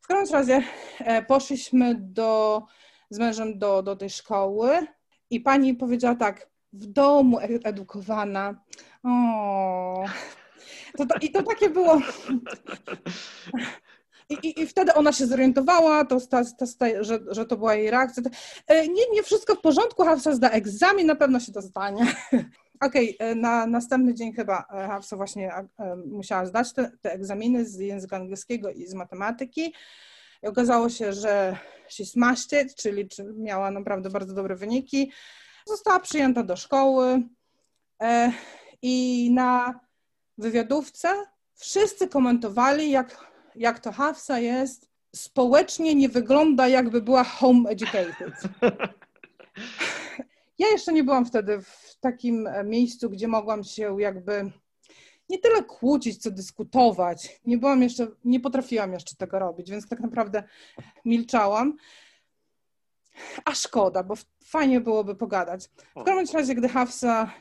W 0.00 0.06
każdym 0.06 0.38
razie 0.38 0.62
e, 0.98 1.22
poszliśmy 1.22 1.94
do, 2.00 2.62
z 3.10 3.18
mężem 3.18 3.58
do, 3.58 3.82
do 3.82 3.96
tej 3.96 4.10
szkoły 4.10 4.86
i 5.32 5.40
pani 5.40 5.74
powiedziała 5.74 6.14
tak, 6.14 6.50
w 6.72 6.86
domu 6.86 7.38
edukowana. 7.64 8.54
O. 9.02 10.04
To, 10.96 11.06
to, 11.06 11.14
I 11.20 11.30
to 11.30 11.42
takie 11.42 11.70
było. 11.70 12.00
I, 14.28 14.34
i, 14.34 14.60
I, 14.60 14.66
wtedy 14.66 14.94
ona 14.94 15.12
się 15.12 15.26
zorientowała, 15.26 16.04
to 16.04 16.18
że, 17.00 17.18
że 17.30 17.46
to 17.46 17.56
była 17.56 17.74
jej 17.74 17.90
reakcja. 17.90 18.22
E, 18.66 18.88
nie, 18.88 19.02
nie 19.12 19.22
wszystko 19.22 19.54
w 19.54 19.60
porządku, 19.60 20.04
Hafsa 20.04 20.34
zda 20.34 20.50
egzamin, 20.50 21.06
na 21.06 21.16
pewno 21.16 21.40
się 21.40 21.52
to 21.52 21.62
stanie. 21.62 22.06
Okej, 22.86 23.16
okay, 23.16 23.28
e, 23.28 23.34
na 23.34 23.66
następny 23.66 24.14
dzień 24.14 24.32
chyba 24.32 24.64
e, 24.74 24.86
Hafsa 24.86 25.16
właśnie 25.16 25.52
musiała 26.06 26.46
zdać 26.46 26.72
te, 26.72 26.90
te 27.00 27.12
egzaminy 27.12 27.64
z 27.64 27.78
języka 27.78 28.16
angielskiego 28.16 28.70
i 28.70 28.86
z 28.86 28.94
matematyki. 28.94 29.74
I 30.42 30.46
okazało 30.46 30.88
się, 30.88 31.12
że 31.12 31.56
she 31.88 32.04
smashed 32.04 32.52
it, 32.52 32.74
czyli 32.74 33.08
miała 33.36 33.70
naprawdę 33.70 34.10
bardzo 34.10 34.34
dobre 34.34 34.56
wyniki. 34.56 35.12
Została 35.66 36.00
przyjęta 36.00 36.42
do 36.42 36.56
szkoły 36.56 37.22
e, 38.02 38.32
i 38.82 39.28
na 39.34 39.80
wywiadówce 40.38 41.08
wszyscy 41.54 42.08
komentowali, 42.08 42.90
jak, 42.90 43.32
jak 43.54 43.80
to 43.80 43.92
Hafsa 43.92 44.38
jest 44.38 44.88
społecznie 45.16 45.94
nie 45.94 46.08
wygląda, 46.08 46.68
jakby 46.68 47.02
była 47.02 47.24
home 47.24 47.70
educated. 47.70 48.34
Ja 50.58 50.68
jeszcze 50.68 50.92
nie 50.92 51.04
byłam 51.04 51.26
wtedy 51.26 51.62
w 51.62 51.96
takim 52.00 52.48
miejscu, 52.64 53.10
gdzie 53.10 53.28
mogłam 53.28 53.64
się 53.64 54.00
jakby 54.00 54.52
nie 55.32 55.38
tyle 55.38 55.64
kłócić, 55.64 56.22
co 56.22 56.30
dyskutować. 56.30 57.40
Nie 57.44 57.58
byłam 57.58 57.82
jeszcze, 57.82 58.06
nie 58.24 58.40
potrafiłam 58.40 58.92
jeszcze 58.92 59.16
tego 59.16 59.38
robić, 59.38 59.70
więc 59.70 59.88
tak 59.88 60.00
naprawdę 60.00 60.42
milczałam. 61.04 61.76
A 63.44 63.54
szkoda, 63.54 64.02
bo 64.02 64.14
fajnie 64.44 64.80
byłoby 64.80 65.14
pogadać. 65.14 65.70
W 65.96 66.04
każdym 66.04 66.38
razie, 66.40 66.54
gdy 66.54 66.68
Hafsa 66.68 67.32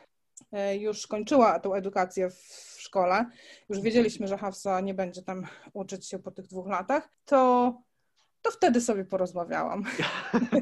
e, 0.52 0.78
już 0.78 1.08
kończyła 1.08 1.60
tą 1.60 1.74
edukację 1.74 2.30
w 2.30 2.76
szkole, 2.78 3.26
już 3.70 3.80
wiedzieliśmy, 3.82 4.28
że 4.28 4.38
Hafsa 4.38 4.82
nie 4.82 4.94
będzie 4.94 5.22
tam 5.22 5.48
uczyć 5.74 6.08
się 6.08 6.20
po 6.20 6.32
tych 6.32 6.48
dwóch 6.48 6.68
latach, 6.68 7.10
to, 7.26 7.74
to 8.42 8.52
wtedy 8.52 8.82
sobie 8.82 9.06
porozmawiałam. 9.06 9.84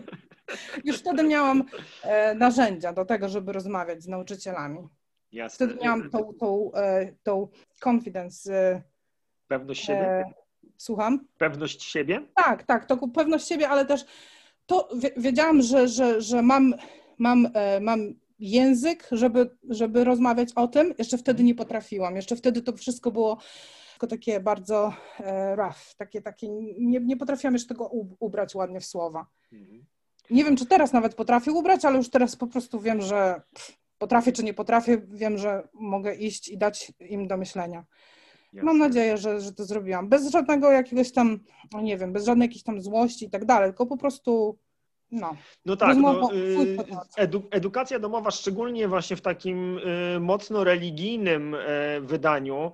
już 0.85 0.99
wtedy 0.99 1.23
miałam 1.23 1.63
e, 2.03 2.35
narzędzia 2.35 2.93
do 2.93 3.05
tego, 3.05 3.29
żeby 3.29 3.53
rozmawiać 3.53 4.03
z 4.03 4.07
nauczycielami. 4.07 4.87
Jasne. 5.31 5.67
Wtedy 5.67 5.83
miałam 5.83 6.09
tą, 6.09 6.33
tą, 6.33 6.71
e, 6.73 7.13
tą 7.23 7.47
confidence. 7.85 8.53
E, 8.53 8.81
pewność 9.47 9.85
siebie? 9.85 10.07
E, 10.07 10.33
słucham? 10.77 11.27
Pewność 11.37 11.83
siebie? 11.83 12.21
Tak, 12.35 12.63
tak, 12.63 12.85
to 12.85 13.07
pewność 13.07 13.47
siebie, 13.47 13.69
ale 13.69 13.85
też 13.85 14.05
to 14.65 14.89
wiedziałam, 15.17 15.61
że, 15.61 15.87
że, 15.87 16.21
że 16.21 16.41
mam, 16.41 16.73
mam, 17.17 17.47
mam 17.81 18.13
język, 18.39 19.07
żeby, 19.11 19.57
żeby 19.69 20.03
rozmawiać 20.03 20.49
o 20.55 20.67
tym. 20.67 20.93
Jeszcze 20.97 21.17
wtedy 21.17 21.43
nie 21.43 21.55
potrafiłam. 21.55 22.15
Jeszcze 22.15 22.35
wtedy 22.35 22.61
to 22.61 22.73
wszystko 22.73 23.11
było 23.11 23.37
takie 24.09 24.39
bardzo 24.39 24.93
rough, 25.55 25.95
takie, 25.97 26.21
takie 26.21 26.49
nie, 26.79 26.99
nie 26.99 27.17
potrafiłam 27.17 27.53
jeszcze 27.53 27.69
tego 27.69 27.87
ubrać 28.19 28.55
ładnie 28.55 28.79
w 28.79 28.85
słowa. 28.85 29.25
Mhm. 29.51 29.85
Nie 30.29 30.43
wiem, 30.43 30.55
czy 30.55 30.65
teraz 30.65 30.93
nawet 30.93 31.15
potrafię 31.15 31.51
ubrać, 31.51 31.85
ale 31.85 31.97
już 31.97 32.09
teraz 32.09 32.35
po 32.35 32.47
prostu 32.47 32.79
wiem, 32.79 33.01
że 33.01 33.41
potrafię 33.99 34.31
czy 34.31 34.43
nie 34.43 34.53
potrafię, 34.53 35.01
wiem, 35.07 35.37
że 35.37 35.67
mogę 35.73 36.15
iść 36.15 36.49
i 36.49 36.57
dać 36.57 36.93
im 36.99 37.27
do 37.27 37.37
myślenia. 37.37 37.85
Jasne. 38.53 38.63
Mam 38.65 38.77
nadzieję, 38.77 39.17
że, 39.17 39.41
że 39.41 39.53
to 39.53 39.65
zrobiłam. 39.65 40.09
Bez 40.09 40.31
żadnego 40.31 40.71
jakiegoś 40.71 41.11
tam, 41.11 41.39
no 41.73 41.81
nie 41.81 41.97
wiem, 41.97 42.13
bez 42.13 42.25
żadnej 42.25 42.45
jakiejś 42.45 42.63
tam 42.63 42.81
złości 42.81 43.25
i 43.25 43.29
tak 43.29 43.45
dalej, 43.45 43.69
tylko 43.69 43.85
po 43.85 43.97
prostu 43.97 44.57
no, 45.11 45.35
no 45.65 45.75
tak, 45.75 45.97
no, 45.97 46.33
y, 46.33 46.77
edu, 47.17 47.43
edukacja 47.51 47.99
domowa, 47.99 48.31
szczególnie 48.31 48.87
właśnie 48.87 49.15
w 49.15 49.21
takim 49.21 49.77
y, 49.77 50.19
mocno 50.19 50.63
religijnym 50.63 51.53
y, 51.53 51.57
wydaniu, 52.01 52.71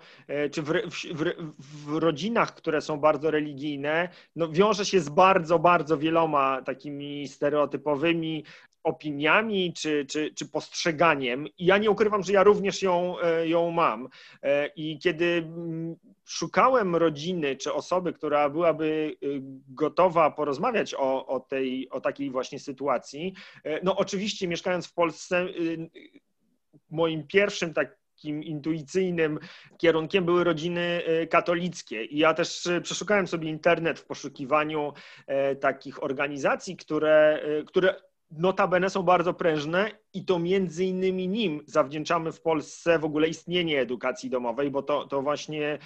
czy 0.52 0.62
w, 0.62 0.66
w, 0.68 1.24
w, 1.60 1.98
rodzinach, 1.98 2.56
które 2.56 2.82
są 2.82 2.98
bardzo 2.98 3.32
religijne, 3.32 4.10
no, 4.36 4.50
wiąże 4.50 4.86
się 4.86 5.00
z 5.00 5.10
bardzo, 5.10 5.60
bardzo 5.60 5.98
wieloma 5.98 6.62
takimi 6.62 7.28
stereotypowymi 7.28 8.44
opiniami 8.86 9.74
czy, 9.74 10.06
czy, 10.06 10.34
czy 10.36 10.46
postrzeganiem. 10.50 11.48
I 11.48 11.66
ja 11.66 11.78
nie 11.78 11.92
ukrywam, 11.92 12.24
że 12.24 12.34
ja 12.34 12.44
również 12.44 12.82
ją, 12.82 13.20
e, 13.20 13.48
ją 13.48 13.72
mam. 13.72 14.10
E, 14.44 14.68
I 14.68 15.00
kiedy 15.00 15.26
mm, 15.26 15.96
szukałem 16.26 16.96
rodziny 16.96 17.56
czy 17.56 17.74
osoby, 17.74 18.14
która 18.14 18.50
byłaby 18.50 19.16
y, 19.24 19.42
gotowa 19.68 20.32
porozmawiać 20.32 20.94
o, 20.94 21.28
o, 21.28 21.40
tej, 21.40 21.90
o 21.90 22.02
takiej 22.02 22.32
właśnie 22.32 22.60
sytuacji, 22.60 23.34
e, 23.64 23.84
no 23.84 23.96
oczywiście 23.96 24.48
mieszkając 24.48 24.88
w 24.88 24.94
Polsce, 24.94 25.42
y, 25.42 25.90
moim 26.90 27.28
pierwszym 27.28 27.74
takim 27.74 28.44
intuicyjnym 28.44 29.40
kierunkiem 29.78 30.26
były 30.26 30.44
rodziny 30.44 31.02
katolickie. 31.30 32.06
I 32.06 32.18
ja 32.18 32.34
też 32.34 32.68
przeszukałem 32.84 33.28
sobie 33.28 33.50
internet 33.50 34.00
w 34.00 34.06
poszukiwaniu 34.06 34.94
takich 35.60 36.04
organizacji, 36.04 36.78
które, 36.78 37.44
które 37.68 37.96
notabene 38.32 38.90
są 38.90 39.04
bardzo 39.04 39.34
prężne 39.34 39.92
i 40.14 40.26
to 40.26 40.40
między 40.40 40.86
innymi 40.86 41.28
nim 41.28 41.64
zawdzięczamy 41.66 42.32
w 42.32 42.42
Polsce 42.42 43.00
w 43.00 43.06
ogóle 43.06 43.28
istnienie 43.28 43.82
edukacji 43.82 44.30
domowej, 44.30 44.72
bo 44.72 44.84
to, 44.84 45.08
to 45.08 45.22
właśnie 45.22 45.80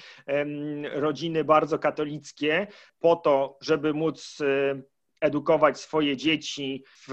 rodziny 0.93 1.43
bardzo 1.43 1.79
katolickie 1.79 2.67
po 2.99 3.15
to, 3.15 3.57
żeby 3.61 3.93
móc 3.93 4.37
um, 4.39 4.83
edukować 5.21 5.79
swoje 5.79 6.17
dzieci 6.17 6.83
w 7.07 7.11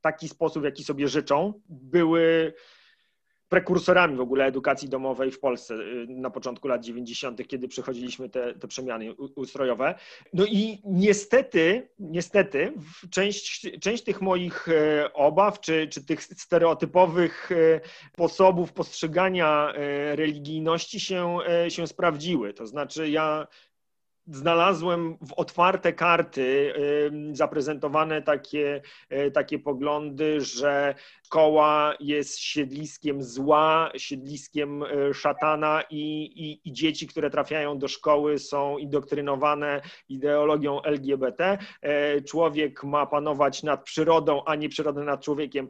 taki 0.00 0.28
sposób, 0.28 0.64
jaki 0.64 0.84
sobie 0.84 1.08
życzą, 1.08 1.52
były 1.68 2.54
prekursorami 3.54 4.16
w 4.16 4.20
ogóle 4.20 4.44
edukacji 4.44 4.88
domowej 4.88 5.30
w 5.30 5.40
Polsce 5.40 5.74
y, 5.74 6.06
na 6.08 6.30
początku 6.30 6.68
lat 6.68 6.84
90., 6.84 7.48
kiedy 7.48 7.68
przechodziliśmy 7.68 8.28
te, 8.28 8.54
te 8.54 8.68
przemiany 8.68 9.14
ustrojowe. 9.14 9.94
No 10.32 10.44
i 10.46 10.82
niestety, 10.84 11.88
niestety, 11.98 12.72
część, 13.10 13.66
część 13.80 14.04
tych 14.04 14.20
moich 14.20 14.68
e, 14.68 15.12
obaw, 15.12 15.60
czy, 15.60 15.88
czy 15.88 16.04
tych 16.04 16.22
stereotypowych 16.22 17.52
e, 17.52 17.80
sposobów 18.12 18.72
postrzegania 18.72 19.72
e, 19.74 20.16
religijności 20.16 21.00
się, 21.00 21.38
się 21.68 21.86
sprawdziły. 21.86 22.54
To 22.54 22.66
znaczy, 22.66 23.08
ja 23.08 23.46
znalazłem 24.26 25.16
w 25.20 25.32
otwarte 25.32 25.92
karty 25.92 26.74
zaprezentowane 27.32 28.22
takie, 28.22 28.82
e, 29.08 29.30
takie 29.30 29.58
poglądy, 29.58 30.40
że 30.40 30.94
szkoła 31.34 31.94
jest 32.00 32.38
siedliskiem 32.38 33.22
zła, 33.22 33.90
siedliskiem 33.96 34.82
e, 34.82 35.14
szatana 35.14 35.82
i, 35.90 36.24
i, 36.24 36.68
i 36.68 36.72
dzieci, 36.72 37.06
które 37.06 37.30
trafiają 37.30 37.78
do 37.78 37.88
szkoły 37.88 38.38
są 38.38 38.78
indoktrynowane 38.78 39.80
ideologią 40.08 40.82
LGBT. 40.82 41.58
E, 41.82 42.20
człowiek 42.20 42.84
ma 42.84 43.06
panować 43.06 43.62
nad 43.62 43.84
przyrodą, 43.84 44.44
a 44.44 44.54
nie 44.54 44.68
przyrodę 44.68 45.04
nad 45.04 45.24
człowiekiem 45.24 45.68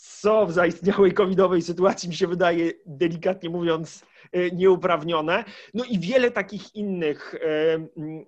co 0.00 0.46
w 0.46 0.52
zaistniałej 0.52 1.12
covidowej 1.12 1.62
sytuacji 1.62 2.08
mi 2.08 2.14
się 2.14 2.26
wydaje, 2.26 2.72
delikatnie 2.86 3.50
mówiąc, 3.50 4.04
e, 4.32 4.50
nieuprawnione. 4.50 5.44
No 5.74 5.84
i 5.84 5.98
wiele 5.98 6.30
takich 6.30 6.74
innych 6.74 7.34
e, 7.34 7.74
mm, 7.74 8.24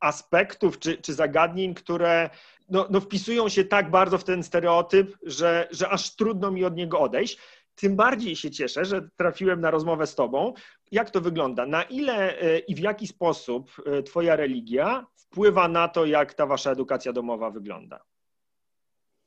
aspektów 0.00 0.78
czy, 0.78 0.96
czy 0.96 1.14
zagadnień, 1.14 1.74
które 1.74 2.30
no, 2.68 2.86
no 2.90 3.00
wpisują 3.00 3.48
się 3.48 3.64
tak 3.64 3.90
bardzo 3.90 4.18
w 4.18 4.24
ten 4.24 4.42
stereotyp, 4.42 5.16
że, 5.22 5.68
że 5.70 5.88
aż 5.88 6.16
trudno 6.16 6.50
mi 6.50 6.64
od 6.64 6.76
niego 6.76 7.00
odejść. 7.00 7.38
Tym 7.74 7.96
bardziej 7.96 8.36
się 8.36 8.50
cieszę, 8.50 8.84
że 8.84 9.08
trafiłem 9.16 9.60
na 9.60 9.70
rozmowę 9.70 10.06
z 10.06 10.14
Tobą. 10.14 10.54
Jak 10.92 11.10
to 11.10 11.20
wygląda? 11.20 11.66
Na 11.66 11.82
ile 11.82 12.40
e, 12.40 12.58
i 12.58 12.74
w 12.74 12.78
jaki 12.78 13.06
sposób 13.06 13.70
Twoja 14.06 14.36
religia 14.36 15.06
wpływa 15.16 15.68
na 15.68 15.88
to, 15.88 16.06
jak 16.06 16.34
ta 16.34 16.46
Wasza 16.46 16.70
edukacja 16.70 17.12
domowa 17.12 17.50
wygląda? 17.50 18.00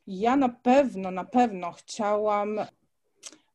Ja 0.07 0.35
na 0.35 0.49
pewno, 0.49 1.11
na 1.11 1.25
pewno 1.25 1.71
chciałam 1.71 2.59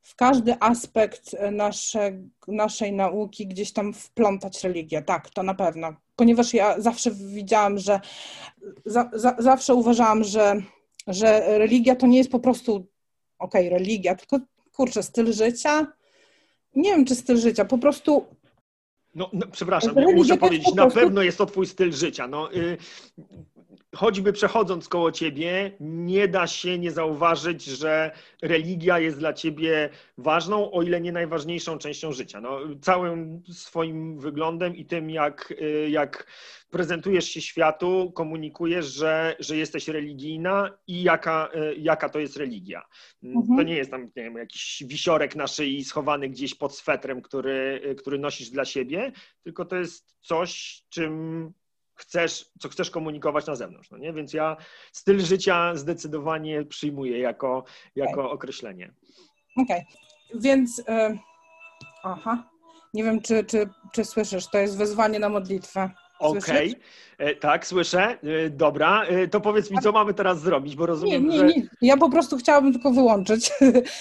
w 0.03 0.17
każdy 0.17 0.57
aspekt 0.61 1.37
nasze, 1.53 2.19
naszej 2.49 2.93
nauki 2.93 3.47
gdzieś 3.47 3.73
tam 3.73 3.93
wplątać 3.93 4.65
religię. 4.65 5.03
Tak, 5.03 5.31
to 5.31 5.43
na 5.43 5.55
pewno. 5.55 5.95
Ponieważ 6.17 6.55
ja 6.55 6.81
zawsze 6.81 7.11
widziałam, 7.11 7.79
że 7.79 8.01
za, 8.85 9.11
za, 9.13 9.37
zawsze 9.39 9.75
uważałam, 9.75 10.25
że, 10.25 10.63
że 11.07 11.59
religia 11.59 11.97
to 11.97 12.07
nie 12.07 12.19
jest 12.19 12.31
po 12.31 12.41
prostu 12.41 12.87
okej, 13.39 13.67
okay, 13.67 13.79
religia, 13.79 14.15
tylko 14.15 14.39
kurczę, 14.73 15.03
styl 15.03 15.33
życia. 15.33 15.87
Nie 16.77 16.91
wiem, 16.91 17.05
czy 17.05 17.15
styl 17.15 17.37
życia, 17.37 17.65
po 17.65 17.79
prostu 17.79 18.27
no, 19.15 19.31
no, 19.33 19.47
przepraszam, 19.53 19.95
muszę 20.15 20.37
powiedzieć, 20.37 20.75
na 20.75 20.91
pewno 20.91 21.23
jest 21.23 21.39
to 21.39 21.47
twój 21.47 21.67
styl 21.67 21.93
życia. 21.93 22.27
No, 22.27 22.55
y, 22.55 22.77
choćby 23.95 24.33
przechodząc 24.33 24.89
koło 24.89 25.13
ciebie, 25.13 25.77
nie 25.81 26.29
da 26.29 26.47
się 26.47 26.79
nie 26.79 26.91
zauważyć, 26.91 27.65
że 27.65 28.11
religia 28.43 28.99
jest 28.99 29.19
dla 29.19 29.33
ciebie 29.33 29.89
ważną, 30.19 30.73
o 30.73 30.83
ile 30.83 31.01
nie 31.01 31.13
najważniejszą 31.13 31.79
częścią 31.79 32.13
życia. 32.13 32.41
No, 32.41 32.59
całym 32.81 33.43
swoim 33.53 34.19
wyglądem 34.19 34.77
i 34.77 34.85
tym, 34.85 35.11
jak, 35.11 35.55
jak 35.89 36.27
prezentujesz 36.71 37.25
się 37.25 37.41
światu, 37.41 38.13
komunikujesz, 38.15 38.87
że, 38.87 39.37
że 39.39 39.57
jesteś 39.57 39.89
religijna 39.89 40.79
i 40.87 41.03
jaka, 41.03 41.51
jaka 41.77 42.09
to 42.09 42.19
jest 42.19 42.37
religia. 42.37 42.83
Mhm. 43.23 43.57
To 43.57 43.63
nie 43.63 43.77
jest 43.77 43.91
tam 43.91 44.03
nie 44.03 44.23
wiem, 44.23 44.37
jakiś 44.37 44.83
wisiorek 44.87 45.37
na 45.37 45.47
szyi 45.47 45.85
schowany 45.85 46.29
gdzieś 46.29 46.55
pod 46.55 46.77
swetrem, 46.77 47.23
który, 47.23 47.81
który 47.99 48.19
nosisz 48.19 48.51
dla 48.51 48.65
siebie, 48.65 49.13
tylko 49.43 49.65
to 49.65 49.77
jest 49.77 50.17
coś, 50.21 50.83
czym 50.89 51.53
chcesz, 52.03 52.51
co 52.61 52.69
chcesz 52.69 52.91
komunikować 52.91 53.47
na 53.47 53.55
zewnątrz. 53.55 53.91
No 53.91 53.99
nie? 53.99 54.13
Więc 54.13 54.33
ja 54.33 54.57
styl 54.93 55.21
życia 55.21 55.75
zdecydowanie 55.75 56.65
przyjmuję 56.65 57.19
jako, 57.19 57.65
jako 57.97 58.21
okay. 58.21 58.33
określenie. 58.33 58.93
Okej, 59.57 59.87
okay. 60.31 60.41
więc 60.41 60.79
y 60.79 61.19
aha, 62.03 62.51
nie 62.95 63.05
wiem, 63.05 63.21
czy, 63.21 63.45
czy, 63.45 63.69
czy 63.93 64.05
słyszysz, 64.05 64.47
to 64.47 64.59
jest 64.59 64.79
wezwanie 64.79 65.19
na 65.19 65.29
modlitwę. 65.29 65.91
Okej, 66.19 66.71
okay. 66.71 66.83
E, 67.19 67.35
tak, 67.35 67.67
słyszę. 67.67 68.19
E, 68.23 68.51
dobra, 68.51 69.05
e, 69.05 69.29
to 69.29 69.41
powiedz 69.41 69.71
mi, 69.71 69.79
co 69.79 69.93
mamy 69.93 70.15
teraz 70.15 70.41
zrobić, 70.41 70.77
bo 70.77 70.87
rozumiem, 70.87 71.29
nie, 71.29 71.39
nie, 71.39 71.45
nie. 71.45 71.69
Ja 71.83 71.97
po 71.97 72.11
prostu 72.11 72.37
chciałabym 72.37 72.73
tylko 72.73 72.91
wyłączyć. 72.91 73.51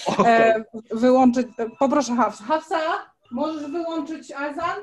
Okay. 0.06 0.64
wyłączyć. 0.90 1.46
Poproszę 1.78 2.16
Hafsa. 2.16 2.44
Hafsa, 2.44 2.80
możesz 3.30 3.70
wyłączyć 3.70 4.32
Azan? 4.32 4.80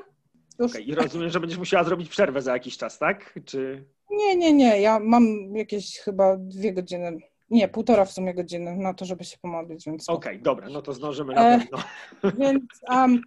Okay. 0.60 0.82
I 0.82 0.94
rozumiem, 0.94 1.30
że 1.30 1.40
będziesz 1.40 1.58
musiała 1.58 1.84
zrobić 1.84 2.08
przerwę 2.08 2.42
za 2.42 2.52
jakiś 2.52 2.76
czas, 2.76 2.98
tak? 2.98 3.38
Czy... 3.44 3.84
Nie, 4.10 4.36
nie, 4.36 4.52
nie. 4.52 4.80
Ja 4.80 4.98
mam 5.00 5.56
jakieś 5.56 5.98
chyba 5.98 6.36
dwie 6.36 6.72
godziny 6.72 7.18
nie, 7.50 7.68
półtora 7.68 8.04
w 8.04 8.12
sumie 8.12 8.34
godziny 8.34 8.76
na 8.76 8.94
to, 8.94 9.04
żeby 9.04 9.24
się 9.24 9.38
pomodlić, 9.38 9.84
więc... 9.86 10.08
Okej, 10.08 10.32
okay, 10.32 10.42
dobra, 10.42 10.68
no 10.68 10.82
to 10.82 10.92
zdążymy 10.92 11.34
na 11.34 11.58
pewno. 11.58 11.78
E, 12.24 12.32
więc 12.38 12.64
um, 12.88 13.22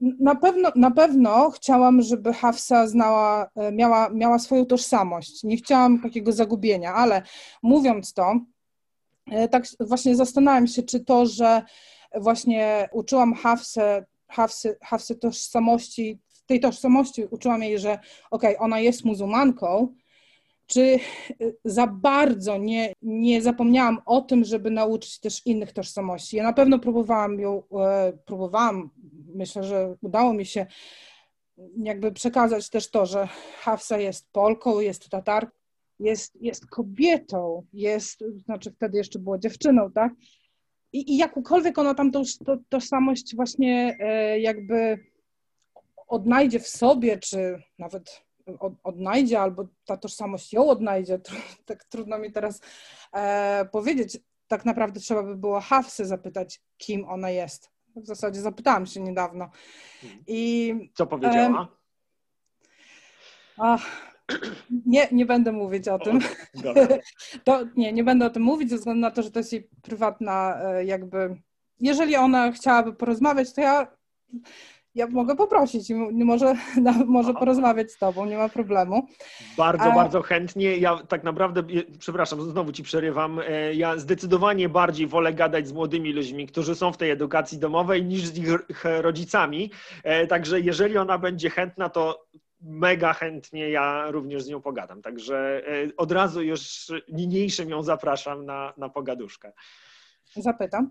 na, 0.00 0.34
pewno, 0.34 0.72
na 0.76 0.90
pewno 0.90 1.50
chciałam, 1.50 2.02
żeby 2.02 2.32
Hafsa 2.32 2.86
znała, 2.86 3.50
e, 3.56 3.72
miała, 3.72 4.08
miała 4.08 4.38
swoją 4.38 4.66
tożsamość. 4.66 5.44
Nie 5.44 5.56
chciałam 5.56 6.00
takiego 6.00 6.32
zagubienia, 6.32 6.94
ale 6.94 7.22
mówiąc 7.62 8.14
to, 8.14 8.40
e, 9.30 9.48
tak 9.48 9.64
właśnie 9.80 10.16
zastanawiam 10.16 10.66
się, 10.66 10.82
czy 10.82 11.00
to, 11.00 11.26
że 11.26 11.62
właśnie 12.14 12.88
uczyłam 12.92 13.34
Hafsę, 13.34 14.04
Hafsy, 14.80 15.16
tożsamości, 15.20 16.18
tej 16.46 16.60
tożsamości 16.60 17.24
uczyłam 17.30 17.62
jej, 17.62 17.78
że 17.78 17.98
okej, 18.30 18.56
okay, 18.56 18.58
ona 18.58 18.80
jest 18.80 19.04
muzułmanką, 19.04 19.94
czy 20.66 20.98
y, 21.40 21.56
za 21.64 21.86
bardzo 21.86 22.58
nie, 22.58 22.92
nie 23.02 23.42
zapomniałam 23.42 23.98
o 24.06 24.20
tym, 24.20 24.44
żeby 24.44 24.70
nauczyć 24.70 25.20
też 25.20 25.46
innych 25.46 25.72
tożsamości. 25.72 26.36
Ja 26.36 26.42
na 26.42 26.52
pewno 26.52 26.78
próbowałam 26.78 27.40
ją, 27.40 27.62
e, 27.80 28.12
próbowałam, 28.24 28.90
myślę, 29.34 29.64
że 29.64 29.96
udało 30.02 30.32
mi 30.34 30.46
się 30.46 30.66
jakby 31.76 32.12
przekazać 32.12 32.70
też 32.70 32.90
to, 32.90 33.06
że 33.06 33.28
Hafsa 33.60 33.98
jest 33.98 34.32
Polką, 34.32 34.80
jest 34.80 35.08
Tatarką, 35.08 35.52
jest, 36.00 36.42
jest 36.42 36.66
kobietą, 36.66 37.66
jest, 37.72 38.24
znaczy 38.44 38.70
wtedy 38.70 38.98
jeszcze 38.98 39.18
była 39.18 39.38
dziewczyną, 39.38 39.92
tak? 39.92 40.12
I, 40.92 41.12
i 41.12 41.16
jakąkolwiek 41.16 41.78
ona 41.78 41.94
tam 41.94 42.10
tą 42.10 42.22
to, 42.44 42.56
tożsamość 42.68 43.36
właśnie 43.36 43.96
e, 44.00 44.40
jakby 44.40 45.06
odnajdzie 46.06 46.60
w 46.60 46.68
sobie, 46.68 47.18
czy 47.18 47.62
nawet 47.78 48.22
od, 48.58 48.72
odnajdzie, 48.82 49.40
albo 49.40 49.68
ta 49.84 49.96
tożsamość 49.96 50.52
ją 50.52 50.68
odnajdzie. 50.68 51.20
Tak 51.64 51.84
trudno 51.84 52.18
mi 52.18 52.32
teraz 52.32 52.60
e, 53.12 53.68
powiedzieć. 53.72 54.18
Tak 54.48 54.64
naprawdę 54.64 55.00
trzeba 55.00 55.22
by 55.22 55.36
było 55.36 55.60
Hafsy 55.60 56.06
zapytać, 56.06 56.60
kim 56.76 57.08
ona 57.08 57.30
jest. 57.30 57.70
W 57.96 58.06
zasadzie 58.06 58.40
zapytałam 58.40 58.86
się 58.86 59.00
niedawno. 59.00 59.50
I, 60.26 60.74
Co 60.94 61.06
powiedziała? 61.06 61.62
E, 61.62 61.66
ach, 63.56 64.11
nie, 64.86 65.08
nie 65.12 65.26
będę 65.26 65.52
mówić 65.52 65.88
o 65.88 65.98
tym. 65.98 66.20
O, 66.64 66.74
to, 67.44 67.60
nie, 67.76 67.92
nie 67.92 68.04
będę 68.04 68.26
o 68.26 68.30
tym 68.30 68.42
mówić 68.42 68.70
ze 68.70 68.76
względu 68.76 69.00
na 69.00 69.10
to, 69.10 69.22
że 69.22 69.30
to 69.30 69.40
jest 69.40 69.52
jej 69.52 69.68
prywatna 69.82 70.60
e, 70.62 70.84
jakby... 70.84 71.36
Jeżeli 71.80 72.16
ona 72.16 72.52
chciałaby 72.52 72.92
porozmawiać, 72.92 73.52
to 73.52 73.60
ja 73.60 73.86
ja 74.94 75.06
mogę 75.06 75.36
poprosić 75.36 75.90
i 75.90 75.94
może, 75.94 76.54
może 77.06 77.34
porozmawiać 77.34 77.92
z 77.92 77.98
Tobą, 77.98 78.26
nie 78.26 78.36
ma 78.36 78.48
problemu. 78.48 79.06
Bardzo, 79.56 79.84
A... 79.84 79.94
bardzo 79.94 80.22
chętnie. 80.22 80.76
Ja 80.76 80.98
tak 81.08 81.24
naprawdę, 81.24 81.62
przepraszam, 81.98 82.42
znowu 82.42 82.72
Ci 82.72 82.82
przerywam, 82.82 83.40
e, 83.48 83.74
ja 83.74 83.98
zdecydowanie 83.98 84.68
bardziej 84.68 85.06
wolę 85.06 85.32
gadać 85.32 85.68
z 85.68 85.72
młodymi 85.72 86.12
ludźmi, 86.12 86.46
którzy 86.46 86.74
są 86.74 86.92
w 86.92 86.96
tej 86.96 87.10
edukacji 87.10 87.58
domowej, 87.58 88.04
niż 88.04 88.26
z 88.26 88.38
ich 88.38 88.84
rodzicami. 88.84 89.70
E, 90.04 90.26
także 90.26 90.60
jeżeli 90.60 90.98
ona 90.98 91.18
będzie 91.18 91.50
chętna, 91.50 91.88
to 91.88 92.26
mega 92.62 93.12
chętnie 93.12 93.70
ja 93.70 94.10
również 94.10 94.42
z 94.42 94.48
nią 94.48 94.60
pogadam. 94.60 95.02
Także 95.02 95.62
e, 95.66 95.96
od 95.96 96.12
razu 96.12 96.42
już 96.42 96.92
niniejszym 97.08 97.70
ją 97.70 97.82
zapraszam 97.82 98.46
na, 98.46 98.72
na 98.76 98.88
pogaduszkę. 98.88 99.52
Zapytam. 100.36 100.90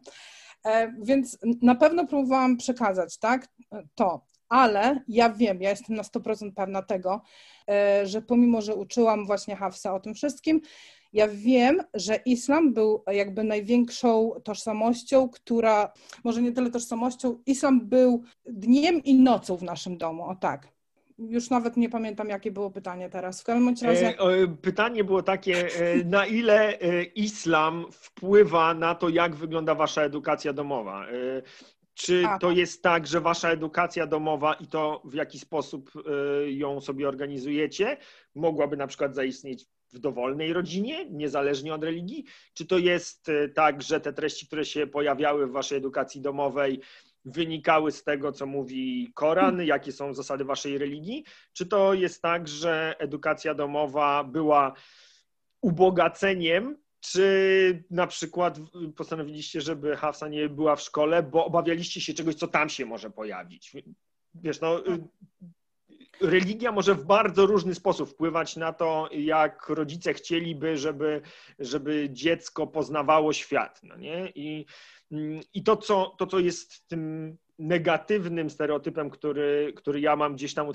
E, 0.65 0.93
więc 1.01 1.37
na 1.61 1.75
pewno 1.75 2.07
próbowałam 2.07 2.57
przekazać, 2.57 3.17
tak, 3.17 3.47
to, 3.95 4.25
ale 4.49 5.03
ja 5.07 5.29
wiem, 5.29 5.61
ja 5.61 5.69
jestem 5.69 5.95
na 5.95 6.03
100% 6.03 6.51
pewna 6.55 6.81
tego, 6.81 7.21
e, 7.69 8.07
że 8.07 8.21
pomimo, 8.21 8.61
że 8.61 8.75
uczyłam 8.75 9.25
właśnie 9.25 9.55
Hafsa 9.55 9.93
o 9.93 9.99
tym 9.99 10.13
wszystkim, 10.13 10.61
ja 11.13 11.27
wiem, 11.27 11.83
że 11.93 12.15
islam 12.15 12.73
był 12.73 13.03
jakby 13.07 13.43
największą 13.43 14.31
tożsamością, 14.43 15.29
która, 15.29 15.93
może 16.23 16.41
nie 16.41 16.51
tyle 16.51 16.71
tożsamością, 16.71 17.41
islam 17.45 17.87
był 17.87 18.23
dniem 18.45 19.03
i 19.03 19.15
nocą 19.15 19.57
w 19.57 19.63
naszym 19.63 19.97
domu, 19.97 20.23
o 20.23 20.35
tak 20.35 20.70
już 21.29 21.49
nawet 21.49 21.77
nie 21.77 21.89
pamiętam, 21.89 22.29
jakie 22.29 22.51
było 22.51 22.71
pytanie 22.71 23.09
teraz. 23.09 23.41
W 23.41 23.43
każdym 23.43 23.75
razie. 23.81 24.19
E, 24.19 24.47
pytanie 24.61 25.03
było 25.03 25.23
takie, 25.23 25.75
e, 25.75 26.03
na 26.03 26.25
ile 26.25 26.79
e, 26.79 27.03
islam 27.03 27.85
wpływa 27.91 28.73
na 28.73 28.95
to, 28.95 29.09
jak 29.09 29.35
wygląda 29.35 29.75
wasza 29.75 30.01
edukacja 30.01 30.53
domowa? 30.53 31.05
Czy 31.93 32.23
to 32.23 32.47
tak. 32.47 32.57
jest 32.57 32.83
tak, 32.83 33.07
że 33.07 33.21
wasza 33.21 33.49
edukacja 33.49 34.07
domowa 34.07 34.53
i 34.53 34.67
to 34.67 35.01
w 35.05 35.13
jaki 35.13 35.39
sposób 35.39 35.91
ją 36.47 36.81
sobie 36.81 37.07
organizujecie, 37.07 37.97
mogłaby 38.35 38.77
na 38.77 38.87
przykład 38.87 39.15
zaistnieć 39.15 39.65
w 39.93 39.99
dowolnej 39.99 40.53
rodzinie, 40.53 41.05
niezależnie 41.09 41.73
od 41.73 41.83
religii? 41.83 42.25
Czy 42.53 42.65
to 42.65 42.77
jest 42.77 43.31
tak, 43.55 43.81
że 43.81 43.99
te 43.99 44.13
treści, 44.13 44.47
które 44.47 44.65
się 44.65 44.87
pojawiały 44.87 45.47
w 45.47 45.51
waszej 45.51 45.77
edukacji 45.77 46.21
domowej, 46.21 46.81
wynikały 47.25 47.91
z 47.91 48.03
tego, 48.03 48.31
co 48.31 48.45
mówi 48.45 49.11
Koran, 49.15 49.61
jakie 49.61 49.91
są 49.91 50.13
zasady 50.13 50.45
waszej 50.45 50.77
religii? 50.77 51.23
Czy 51.53 51.65
to 51.65 51.93
jest 51.93 52.21
tak, 52.21 52.47
że 52.47 52.95
edukacja 52.99 53.53
domowa 53.53 54.23
była 54.23 54.73
ubogaceniem, 55.61 56.77
czy 56.99 57.83
na 57.89 58.07
przykład 58.07 58.59
postanowiliście, 58.95 59.61
żeby 59.61 59.95
Hafsa 59.95 60.27
nie 60.27 60.49
była 60.49 60.75
w 60.75 60.81
szkole, 60.81 61.23
bo 61.23 61.45
obawialiście 61.45 62.01
się 62.01 62.13
czegoś, 62.13 62.35
co 62.35 62.47
tam 62.47 62.69
się 62.69 62.85
może 62.85 63.09
pojawić? 63.09 63.73
Wiesz, 64.35 64.61
no, 64.61 64.83
religia 66.21 66.71
może 66.71 66.95
w 66.95 67.05
bardzo 67.05 67.45
różny 67.45 67.75
sposób 67.75 68.09
wpływać 68.09 68.55
na 68.55 68.73
to, 68.73 69.09
jak 69.11 69.69
rodzice 69.69 70.13
chcieliby, 70.13 70.77
żeby, 70.77 71.21
żeby 71.59 72.09
dziecko 72.11 72.67
poznawało 72.67 73.33
świat. 73.33 73.79
No 73.83 73.97
nie? 73.97 74.31
I 74.35 74.65
i 75.53 75.63
to 75.63 75.77
co, 75.77 76.15
to, 76.17 76.27
co 76.27 76.39
jest 76.39 76.87
tym 76.87 77.37
negatywnym 77.59 78.49
stereotypem, 78.49 79.09
który, 79.09 79.73
który 79.75 79.99
ja 79.99 80.15
mam 80.15 80.35
gdzieś 80.35 80.53
tam 80.53 80.67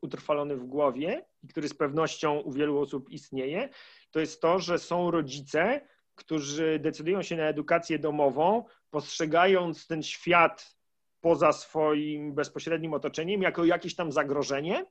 utrwalony 0.00 0.56
w 0.56 0.64
głowie 0.64 1.24
i 1.42 1.48
który 1.48 1.68
z 1.68 1.74
pewnością 1.74 2.40
u 2.40 2.52
wielu 2.52 2.78
osób 2.78 3.10
istnieje, 3.10 3.68
to 4.10 4.20
jest 4.20 4.40
to, 4.40 4.58
że 4.58 4.78
są 4.78 5.10
rodzice, 5.10 5.80
którzy 6.14 6.78
decydują 6.78 7.22
się 7.22 7.36
na 7.36 7.42
edukację 7.42 7.98
domową, 7.98 8.64
postrzegając 8.90 9.86
ten 9.86 10.02
świat 10.02 10.76
poza 11.20 11.52
swoim 11.52 12.34
bezpośrednim 12.34 12.94
otoczeniem 12.94 13.42
jako 13.42 13.64
jakieś 13.64 13.94
tam 13.94 14.12
zagrożenie 14.12 14.86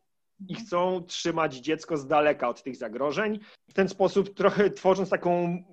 i 0.50 0.56
chcą 0.56 1.04
trzymać 1.04 1.56
dziecko 1.56 1.98
z 1.98 2.08
daleka 2.08 2.50
od 2.50 2.64
tych 2.64 2.76
zagrożeń. 2.76 3.40
W 3.70 3.74
ten 3.74 3.90
sposób 3.90 4.34
trochę 4.34 4.70
tworząc 4.70 5.10
taką 5.10 5.64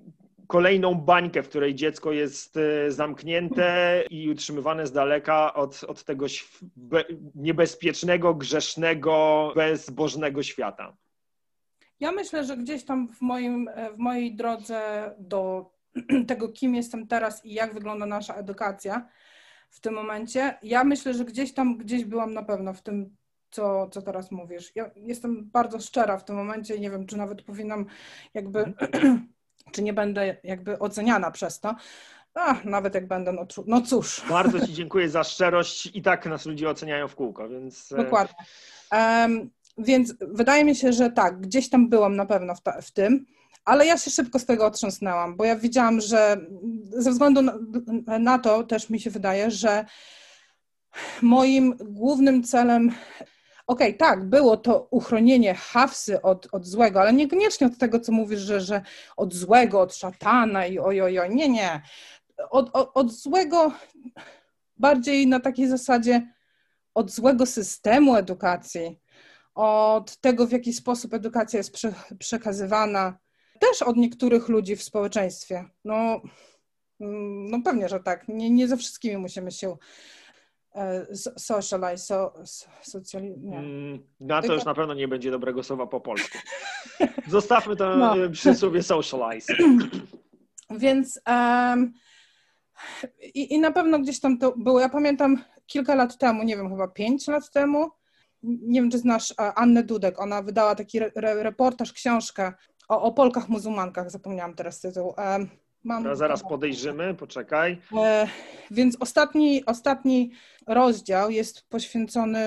kolejną 0.51 0.95
bańkę, 0.95 1.43
w 1.43 1.49
której 1.49 1.75
dziecko 1.75 2.11
jest 2.11 2.57
e, 2.57 2.91
zamknięte 2.91 4.03
i 4.09 4.29
utrzymywane 4.29 4.87
z 4.87 4.91
daleka 4.91 5.53
od, 5.53 5.83
od 5.83 6.03
tego 6.03 6.25
niebezpiecznego, 7.35 8.33
grzesznego, 8.33 9.51
bezbożnego 9.55 10.43
świata. 10.43 10.97
Ja 11.99 12.11
myślę, 12.11 12.43
że 12.43 12.57
gdzieś 12.57 12.85
tam 12.85 13.07
w, 13.07 13.21
moim, 13.21 13.67
e, 13.67 13.93
w 13.93 13.97
mojej 13.97 14.35
drodze 14.35 15.11
do 15.19 15.71
tego, 16.27 16.49
kim 16.49 16.75
jestem 16.75 17.07
teraz 17.07 17.45
i 17.45 17.53
jak 17.53 17.73
wygląda 17.73 18.05
nasza 18.05 18.35
edukacja 18.35 19.07
w 19.69 19.79
tym 19.79 19.93
momencie, 19.93 20.57
ja 20.63 20.83
myślę, 20.83 21.13
że 21.13 21.25
gdzieś 21.25 21.53
tam, 21.53 21.77
gdzieś 21.77 22.05
byłam 22.05 22.33
na 22.33 22.43
pewno 22.43 22.73
w 22.73 22.81
tym, 22.81 23.15
co, 23.51 23.89
co 23.89 24.01
teraz 24.01 24.31
mówisz. 24.31 24.71
Ja 24.75 24.91
jestem 24.95 25.49
bardzo 25.49 25.79
szczera 25.79 26.17
w 26.17 26.25
tym 26.25 26.35
momencie 26.35 26.75
i 26.75 26.81
nie 26.81 26.89
wiem, 26.89 27.05
czy 27.05 27.17
nawet 27.17 27.41
powinnam 27.41 27.85
jakby 28.33 28.63
czy 29.71 29.83
nie 29.83 29.93
będę 29.93 30.37
jakby 30.43 30.79
oceniana 30.79 31.31
przez 31.31 31.59
to. 31.59 31.75
Ach, 32.33 32.65
nawet 32.65 32.95
jak 32.95 33.07
będę, 33.07 33.31
no, 33.31 33.45
no 33.67 33.81
cóż. 33.81 34.21
Bardzo 34.29 34.67
Ci 34.67 34.73
dziękuję 34.83 35.09
za 35.09 35.23
szczerość 35.23 35.89
i 35.93 36.01
tak 36.01 36.25
nas 36.25 36.45
ludzie 36.45 36.69
oceniają 36.69 37.07
w 37.07 37.15
kółko, 37.15 37.49
więc... 37.49 37.91
E, 37.91 37.97
Dokładnie. 37.97 38.35
Um, 38.91 39.49
więc 39.77 40.13
wydaje 40.19 40.65
mi 40.65 40.75
się, 40.75 40.93
że 40.93 41.09
tak, 41.09 41.41
gdzieś 41.41 41.69
tam 41.69 41.89
byłam 41.89 42.15
na 42.15 42.25
pewno 42.25 42.55
w, 42.55 42.61
ta, 42.61 42.81
w, 42.81 42.91
tym, 42.91 43.25
ale 43.65 43.85
ja 43.85 43.97
się 43.97 44.11
szybko 44.11 44.39
z 44.39 44.45
tego 44.45 44.65
otrząsnęłam, 44.65 45.35
bo 45.35 45.45
ja 45.45 45.55
widziałam, 45.55 46.01
że 46.01 46.37
ze 46.83 47.11
względu 47.11 47.41
na, 47.41 47.53
na 48.19 48.39
to 48.39 48.63
też 48.63 48.89
mi 48.89 48.99
się 48.99 49.09
wydaje, 49.09 49.51
że 49.51 49.85
moim 51.21 51.77
głównym 51.79 52.43
celem 52.43 52.91
Okej, 53.71 53.95
okay, 53.95 53.97
tak, 53.97 54.29
było 54.29 54.57
to 54.57 54.87
uchronienie 54.91 55.53
Hafsy 55.53 56.21
od, 56.21 56.47
od 56.51 56.65
złego, 56.65 57.01
ale 57.01 57.13
niekoniecznie 57.13 57.67
od 57.67 57.77
tego, 57.77 57.99
co 57.99 58.11
mówisz, 58.11 58.39
że, 58.39 58.61
że 58.61 58.81
od 59.17 59.33
złego, 59.33 59.81
od 59.81 59.95
szatana 59.95 60.65
i 60.65 60.79
ojojoj, 60.79 61.35
nie, 61.35 61.49
nie. 61.49 61.81
Od, 62.49 62.69
od, 62.73 62.91
od 62.93 63.11
złego, 63.11 63.71
bardziej 64.77 65.27
na 65.27 65.39
takiej 65.39 65.67
zasadzie 65.67 66.33
od 66.93 67.11
złego 67.11 67.45
systemu 67.45 68.15
edukacji, 68.15 68.99
od 69.55 70.17
tego, 70.17 70.47
w 70.47 70.51
jaki 70.51 70.73
sposób 70.73 71.13
edukacja 71.13 71.57
jest 71.57 71.73
prze, 71.73 71.93
przekazywana, 72.19 73.17
też 73.59 73.81
od 73.81 73.97
niektórych 73.97 74.49
ludzi 74.49 74.75
w 74.75 74.83
społeczeństwie. 74.83 75.65
No, 75.85 76.21
mm, 76.99 77.49
no 77.49 77.61
pewnie, 77.65 77.89
że 77.89 77.99
tak. 77.99 78.27
Nie, 78.27 78.49
nie 78.49 78.67
ze 78.67 78.77
wszystkimi 78.77 79.17
musimy 79.17 79.51
się 79.51 79.77
socialize, 81.37 81.97
so, 81.97 82.33
socjali. 82.81 83.27
Mm, 83.27 83.99
na 84.19 84.35
to 84.35 84.41
Tylko... 84.41 84.55
już 84.55 84.65
na 84.65 84.73
pewno 84.73 84.93
nie 84.93 85.07
będzie 85.07 85.31
dobrego 85.31 85.63
słowa 85.63 85.87
po 85.87 86.01
polsku. 86.01 86.37
Zostawmy 87.27 87.75
to 87.75 87.97
no. 87.97 88.15
przy 88.31 88.55
słowie 88.55 88.83
socialize. 88.83 89.53
Więc 90.69 91.21
um, 91.27 91.93
i, 93.21 93.53
i 93.53 93.59
na 93.59 93.71
pewno 93.71 93.99
gdzieś 93.99 94.19
tam 94.19 94.37
to 94.37 94.53
było. 94.57 94.79
Ja 94.79 94.89
pamiętam 94.89 95.43
kilka 95.65 95.95
lat 95.95 96.17
temu, 96.17 96.43
nie 96.43 96.57
wiem, 96.57 96.69
chyba 96.69 96.87
pięć 96.87 97.27
lat 97.27 97.51
temu, 97.51 97.89
nie 98.43 98.81
wiem, 98.81 98.91
czy 98.91 98.97
znasz 98.97 99.33
Annę 99.37 99.83
Dudek, 99.83 100.19
ona 100.19 100.41
wydała 100.41 100.75
taki 100.75 100.97
re, 100.99 101.43
reportaż, 101.43 101.93
książkę 101.93 102.53
o, 102.91 103.01
o 103.01 103.11
Polkach 103.11 103.49
muzułmankach, 103.49 104.11
zapomniałam 104.11 104.55
teraz 104.55 104.79
tytuł. 104.79 105.13
Mam... 105.83 106.15
zaraz 106.15 106.43
podejrzymy, 106.43 107.13
poczekaj. 107.13 107.81
E, 107.97 108.27
więc 108.71 108.97
ostatni, 108.99 109.65
ostatni 109.65 110.31
rozdział 110.67 111.31
jest 111.31 111.69
poświęcony, 111.69 112.39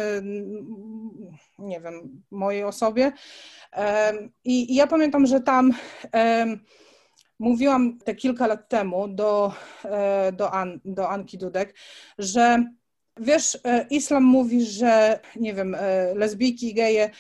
nie 1.59 1.81
wiem, 1.81 2.23
mojej 2.31 2.65
osobie. 2.65 3.13
E, 3.73 4.13
i, 4.45 4.73
I 4.73 4.75
ja 4.75 4.87
pamiętam, 4.87 5.27
że 5.27 5.41
tam 5.41 5.73
e, 6.15 6.47
mówiłam 7.39 7.99
te 7.99 8.15
kilka 8.15 8.47
lat 8.47 8.69
temu 8.69 9.09
do, 9.09 9.53
e, 9.85 10.33
do, 10.33 10.53
An, 10.53 10.81
do 10.85 11.09
Anki 11.09 11.39
Dudek, 11.39 11.75
że 12.19 12.65
wiesz, 13.17 13.59
e, 13.65 13.87
islam 13.91 14.25
mówi, 14.25 14.67
że 14.67 15.21
nie 15.37 15.55
wiem, 15.55 15.75
e, 15.75 16.15
lesbijki, 16.15 16.75
geje 16.75 17.11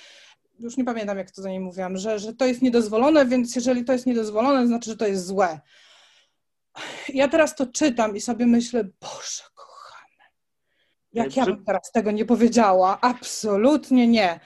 już 0.58 0.76
nie 0.76 0.84
pamiętam, 0.84 1.18
jak 1.18 1.30
to 1.30 1.42
do 1.42 1.48
niej 1.48 1.60
mówiłam, 1.60 1.96
że, 1.96 2.18
że 2.18 2.34
to 2.34 2.46
jest 2.46 2.62
niedozwolone, 2.62 3.26
więc 3.26 3.56
jeżeli 3.56 3.84
to 3.84 3.92
jest 3.92 4.06
niedozwolone, 4.06 4.60
to 4.60 4.66
znaczy, 4.66 4.90
że 4.90 4.96
to 4.96 5.06
jest 5.06 5.26
złe. 5.26 5.60
Ja 7.08 7.28
teraz 7.28 7.54
to 7.54 7.66
czytam 7.66 8.16
i 8.16 8.20
sobie 8.20 8.46
myślę, 8.46 8.84
Boże 8.84 9.42
kochane, 9.54 10.24
jak 11.12 11.36
ja 11.36 11.44
bym 11.44 11.64
teraz 11.64 11.92
tego 11.92 12.10
nie 12.10 12.24
powiedziała? 12.24 12.98
Absolutnie 13.00 14.08
nie. 14.08 14.40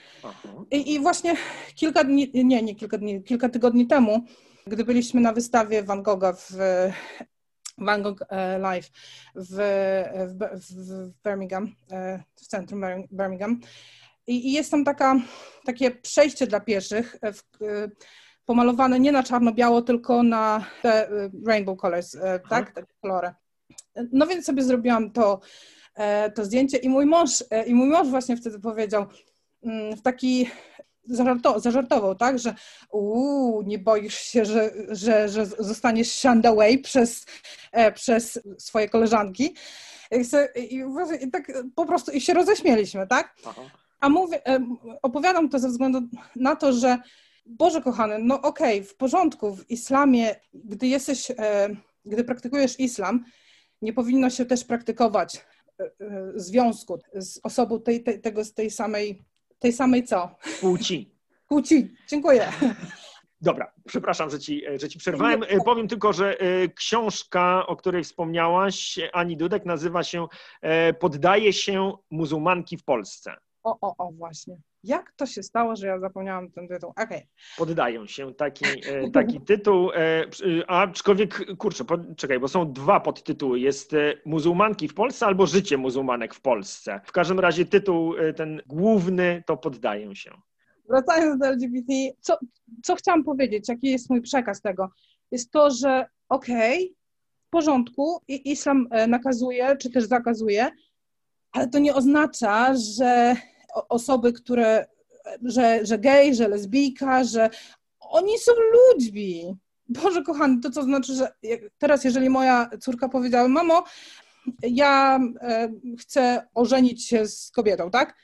I, 0.70 0.92
I, 0.94 1.00
właśnie 1.00 1.34
kilka 1.74 2.04
dni, 2.04 2.30
nie, 2.34 2.62
nie 2.62 2.74
kilka 2.74 2.98
dni, 2.98 3.22
kilka 3.22 3.48
tygodni 3.48 3.86
temu, 3.86 4.24
gdy 4.66 4.84
byliśmy 4.84 5.20
na 5.20 5.32
wystawie 5.32 5.82
Van 5.82 6.02
Gogha 6.02 6.32
w 6.32 6.52
Van 7.78 8.02
Gogh 8.02 8.22
e, 8.28 8.58
Live 8.58 8.90
w, 9.34 9.56
w, 10.28 10.60
w 10.60 11.12
Birmingham, 11.24 11.74
e, 11.92 12.22
w 12.36 12.46
centrum 12.46 12.84
Birmingham, 13.12 13.60
i, 14.26 14.52
jest 14.52 14.70
tam 14.70 14.84
taka, 14.84 15.16
takie 15.64 15.90
przejście 15.90 16.46
dla 16.46 16.60
pieszych, 16.60 17.16
e, 17.22 17.32
w, 17.32 17.38
e, 17.40 17.88
pomalowane 18.48 19.00
nie 19.00 19.12
na 19.12 19.22
czarno-biało, 19.22 19.82
tylko 19.82 20.22
na 20.22 20.64
te 20.82 21.08
e, 21.08 21.30
rainbow 21.46 21.78
colors, 21.78 22.16
tak? 22.48 22.72
Te 22.72 22.84
kolory. 23.02 23.30
No 24.12 24.26
więc 24.26 24.46
sobie 24.46 24.62
zrobiłam 24.62 25.10
to, 25.10 25.40
to 26.34 26.44
zdjęcie 26.44 26.76
i 26.76 26.88
mój 26.88 27.06
mąż, 27.06 27.44
i 27.66 27.74
mój 27.74 27.88
mąż 27.88 28.08
właśnie 28.08 28.36
wtedy 28.36 28.60
powiedział 28.60 29.06
mm, 29.62 29.96
w 29.96 30.02
taki 30.02 30.50
zażartował, 31.04 31.60
zażartował 31.60 32.14
tak, 32.14 32.38
że 32.38 32.54
uuu, 32.90 33.62
nie 33.62 33.78
boisz 33.78 34.18
się, 34.18 34.44
że, 34.44 34.70
że, 34.88 35.28
że 35.28 35.46
zostaniesz 35.46 36.12
shunned 36.12 36.46
away 36.46 36.78
przez, 36.78 37.26
przez 37.94 38.40
swoje 38.58 38.88
koleżanki. 38.88 39.54
I, 40.10 40.60
i, 40.60 40.84
i, 41.20 41.30
tak 41.30 41.52
po 41.74 41.86
prostu 41.86 42.12
i 42.12 42.20
się 42.20 42.34
roześmieliśmy, 42.34 43.06
tak? 43.06 43.34
Aha. 43.46 43.62
A 44.00 44.08
mówię, 44.08 44.46
e, 44.46 44.76
opowiadam 45.02 45.48
to 45.48 45.58
ze 45.58 45.68
względu 45.68 46.00
na 46.36 46.56
to, 46.56 46.72
że 46.72 46.98
Boże 47.48 47.80
kochany, 47.80 48.18
no 48.18 48.42
okej, 48.42 48.78
okay, 48.78 48.88
w 48.88 48.96
porządku, 48.96 49.56
w 49.56 49.70
islamie, 49.70 50.36
gdy 50.54 50.86
jesteś, 50.86 51.30
e, 51.30 51.68
gdy 52.04 52.24
praktykujesz 52.24 52.80
islam, 52.80 53.24
nie 53.82 53.92
powinno 53.92 54.30
się 54.30 54.46
też 54.46 54.64
praktykować 54.64 55.36
e, 55.80 55.90
związku 56.34 56.98
z 57.14 57.40
osobą 57.42 57.80
tej, 57.80 58.02
tej, 58.02 58.20
tego, 58.20 58.44
z 58.44 58.54
tej 58.54 58.70
samej, 58.70 59.24
tej 59.58 59.72
samej 59.72 60.04
co? 60.04 60.36
Płci. 60.60 61.14
Płci, 61.48 61.94
dziękuję. 62.08 62.52
Dobra, 63.40 63.72
przepraszam, 63.86 64.30
że 64.30 64.38
ci, 64.38 64.62
że 64.76 64.88
ci 64.88 64.98
przerwałem. 64.98 65.40
Powiem 65.64 65.88
tylko, 65.88 66.12
że 66.12 66.36
książka, 66.74 67.66
o 67.66 67.76
której 67.76 68.04
wspomniałaś, 68.04 68.98
Ani 69.12 69.36
Dudek, 69.36 69.64
nazywa 69.64 70.02
się 70.02 70.26
Poddaje 71.00 71.52
się 71.52 71.92
muzułmanki 72.10 72.76
w 72.76 72.84
Polsce. 72.84 73.34
O, 73.64 73.78
o, 73.80 73.94
o, 73.98 74.12
właśnie. 74.12 74.56
Jak 74.84 75.12
to 75.12 75.26
się 75.26 75.42
stało, 75.42 75.76
że 75.76 75.86
ja 75.86 75.98
zapomniałam 75.98 76.50
ten 76.50 76.68
tytuł? 76.68 76.90
Okay. 76.90 77.26
Poddają 77.58 78.06
się 78.06 78.34
taki, 78.34 78.64
e, 78.64 79.10
taki 79.20 79.40
tytuł, 79.40 79.90
e, 79.92 80.24
aczkolwiek, 80.66 81.56
kurczę, 81.56 81.84
czekaj, 82.16 82.40
bo 82.40 82.48
są 82.48 82.72
dwa 82.72 83.00
podtytuły. 83.00 83.60
Jest 83.60 83.94
e, 83.94 84.14
Muzułmanki 84.26 84.88
w 84.88 84.94
Polsce 84.94 85.26
albo 85.26 85.46
Życie 85.46 85.76
muzułmanek 85.76 86.34
w 86.34 86.40
Polsce. 86.40 87.00
W 87.04 87.12
każdym 87.12 87.40
razie 87.40 87.64
tytuł 87.64 88.14
ten 88.36 88.62
główny 88.66 89.42
to 89.46 89.56
Poddają 89.56 90.14
się. 90.14 90.30
Wracając 90.88 91.40
do 91.40 91.46
LGBT, 91.46 91.92
co, 92.20 92.38
co 92.82 92.96
chciałam 92.96 93.24
powiedzieć, 93.24 93.68
jaki 93.68 93.90
jest 93.90 94.10
mój 94.10 94.22
przekaz 94.22 94.60
tego? 94.60 94.90
Jest 95.30 95.50
to, 95.50 95.70
że 95.70 96.06
okej, 96.28 96.84
okay, 96.84 96.94
w 97.46 97.50
porządku, 97.50 98.20
i 98.28 98.50
islam 98.50 98.88
nakazuje, 99.08 99.76
czy 99.76 99.90
też 99.90 100.04
zakazuje, 100.04 100.70
ale 101.52 101.68
to 101.68 101.78
nie 101.78 101.94
oznacza, 101.94 102.74
że 102.96 103.36
osoby, 103.74 104.32
które, 104.32 104.86
że, 105.42 105.86
że 105.86 105.98
gej, 105.98 106.34
że 106.34 106.48
lesbijka, 106.48 107.24
że 107.24 107.50
oni 108.00 108.38
są 108.38 108.52
ludźmi. 108.72 109.56
Boże 109.88 110.22
kochany, 110.22 110.60
to 110.60 110.70
co 110.70 110.82
znaczy, 110.82 111.14
że 111.14 111.32
teraz 111.78 112.04
jeżeli 112.04 112.30
moja 112.30 112.70
córka 112.80 113.08
powiedziała, 113.08 113.48
mamo, 113.48 113.84
ja 114.62 115.20
e, 115.40 115.68
chcę 115.98 116.48
ożenić 116.54 117.06
się 117.06 117.26
z 117.26 117.50
kobietą, 117.50 117.90
tak? 117.90 118.16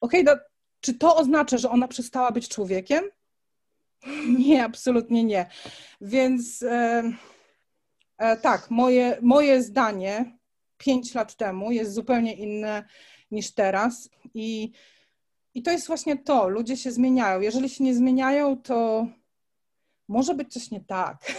Okej, 0.00 0.22
okay, 0.22 0.38
czy 0.80 0.94
to 0.94 1.16
oznacza, 1.16 1.58
że 1.58 1.70
ona 1.70 1.88
przestała 1.88 2.30
być 2.30 2.48
człowiekiem? 2.48 3.04
Nie, 4.48 4.64
absolutnie 4.64 5.24
nie. 5.24 5.46
Więc 6.00 6.62
e, 6.62 7.02
e, 8.18 8.36
tak, 8.36 8.70
moje, 8.70 9.18
moje 9.22 9.62
zdanie 9.62 10.38
pięć 10.78 11.14
lat 11.14 11.36
temu 11.36 11.70
jest 11.70 11.94
zupełnie 11.94 12.34
inne 12.34 12.84
niż 13.30 13.54
teraz. 13.54 14.10
I, 14.34 14.72
I 15.54 15.62
to 15.62 15.70
jest 15.70 15.86
właśnie 15.86 16.18
to, 16.18 16.48
ludzie 16.48 16.76
się 16.76 16.92
zmieniają. 16.92 17.40
Jeżeli 17.40 17.68
się 17.68 17.84
nie 17.84 17.94
zmieniają, 17.94 18.62
to 18.62 19.06
może 20.08 20.34
być 20.34 20.52
coś 20.52 20.70
nie 20.70 20.80
tak. 20.80 21.32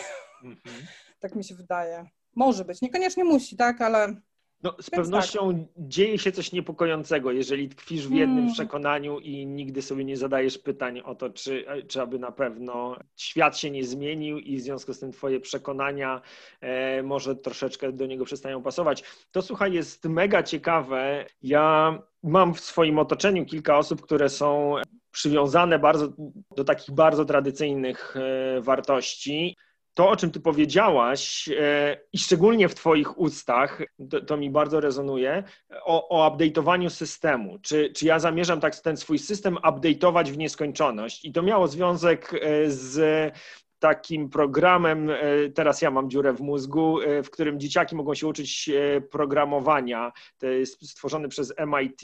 Mhm. 0.44 0.76
tak 1.20 1.36
mi 1.36 1.44
się 1.44 1.56
wydaje. 1.56 2.10
Może 2.36 2.66
być, 2.66 2.82
niekoniecznie 2.82 3.24
musi, 3.24 3.58
tak, 3.58 3.82
ale 3.82 4.22
no, 4.64 4.76
z 4.82 4.89
pewnością 4.89 5.53
tak. 5.53 5.68
dzieje 5.78 6.18
się 6.18 6.32
coś 6.32 6.51
niepokojącego, 6.51 7.32
jeżeli 7.32 7.70
tkwisz 7.70 8.08
w 8.08 8.12
jednym 8.12 8.38
hmm. 8.38 8.53
przekonaniu 8.53 9.20
i 9.20 9.45
nigdy 9.45 9.82
sobie 9.82 10.05
nie 10.05 10.18
zadajesz 10.18 10.58
pytań 10.58 10.99
o 10.99 11.16
to, 11.16 11.30
czy, 11.30 11.66
czy 11.88 12.01
aby 12.01 12.20
na 12.20 12.32
pewno 12.32 12.97
świat 13.16 13.58
się 13.58 13.72
nie 13.72 13.86
zmienił 13.86 14.39
i 14.39 14.58
w 14.58 14.62
związku 14.62 14.93
z 14.93 14.99
tym 14.99 15.12
twoje 15.12 15.39
przekonania 15.39 16.22
e, 16.62 17.03
może 17.03 17.36
troszeczkę 17.36 17.91
do 17.91 18.05
niego 18.05 18.26
przestają 18.26 18.64
pasować. 18.64 19.03
To 19.32 19.41
słuchaj, 19.41 19.74
jest 19.74 20.05
mega 20.05 20.43
ciekawe. 20.43 21.26
Ja 21.41 21.97
mam 22.24 22.53
w 22.53 22.60
swoim 22.60 22.99
otoczeniu 22.99 23.45
kilka 23.45 23.78
osób, 23.78 24.01
które 24.01 24.30
są 24.30 24.76
przywiązane 25.12 25.80
bardzo 25.80 26.14
do 26.55 26.64
takich 26.64 26.95
bardzo 26.95 27.26
tradycyjnych 27.26 28.16
e, 28.18 28.62
wartości 28.62 29.55
to, 29.98 30.10
o 30.10 30.16
czym 30.16 30.32
ty 30.32 30.39
powiedziałaś 30.39 31.50
e, 31.60 31.98
i 32.14 32.18
szczególnie 32.18 32.70
w 32.70 32.76
twoich 32.76 33.20
ustach, 33.20 33.82
to, 34.10 34.22
to 34.22 34.38
mi 34.38 34.50
bardzo 34.50 34.80
rezonuje, 34.80 35.43
o, 35.86 36.10
o 36.10 36.32
update'owaniu 36.32 36.89
systemu. 36.89 37.60
Czy, 37.60 37.91
czy 37.95 38.06
ja 38.06 38.20
zamierzam 38.20 38.60
tak 38.60 38.76
ten 38.76 38.98
swój 38.98 39.20
system 39.20 39.56
update'ować 39.56 40.32
w 40.32 40.38
nieskończoność? 40.38 41.26
I 41.26 41.32
to 41.32 41.41
miało 41.41 41.68
związek 41.68 42.34
e, 42.34 42.70
z 42.70 43.34
takim 43.80 44.30
programem, 44.30 45.10
e, 45.10 45.16
teraz 45.56 45.82
ja 45.82 45.91
mam 45.91 46.10
dziurę 46.10 46.34
w 46.34 46.41
mózgu, 46.41 47.00
w 47.24 47.30
którym 47.30 47.60
dzieciaki 47.60 47.95
mogą 47.95 48.16
się 48.16 48.28
uczyć 48.28 48.70
programowania. 49.12 50.12
To 50.38 50.48
jest 50.48 50.89
stworzony 50.89 51.30
przez 51.30 51.54
MIT. 51.58 52.02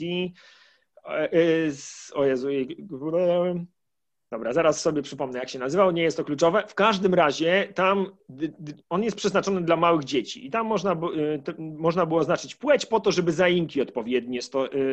O 2.14 2.24
Jezu, 2.24 2.48
Dobra, 4.30 4.52
zaraz 4.52 4.80
sobie 4.80 5.02
przypomnę, 5.02 5.38
jak 5.38 5.48
się 5.48 5.58
nazywał, 5.58 5.90
nie 5.90 6.02
jest 6.02 6.16
to 6.16 6.24
kluczowe. 6.24 6.64
W 6.68 6.74
każdym 6.74 7.14
razie 7.14 7.68
tam 7.74 8.06
on 8.90 9.02
jest 9.02 9.16
przeznaczony 9.16 9.60
dla 9.60 9.76
małych 9.76 10.04
dzieci 10.04 10.46
i 10.46 10.50
tam 10.50 10.66
można, 10.66 10.92
y, 10.92 11.54
można 11.58 12.06
było 12.06 12.20
oznaczyć 12.20 12.54
płeć 12.54 12.86
po 12.86 13.00
to, 13.00 13.12
żeby 13.12 13.32
zaimki 13.32 13.80
odpowiednie 13.80 14.40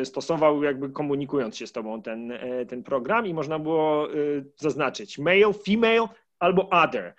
y, 0.00 0.04
stosował, 0.04 0.62
jakby 0.62 0.90
komunikując 0.90 1.56
się 1.56 1.66
z 1.66 1.72
tobą 1.72 2.02
ten, 2.02 2.30
y, 2.30 2.66
ten 2.68 2.82
program 2.82 3.26
i 3.26 3.34
można 3.34 3.58
było 3.58 4.08
zaznaczyć 4.56 5.18
male, 5.18 5.52
female 5.66 6.08
albo 6.38 6.68
other. 6.70 7.14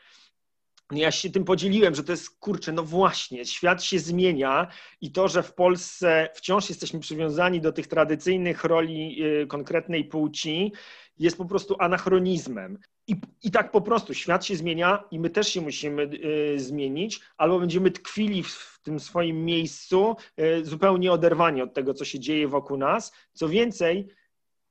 ja 0.91 1.11
się 1.11 1.29
tym 1.29 1.43
podzieliłem, 1.43 1.95
że 1.95 2.03
to 2.03 2.11
jest 2.11 2.39
kurczę, 2.39 2.71
no 2.71 2.83
właśnie, 2.83 3.45
świat 3.45 3.83
się 3.83 3.99
zmienia 3.99 4.67
i 5.01 5.11
to, 5.11 5.27
że 5.27 5.43
w 5.43 5.53
Polsce 5.53 6.29
wciąż 6.33 6.69
jesteśmy 6.69 6.99
przywiązani 6.99 7.61
do 7.61 7.71
tych 7.71 7.87
tradycyjnych 7.87 8.63
roli 8.63 9.23
konkretnej 9.47 10.05
płci, 10.05 10.71
jest 11.19 11.37
po 11.37 11.45
prostu 11.45 11.75
anachronizmem. 11.79 12.79
I, 13.07 13.15
I 13.43 13.51
tak 13.51 13.71
po 13.71 13.81
prostu 13.81 14.13
świat 14.13 14.45
się 14.45 14.55
zmienia 14.55 15.03
i 15.11 15.19
my 15.19 15.29
też 15.29 15.47
się 15.47 15.61
musimy 15.61 16.03
y, 16.55 16.59
zmienić, 16.59 17.21
albo 17.37 17.59
będziemy 17.59 17.91
tkwili 17.91 18.43
w, 18.43 18.47
w 18.47 18.81
tym 18.83 18.99
swoim 18.99 19.45
miejscu, 19.45 20.15
y, 20.39 20.65
zupełnie 20.65 21.11
oderwani 21.11 21.61
od 21.61 21.73
tego, 21.73 21.93
co 21.93 22.05
się 22.05 22.19
dzieje 22.19 22.47
wokół 22.47 22.77
nas. 22.77 23.13
Co 23.33 23.49
więcej, 23.49 24.07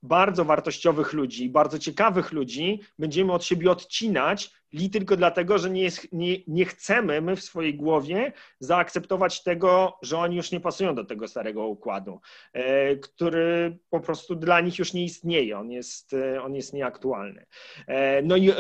bardzo 0.03 0.45
wartościowych 0.45 1.13
ludzi, 1.13 1.49
bardzo 1.49 1.79
ciekawych 1.79 2.33
ludzi 2.33 2.81
będziemy 2.99 3.33
od 3.33 3.45
siebie 3.45 3.71
odcinać, 3.71 4.51
li 4.73 4.91
tylko 4.91 5.17
dlatego, 5.17 5.59
że 5.59 5.71
nie, 5.71 5.83
jest, 5.83 6.13
nie, 6.13 6.37
nie 6.47 6.65
chcemy 6.65 7.21
my 7.21 7.37
w 7.37 7.43
swojej 7.43 7.75
głowie 7.75 8.33
zaakceptować 8.61 9.43
tego, 9.43 9.99
że 10.03 10.19
oni 10.19 10.37
już 10.37 10.51
nie 10.51 10.61
pasują 10.61 10.95
do 10.95 11.05
tego 11.05 11.29
starego 11.29 11.67
układu, 11.67 12.21
e, 12.53 12.97
który 12.97 13.79
po 13.91 14.01
prostu 14.01 14.35
dla 14.35 14.61
nich 14.61 14.79
już 14.79 14.93
nie 14.93 15.05
istnieje, 15.05 15.59
on 15.59 15.71
jest, 15.71 16.15
e, 16.15 16.43
on 16.43 16.55
jest 16.55 16.73
nieaktualny. 16.73 17.47
E, 17.87 18.23
no 18.23 18.37
i 18.37 18.53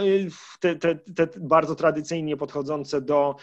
te, 0.60 0.76
te, 0.76 0.94
te 0.94 1.28
bardzo 1.40 1.74
tradycyjnie 1.74 2.36
podchodzące 2.36 3.00
do 3.00 3.36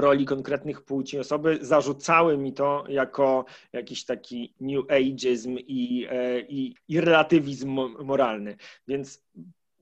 roli 0.00 0.24
konkretnych 0.24 0.82
płci 0.82 1.18
osoby, 1.18 1.58
zarzucały 1.60 2.38
mi 2.38 2.52
to 2.52 2.84
jako 2.88 3.44
jakiś 3.72 4.04
taki 4.04 4.54
new 4.60 4.84
ageism 4.90 5.56
i, 5.58 6.06
e, 6.10 6.40
i, 6.40 6.74
i 6.88 7.00
relatywizm 7.00 7.80
moralny. 8.04 8.56
Więc 8.88 9.24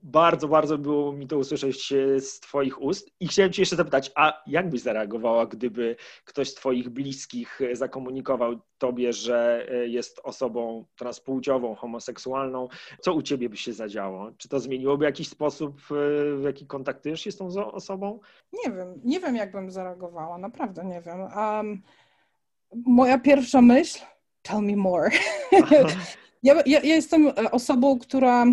bardzo, 0.05 0.47
bardzo 0.47 0.77
było 0.77 1.11
mi 1.13 1.27
to 1.27 1.37
usłyszeć 1.37 1.93
z 2.19 2.39
Twoich 2.39 2.81
ust. 2.81 3.09
I 3.19 3.27
chciałem 3.27 3.51
Cię 3.51 3.61
jeszcze 3.61 3.75
zapytać, 3.75 4.11
a 4.15 4.43
jak 4.47 4.69
byś 4.69 4.81
zareagowała, 4.81 5.45
gdyby 5.45 5.95
ktoś 6.25 6.49
z 6.49 6.55
Twoich 6.55 6.89
bliskich 6.89 7.59
zakomunikował 7.73 8.59
Tobie, 8.77 9.13
że 9.13 9.67
jest 9.87 10.21
osobą 10.23 10.85
transpłciową, 10.95 11.75
homoseksualną? 11.75 12.67
Co 13.01 13.13
u 13.13 13.21
Ciebie 13.21 13.49
by 13.49 13.57
się 13.57 13.73
zadziało? 13.73 14.31
Czy 14.37 14.49
to 14.49 14.59
zmieniłoby 14.59 15.05
jakiś 15.05 15.29
sposób, 15.29 15.81
w 16.35 16.41
jaki 16.43 16.67
kontaktujesz 16.67 17.21
się 17.21 17.31
z 17.31 17.37
tą 17.37 17.71
osobą? 17.71 18.19
Nie 18.65 18.73
wiem, 18.73 19.01
nie 19.03 19.19
wiem, 19.19 19.35
jak 19.35 19.51
bym 19.51 19.71
zareagowała, 19.71 20.37
naprawdę 20.37 20.85
nie 20.85 21.01
wiem. 21.01 21.19
Um, 21.21 21.81
moja 22.85 23.19
pierwsza 23.19 23.61
myśl, 23.61 23.99
tell 24.41 24.61
me 24.61 24.75
more. 24.75 25.09
ja, 26.43 26.53
ja, 26.55 26.63
ja 26.65 26.95
jestem 26.95 27.31
osobą, 27.51 27.99
która 27.99 28.45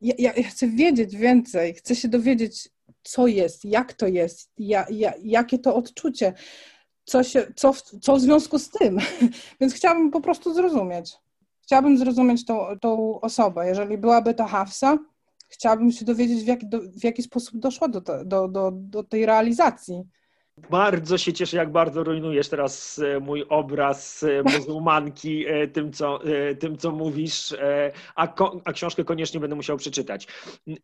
ja, 0.00 0.14
ja, 0.18 0.32
chcę 0.50 0.68
wiedzieć 0.68 1.16
więcej, 1.16 1.74
chcę 1.74 1.96
się 1.96 2.08
dowiedzieć, 2.08 2.68
co 3.02 3.26
jest, 3.26 3.64
jak 3.64 3.92
to 3.92 4.06
jest, 4.06 4.52
ja, 4.58 4.86
ja, 4.90 5.12
jakie 5.22 5.58
to 5.58 5.74
odczucie, 5.74 6.32
co, 7.04 7.22
się, 7.22 7.52
co, 7.56 7.72
w, 7.72 7.82
co 7.82 8.16
w 8.16 8.20
związku 8.20 8.58
z 8.58 8.70
tym. 8.70 8.98
Więc 9.60 9.74
chciałabym 9.74 10.10
po 10.10 10.20
prostu 10.20 10.54
zrozumieć. 10.54 11.16
Chciałabym 11.62 11.98
zrozumieć 11.98 12.44
tą, 12.44 12.66
tą 12.80 13.20
osobę. 13.20 13.68
Jeżeli 13.68 13.98
byłaby 13.98 14.34
to 14.34 14.44
Hafsa, 14.44 14.98
chciałabym 15.48 15.92
się 15.92 16.04
dowiedzieć, 16.04 16.44
w 16.44 16.46
jaki, 16.46 16.66
do, 16.68 16.80
w 16.80 17.04
jaki 17.04 17.22
sposób 17.22 17.58
doszła 17.58 17.88
do, 17.88 18.00
do, 18.24 18.48
do, 18.48 18.70
do 18.72 19.04
tej 19.04 19.26
realizacji. 19.26 20.02
Bardzo 20.70 21.18
się 21.18 21.32
cieszę, 21.32 21.56
jak 21.56 21.72
bardzo 21.72 22.04
rujnujesz 22.04 22.48
teraz 22.48 22.98
e, 22.98 23.20
mój 23.20 23.44
obraz 23.48 24.22
e, 24.22 24.42
muzułmanki 24.42 25.46
e, 25.46 25.68
tym, 25.68 25.92
co, 25.92 26.20
tym, 26.60 26.76
co 26.76 26.90
mówisz, 26.92 27.54
a, 28.14 28.28
a 28.64 28.72
książkę 28.72 29.04
koniecznie 29.04 29.40
będę 29.40 29.56
musiał 29.56 29.76
przeczytać. 29.76 30.26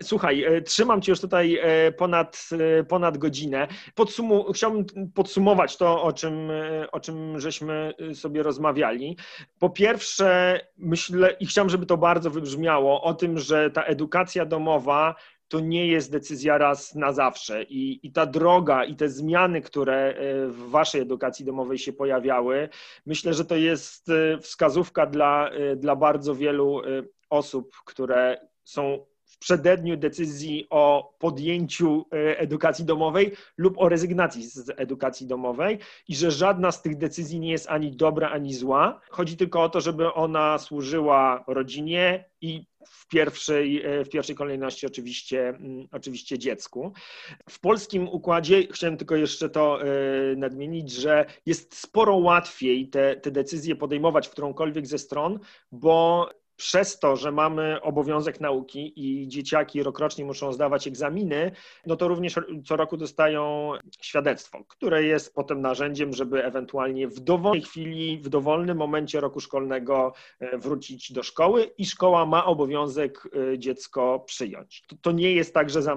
Słuchaj, 0.03 0.45
trzymam 0.65 1.03
cię 1.03 1.13
już 1.13 1.21
tutaj 1.21 1.61
ponad, 1.97 2.49
ponad 2.89 3.19
godzinę. 3.19 3.69
Podsumu 3.95 4.53
chciałbym 4.53 4.85
podsumować 5.15 5.77
to, 5.77 6.03
o 6.03 6.13
czym, 6.13 6.51
o 6.93 7.01
czym 7.01 7.41
żeśmy 7.41 7.95
sobie 8.15 8.43
rozmawiali. 8.43 9.17
Po 9.59 9.71
pierwsze, 9.71 10.61
myślę 10.79 11.37
i 11.41 11.47
chciałbym, 11.47 11.71
żeby 11.71 11.87
to 11.87 11.97
bardzo 11.97 12.31
wybrzmiało, 12.31 13.03
o 13.03 13.15
tym, 13.15 13.39
że 13.39 13.71
ta 13.71 13.83
edukacja 13.83 14.47
domowa 14.47 15.15
to 15.51 15.61
nie 15.61 15.87
jest 15.87 16.13
decyzja 16.13 16.59
raz 16.59 16.95
na 16.95 17.13
zawsze. 17.13 17.63
I, 17.63 18.07
I 18.07 18.13
ta 18.13 18.27
droga 18.27 18.85
i 18.85 18.97
te 18.97 19.09
zmiany, 19.09 19.61
które 19.61 19.95
e, 19.95 20.47
w 20.47 20.71
Waszej 20.71 21.01
edukacji 21.01 21.45
domowej 21.45 21.79
się 21.79 21.93
pojawiały, 21.93 22.69
myślę, 23.07 23.35
że 23.35 23.45
to 23.45 23.57
jest 23.57 24.09
e, 24.09 24.39
wskazówka 24.39 25.07
dla, 25.07 25.51
e, 25.51 25.77
dla 25.77 25.97
bardzo 25.97 26.35
wielu 26.35 26.83
osób, 27.31 27.77
które 27.85 28.49
są 28.65 29.07
przededniu 29.41 29.97
decyzji 29.97 30.67
o 30.71 31.15
podjęciu 31.19 32.05
edukacji 32.13 32.85
domowej 32.85 33.33
lub 33.59 33.79
o 33.79 33.89
rezygnacji 33.89 34.47
z 34.47 34.71
edukacji 34.77 35.27
domowej 35.27 35.79
i 36.09 36.17
że 36.17 36.31
żadna 36.31 36.73
z 36.73 36.83
tych 36.83 36.97
decyzji 36.97 37.41
nie 37.41 37.51
jest 37.51 37.69
ani 37.69 37.97
dobra, 37.97 38.31
ani 38.31 38.55
zła. 38.55 39.01
Chodzi 39.11 39.37
tylko 39.37 39.63
o 39.63 39.69
to, 39.69 39.81
żeby 39.81 40.13
ona 40.13 40.59
służyła 40.59 41.45
rodzinie 41.47 42.25
i 42.41 42.65
w 42.87 43.09
pierwszej, 43.09 43.83
e, 43.85 44.05
w 44.05 44.09
pierwszej 44.09 44.37
kolejności 44.37 44.87
oczywiście, 44.87 45.49
mm, 45.49 45.89
oczywiście 45.93 46.39
dziecku. 46.39 46.93
W 47.51 47.61
polskim 47.61 48.09
układzie 48.09 48.63
chciałem 48.73 48.97
tylko 48.97 49.17
jeszcze 49.17 49.51
to 49.51 49.83
e, 49.83 49.87
nadmienić, 50.37 50.93
że 50.93 51.27
jest 51.47 51.75
sporo 51.75 52.17
łatwiej 52.17 52.89
te, 52.89 53.17
te 53.17 53.31
decyzje 53.31 53.77
podejmować 53.77 54.29
w 54.29 54.31
którąkolwiek 54.31 54.87
ze 54.87 54.99
stron, 54.99 55.39
bo 55.73 56.29
przez 56.61 56.99
to, 56.99 57.17
że 57.17 57.33
mamy 57.33 57.83
obowiązek 57.83 58.41
nauki 58.41 58.93
i 58.97 59.29
dzieciaki 59.29 59.83
rokrocznie 59.83 60.25
muszą 60.25 60.53
zdawać 60.53 60.87
egzaminy, 60.87 61.53
no 61.87 61.97
to 61.97 62.09
również 62.09 62.35
co 62.67 62.77
roku 62.77 62.97
dostają 62.97 63.73
świadectwo, 64.01 64.65
które 64.69 65.05
jest 65.05 65.35
potem 65.35 65.61
narzędziem, 65.61 66.13
żeby 66.13 66.45
ewentualnie 66.45 67.09
w 67.09 67.21
dowolnej 67.21 67.63
chwili, 67.63 68.19
w 68.19 68.29
dowolnym 68.29 68.77
momencie 68.77 69.21
roku 69.21 69.41
szkolnego 69.41 70.13
e, 70.41 70.59
wrócić 70.59 71.13
do 71.13 71.23
szkoły 71.23 71.71
i 71.79 71.87
szkoła 71.87 72.27
ma 72.27 72.45
obowiązek 72.45 73.29
e, 73.53 73.59
dziecko 73.59 74.25
przyjąć. 74.27 74.83
To, 74.87 74.97
to 75.03 75.13
nie 75.13 75.33
jest 75.33 75.55
tak, 75.55 75.71
że 75.71 75.83
za, 75.83 75.97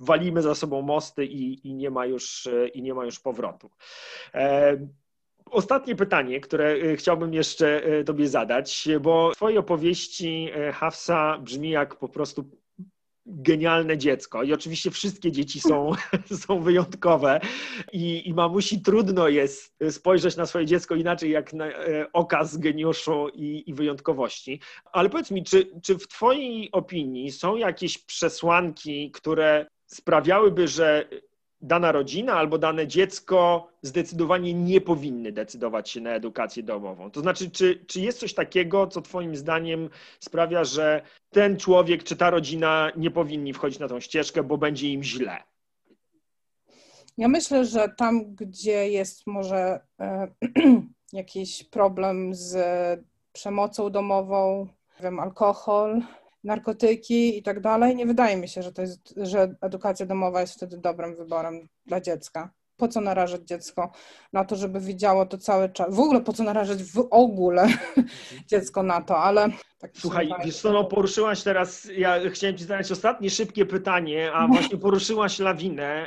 walimy 0.00 0.42
za 0.42 0.54
sobą 0.54 0.82
mosty 0.82 1.26
i, 1.26 1.68
i, 1.68 1.74
nie, 1.74 1.90
ma 1.90 2.06
już, 2.06 2.46
e, 2.46 2.68
i 2.68 2.82
nie 2.82 2.94
ma 2.94 3.04
już 3.04 3.20
powrotu. 3.20 3.70
Ostatnie 5.50 5.96
pytanie, 5.96 6.40
które 6.40 6.72
e, 6.72 6.96
chciałbym 6.96 7.34
jeszcze 7.34 7.84
e, 7.84 8.04
Tobie 8.04 8.28
zadać, 8.28 8.88
bo 9.00 9.30
w 9.32 9.36
Twojej 9.36 9.58
opowieści 9.58 10.48
e, 10.54 10.72
Hafsa 10.72 11.38
brzmi 11.38 11.70
jak 11.70 11.96
po 11.96 12.08
prostu 12.08 12.50
genialne 13.26 13.98
dziecko. 13.98 14.42
I 14.42 14.52
oczywiście 14.52 14.90
wszystkie 14.90 15.32
dzieci 15.32 15.60
są, 15.60 15.92
są 16.46 16.60
wyjątkowe 16.60 17.40
I, 17.92 18.28
i 18.28 18.34
mamusi 18.34 18.82
trudno 18.82 19.28
jest 19.28 19.76
spojrzeć 19.90 20.36
na 20.36 20.46
swoje 20.46 20.66
dziecko 20.66 20.94
inaczej 20.94 21.30
jak 21.30 21.52
na 21.52 21.66
okaz 22.12 22.56
geniuszu 22.56 23.28
i, 23.34 23.64
i 23.66 23.74
wyjątkowości. 23.74 24.60
Ale 24.92 25.10
powiedz 25.10 25.30
mi, 25.30 25.44
czy, 25.44 25.70
czy 25.82 25.98
w 25.98 26.08
Twojej 26.08 26.70
opinii 26.72 27.32
są 27.32 27.56
jakieś 27.56 27.98
przesłanki, 27.98 29.10
które 29.10 29.66
sprawiałyby, 29.86 30.68
że 30.68 31.08
dana 31.60 31.92
rodzina 31.92 32.34
albo 32.34 32.58
dane 32.58 32.86
dziecko 32.86 33.68
zdecydowanie 33.82 34.54
nie 34.54 34.80
powinny 34.80 35.32
decydować 35.32 35.90
się 35.90 36.00
na 36.00 36.10
edukację 36.10 36.62
domową. 36.62 37.10
To 37.10 37.20
znaczy, 37.20 37.50
czy, 37.50 37.84
czy 37.86 38.00
jest 38.00 38.18
coś 38.18 38.34
takiego, 38.34 38.86
co 38.86 39.02
Twoim 39.02 39.36
zdaniem 39.36 39.90
sprawia, 40.20 40.64
że 40.64 41.02
ten 41.30 41.56
człowiek 41.56 42.04
czy 42.04 42.16
ta 42.16 42.30
rodzina 42.30 42.92
nie 42.96 43.10
powinni 43.10 43.52
wchodzić 43.52 43.78
na 43.78 43.88
tą 43.88 44.00
ścieżkę, 44.00 44.42
bo 44.42 44.58
będzie 44.58 44.88
im 44.88 45.02
źle? 45.02 45.42
Ja 47.18 47.28
myślę, 47.28 47.64
że 47.64 47.88
tam, 47.96 48.34
gdzie 48.34 48.90
jest 48.90 49.26
może 49.26 49.80
e, 50.00 50.28
jakiś 51.12 51.64
problem 51.64 52.34
z 52.34 52.56
przemocą 53.32 53.90
domową, 53.90 54.68
wiem, 55.00 55.20
alkohol, 55.20 56.02
narkotyki 56.46 57.38
i 57.38 57.42
tak 57.42 57.60
dalej, 57.60 57.96
nie 57.96 58.06
wydaje 58.06 58.36
mi 58.36 58.48
się, 58.48 58.62
że 58.62 58.72
to 58.72 58.82
jest, 58.82 59.14
że 59.16 59.54
edukacja 59.60 60.06
domowa 60.06 60.40
jest 60.40 60.54
wtedy 60.54 60.78
dobrym 60.78 61.16
wyborem 61.16 61.68
dla 61.86 62.00
dziecka. 62.00 62.50
Po 62.76 62.88
co 62.88 63.00
narażać 63.00 63.42
dziecko 63.42 63.92
na 64.32 64.44
to, 64.44 64.56
żeby 64.56 64.80
widziało 64.80 65.26
to 65.26 65.38
cały 65.38 65.68
czas? 65.68 65.94
W 65.94 66.00
ogóle 66.00 66.20
po 66.20 66.32
co 66.32 66.42
narażać 66.42 66.82
w 66.82 67.06
ogóle 67.10 67.68
dziecko 68.50 68.82
na 68.82 69.00
to, 69.02 69.18
ale 69.18 69.48
tak 69.78 69.90
Słuchaj, 69.94 70.28
wiesz 70.44 70.60
co, 70.60 70.72
no 70.72 70.84
poruszyłaś 70.84 71.42
teraz, 71.42 71.88
ja 71.96 72.30
chciałem 72.30 72.56
Ci 72.56 72.64
zadać 72.64 72.92
ostatnie 72.92 73.30
szybkie 73.30 73.66
pytanie, 73.66 74.32
a 74.32 74.48
właśnie 74.48 74.78
poruszyłaś 74.78 75.38
lawinę, 75.38 76.06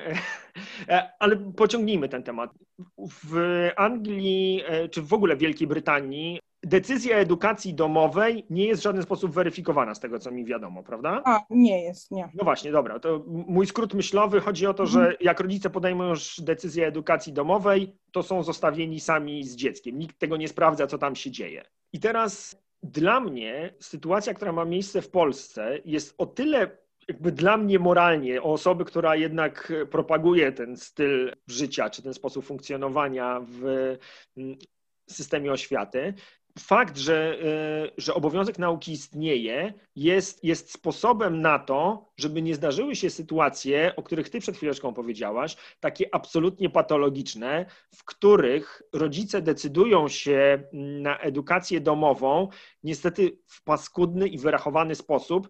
e, 0.87 1.11
ale 1.19 1.37
pociągnijmy 1.37 2.09
ten 2.09 2.23
temat. 2.23 2.51
W 2.97 3.35
Anglii, 3.75 4.63
e, 4.67 4.89
czy 4.89 5.01
w 5.01 5.13
ogóle 5.13 5.35
w 5.35 5.39
Wielkiej 5.39 5.67
Brytanii 5.67 6.39
decyzja 6.63 7.17
edukacji 7.17 7.73
domowej 7.73 8.45
nie 8.49 8.65
jest 8.65 8.81
w 8.81 8.83
żaden 8.83 9.03
sposób 9.03 9.33
weryfikowana 9.33 9.95
z 9.95 9.99
tego, 9.99 10.19
co 10.19 10.31
mi 10.31 10.45
wiadomo, 10.45 10.83
prawda? 10.83 11.21
A, 11.25 11.39
nie 11.49 11.83
jest, 11.83 12.11
nie. 12.11 12.29
No 12.33 12.43
właśnie, 12.43 12.71
dobra. 12.71 12.99
To 12.99 13.23
mój 13.27 13.67
skrót 13.67 13.93
myślowy 13.93 14.39
chodzi 14.39 14.67
o 14.67 14.73
to, 14.73 14.85
że 14.85 14.99
mhm. 14.99 15.17
jak 15.21 15.39
rodzice 15.39 15.69
podejmują 15.69 16.09
już 16.09 16.41
decyzję 16.41 16.87
edukacji 16.87 17.33
domowej, 17.33 17.95
to 18.11 18.23
są 18.23 18.43
zostawieni 18.43 18.99
sami 18.99 19.43
z 19.43 19.55
dzieckiem. 19.55 19.99
Nikt 19.99 20.19
tego 20.19 20.37
nie 20.37 20.47
sprawdza, 20.47 20.87
co 20.87 20.97
tam 20.97 21.15
się 21.15 21.31
dzieje. 21.31 21.63
I 21.93 21.99
teraz 21.99 22.61
dla 22.83 23.19
mnie 23.19 23.73
sytuacja, 23.79 24.33
która 24.33 24.51
ma 24.51 24.65
miejsce 24.65 25.01
w 25.01 25.09
Polsce, 25.09 25.79
jest 25.85 26.15
o 26.17 26.25
tyle 26.25 26.77
jakby 27.07 27.31
dla 27.31 27.57
mnie 27.57 27.79
moralnie, 27.79 28.41
o 28.41 28.53
osoby, 28.53 28.85
która 28.85 29.15
jednak 29.15 29.73
propaguje 29.91 30.51
ten 30.51 30.77
styl 30.77 31.31
życia, 31.47 31.89
czy 31.89 32.01
ten 32.01 32.13
sposób 32.13 32.45
funkcjonowania 32.45 33.41
w 33.43 33.65
mm, 34.37 34.57
systemie 35.09 35.51
oświaty, 35.51 36.13
fakt, 36.59 36.97
że, 36.97 37.37
e, 37.43 37.91
że 37.97 38.13
obowiązek 38.13 38.59
nauki 38.59 38.91
istnieje, 38.91 39.73
jest, 39.95 40.43
jest 40.43 40.71
sposobem 40.71 41.41
na 41.41 41.59
to, 41.59 42.09
żeby 42.17 42.41
nie 42.41 42.55
zdarzyły 42.55 42.95
się 42.95 43.09
sytuacje, 43.09 43.93
o 43.95 44.03
których 44.03 44.29
ty 44.29 44.39
przed 44.39 44.57
chwileczką 44.57 44.93
powiedziałaś, 44.93 45.57
takie 45.79 46.15
absolutnie 46.15 46.69
patologiczne, 46.69 47.65
w 47.95 48.03
których 48.03 48.81
rodzice 48.93 49.41
decydują 49.41 50.07
się 50.07 50.63
na 50.73 51.17
edukację 51.19 51.81
domową, 51.81 52.47
niestety 52.83 53.39
w 53.47 53.63
paskudny 53.63 54.27
i 54.27 54.37
wyrachowany 54.37 54.95
sposób, 54.95 55.49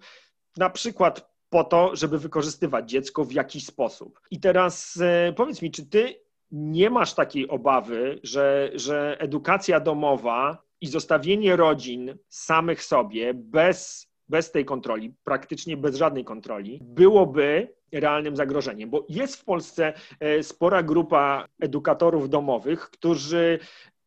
na 0.58 0.70
przykład 0.70 1.30
po 1.50 1.64
to, 1.64 1.96
żeby 1.96 2.20
wykorzystywać 2.20 2.90
dziecko 2.90 3.26
w 3.26 3.32
jakiś 3.32 3.66
sposób. 3.66 4.20
I 4.32 4.40
teraz 4.40 5.00
e, 5.02 5.34
powiedz 5.34 5.62
mi, 5.62 5.72
czy 5.72 5.86
ty 5.86 6.16
nie 6.52 6.90
masz 6.90 7.14
takiej 7.14 7.50
obawy, 7.50 8.20
że, 8.24 8.72
że 8.74 9.18
edukacja 9.20 9.80
domowa 9.80 10.69
i 10.82 10.88
zostawienie 10.88 11.56
rodzin 11.56 12.18
samych 12.30 12.84
sobie 12.84 13.34
bez, 13.34 14.08
bez 14.30 14.52
tej 14.52 14.66
kontroli, 14.66 15.14
praktycznie 15.24 15.78
bez 15.78 15.96
żadnej 15.96 16.24
kontroli, 16.24 16.80
byłoby 16.82 17.74
realnym 17.92 18.36
zagrożeniem, 18.36 18.90
bo 18.90 19.06
jest 19.10 19.36
w 19.36 19.46
Polsce 19.46 19.94
e, 20.20 20.44
spora 20.44 20.84
grupa 20.84 21.48
edukatorów 21.60 22.30
domowych, 22.30 22.80
którzy 22.80 23.60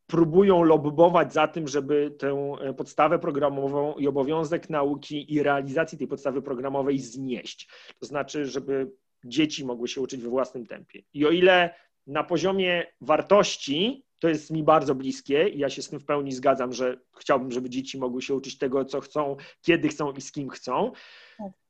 próbują 0.07 0.63
lobbować 0.63 1.33
za 1.33 1.49
tym, 1.49 1.69
żeby 1.69 2.15
tę 2.19 2.57
e, 2.61 2.75
podstawę 2.75 3.19
programową 3.19 3.95
i 3.95 4.09
obowiązek 4.09 4.71
nauki 4.71 5.35
i 5.35 5.43
realizacji 5.43 5.99
tej 5.99 6.07
podstawy 6.07 6.43
programowej 6.43 6.99
znieść. 6.99 7.69
To 7.99 8.07
znaczy, 8.07 8.47
żeby 8.47 8.91
dzieci 9.25 9.65
mogły 9.65 9.89
się 9.89 10.01
uczyć 10.01 10.21
we 10.21 10.29
własnym 10.29 10.67
tempie. 10.67 11.03
I 11.15 11.27
o 11.27 11.31
ile 11.31 11.75
na 12.07 12.25
poziomie 12.25 12.87
wartości 13.01 14.05
to 14.23 14.29
jest 14.29 14.51
mi 14.51 14.63
bardzo 14.63 14.95
bliskie 14.95 15.49
i 15.49 15.59
ja 15.59 15.71
się 15.71 15.83
z 15.83 15.89
tym 15.89 16.01
w 16.01 16.05
pełni 16.05 16.33
zgadzam, 16.33 16.73
że 16.73 17.01
chciałbym, 17.19 17.53
żeby 17.53 17.71
dzieci 17.71 17.99
mogły 17.99 18.23
się 18.23 18.35
uczyć 18.35 18.59
tego, 18.59 18.85
co 18.85 19.01
chcą, 19.01 19.37
kiedy 19.63 19.89
chcą 19.89 20.13
i 20.13 20.21
z 20.21 20.33
kim 20.33 20.51
chcą. 20.51 20.93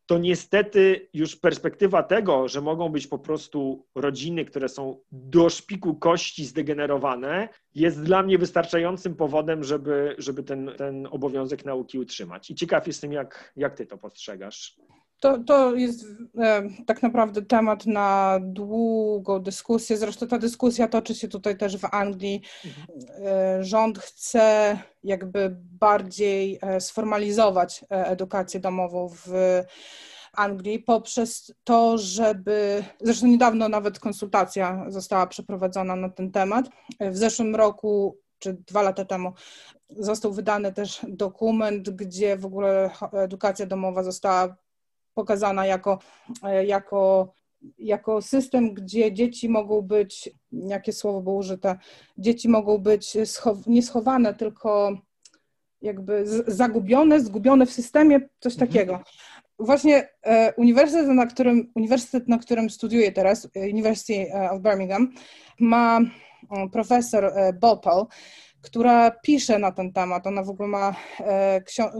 To 0.07 0.19
niestety 0.19 1.09
już 1.15 1.37
perspektywa 1.37 2.03
tego, 2.03 2.49
że 2.49 2.61
mogą 2.61 2.89
być 2.89 3.07
po 3.07 3.19
prostu 3.19 3.87
rodziny, 3.95 4.45
które 4.45 4.69
są 4.69 5.01
do 5.13 5.51
szpiku 5.51 5.95
kości 5.95 6.45
zdegenerowane, 6.45 7.49
jest 7.75 8.03
dla 8.03 8.23
mnie 8.23 8.39
wystarczającym 8.39 9.17
powodem, 9.17 9.65
żeby, 9.65 10.15
żeby 10.19 10.43
ten, 10.43 10.71
ten 10.77 11.09
obowiązek 11.11 11.65
nauki 11.65 11.99
utrzymać. 11.99 12.51
I 12.51 12.55
ciekaw 12.55 12.87
jestem, 12.87 13.13
jak, 13.13 13.53
jak 13.57 13.75
ty 13.75 13.87
to 13.87 13.99
postrzegasz. 13.99 14.77
To, 15.23 15.39
to 15.39 15.75
jest 15.75 16.05
e, 16.39 16.63
tak 16.87 17.03
naprawdę 17.03 17.43
temat 17.43 17.87
na 17.87 18.39
długą 18.43 19.39
dyskusję. 19.39 19.97
Zresztą 19.97 20.27
ta 20.27 20.39
dyskusja 20.39 20.89
toczy 20.89 21.15
się 21.15 21.29
tutaj 21.29 21.57
też 21.57 21.77
w 21.77 21.85
Anglii. 21.95 22.43
E, 23.25 23.65
rząd 23.65 23.99
chce 23.99 24.79
jakby 25.05 25.57
bardziej 25.81 26.59
e, 26.63 26.81
sformalizować 26.81 27.85
e, 27.91 28.07
edukację 28.07 28.61
domową 28.61 29.09
w 29.09 29.33
Anglii 30.33 30.79
poprzez 30.79 31.55
to, 31.65 31.99
żeby. 31.99 32.85
Zresztą 33.01 33.27
niedawno 33.27 33.69
nawet 33.69 33.99
konsultacja 33.99 34.85
została 34.89 35.27
przeprowadzona 35.27 35.97
na 35.97 36.09
ten 36.09 36.31
temat. 36.31 36.67
E, 36.99 37.11
w 37.11 37.17
zeszłym 37.17 37.57
roku 37.57 38.19
czy 38.39 38.57
dwa 38.67 38.83
lata 38.83 39.05
temu 39.05 39.33
został 39.91 40.33
wydany 40.33 40.73
też 40.73 41.01
dokument, 41.09 41.91
gdzie 41.91 42.37
w 42.37 42.47
ogóle 42.47 42.91
edukacja 43.13 43.67
domowa 43.67 44.03
została 44.03 44.57
pokazana 45.15 45.67
jako, 45.67 45.99
e, 46.43 46.67
jako, 46.67 47.33
jako 47.79 48.23
system, 48.23 48.75
gdzie 48.75 49.13
dzieci 49.13 49.49
mogą 49.49 49.83
być, 49.83 50.31
jakie 50.53 50.93
słowo 50.93 51.21
było 51.21 51.37
użyte, 51.37 51.79
dzieci 52.19 52.49
mogą 52.49 52.79
być 52.79 53.17
schow, 53.25 53.67
nie 53.67 53.83
schowane, 53.83 54.35
tylko 54.35 54.97
jakby 55.83 56.25
zagubione, 56.47 57.21
zgubione 57.21 57.67
w 57.67 57.73
systemie, 57.73 58.21
coś 58.41 58.53
mhm. 58.53 58.69
takiego. 58.69 59.01
Właśnie 59.59 60.09
e, 60.23 60.55
uniwersytet, 60.57 61.09
na 61.09 61.27
którym, 61.27 61.73
uniwersytet, 61.75 62.29
na 62.29 62.39
którym 62.39 62.71
studiuję 62.71 63.13
teraz, 63.13 63.49
e, 63.57 63.61
University 63.61 64.27
of 64.51 64.61
Birmingham, 64.61 65.13
ma 65.61 66.01
profesor 66.73 67.33
Bopel, 67.61 68.05
która 68.63 69.11
pisze 69.11 69.59
na 69.59 69.73
ten 69.73 69.93
temat. 69.93 70.27
Ona 70.27 70.43
w 70.43 70.51
ogóle 70.51 70.69
ma 70.69 70.95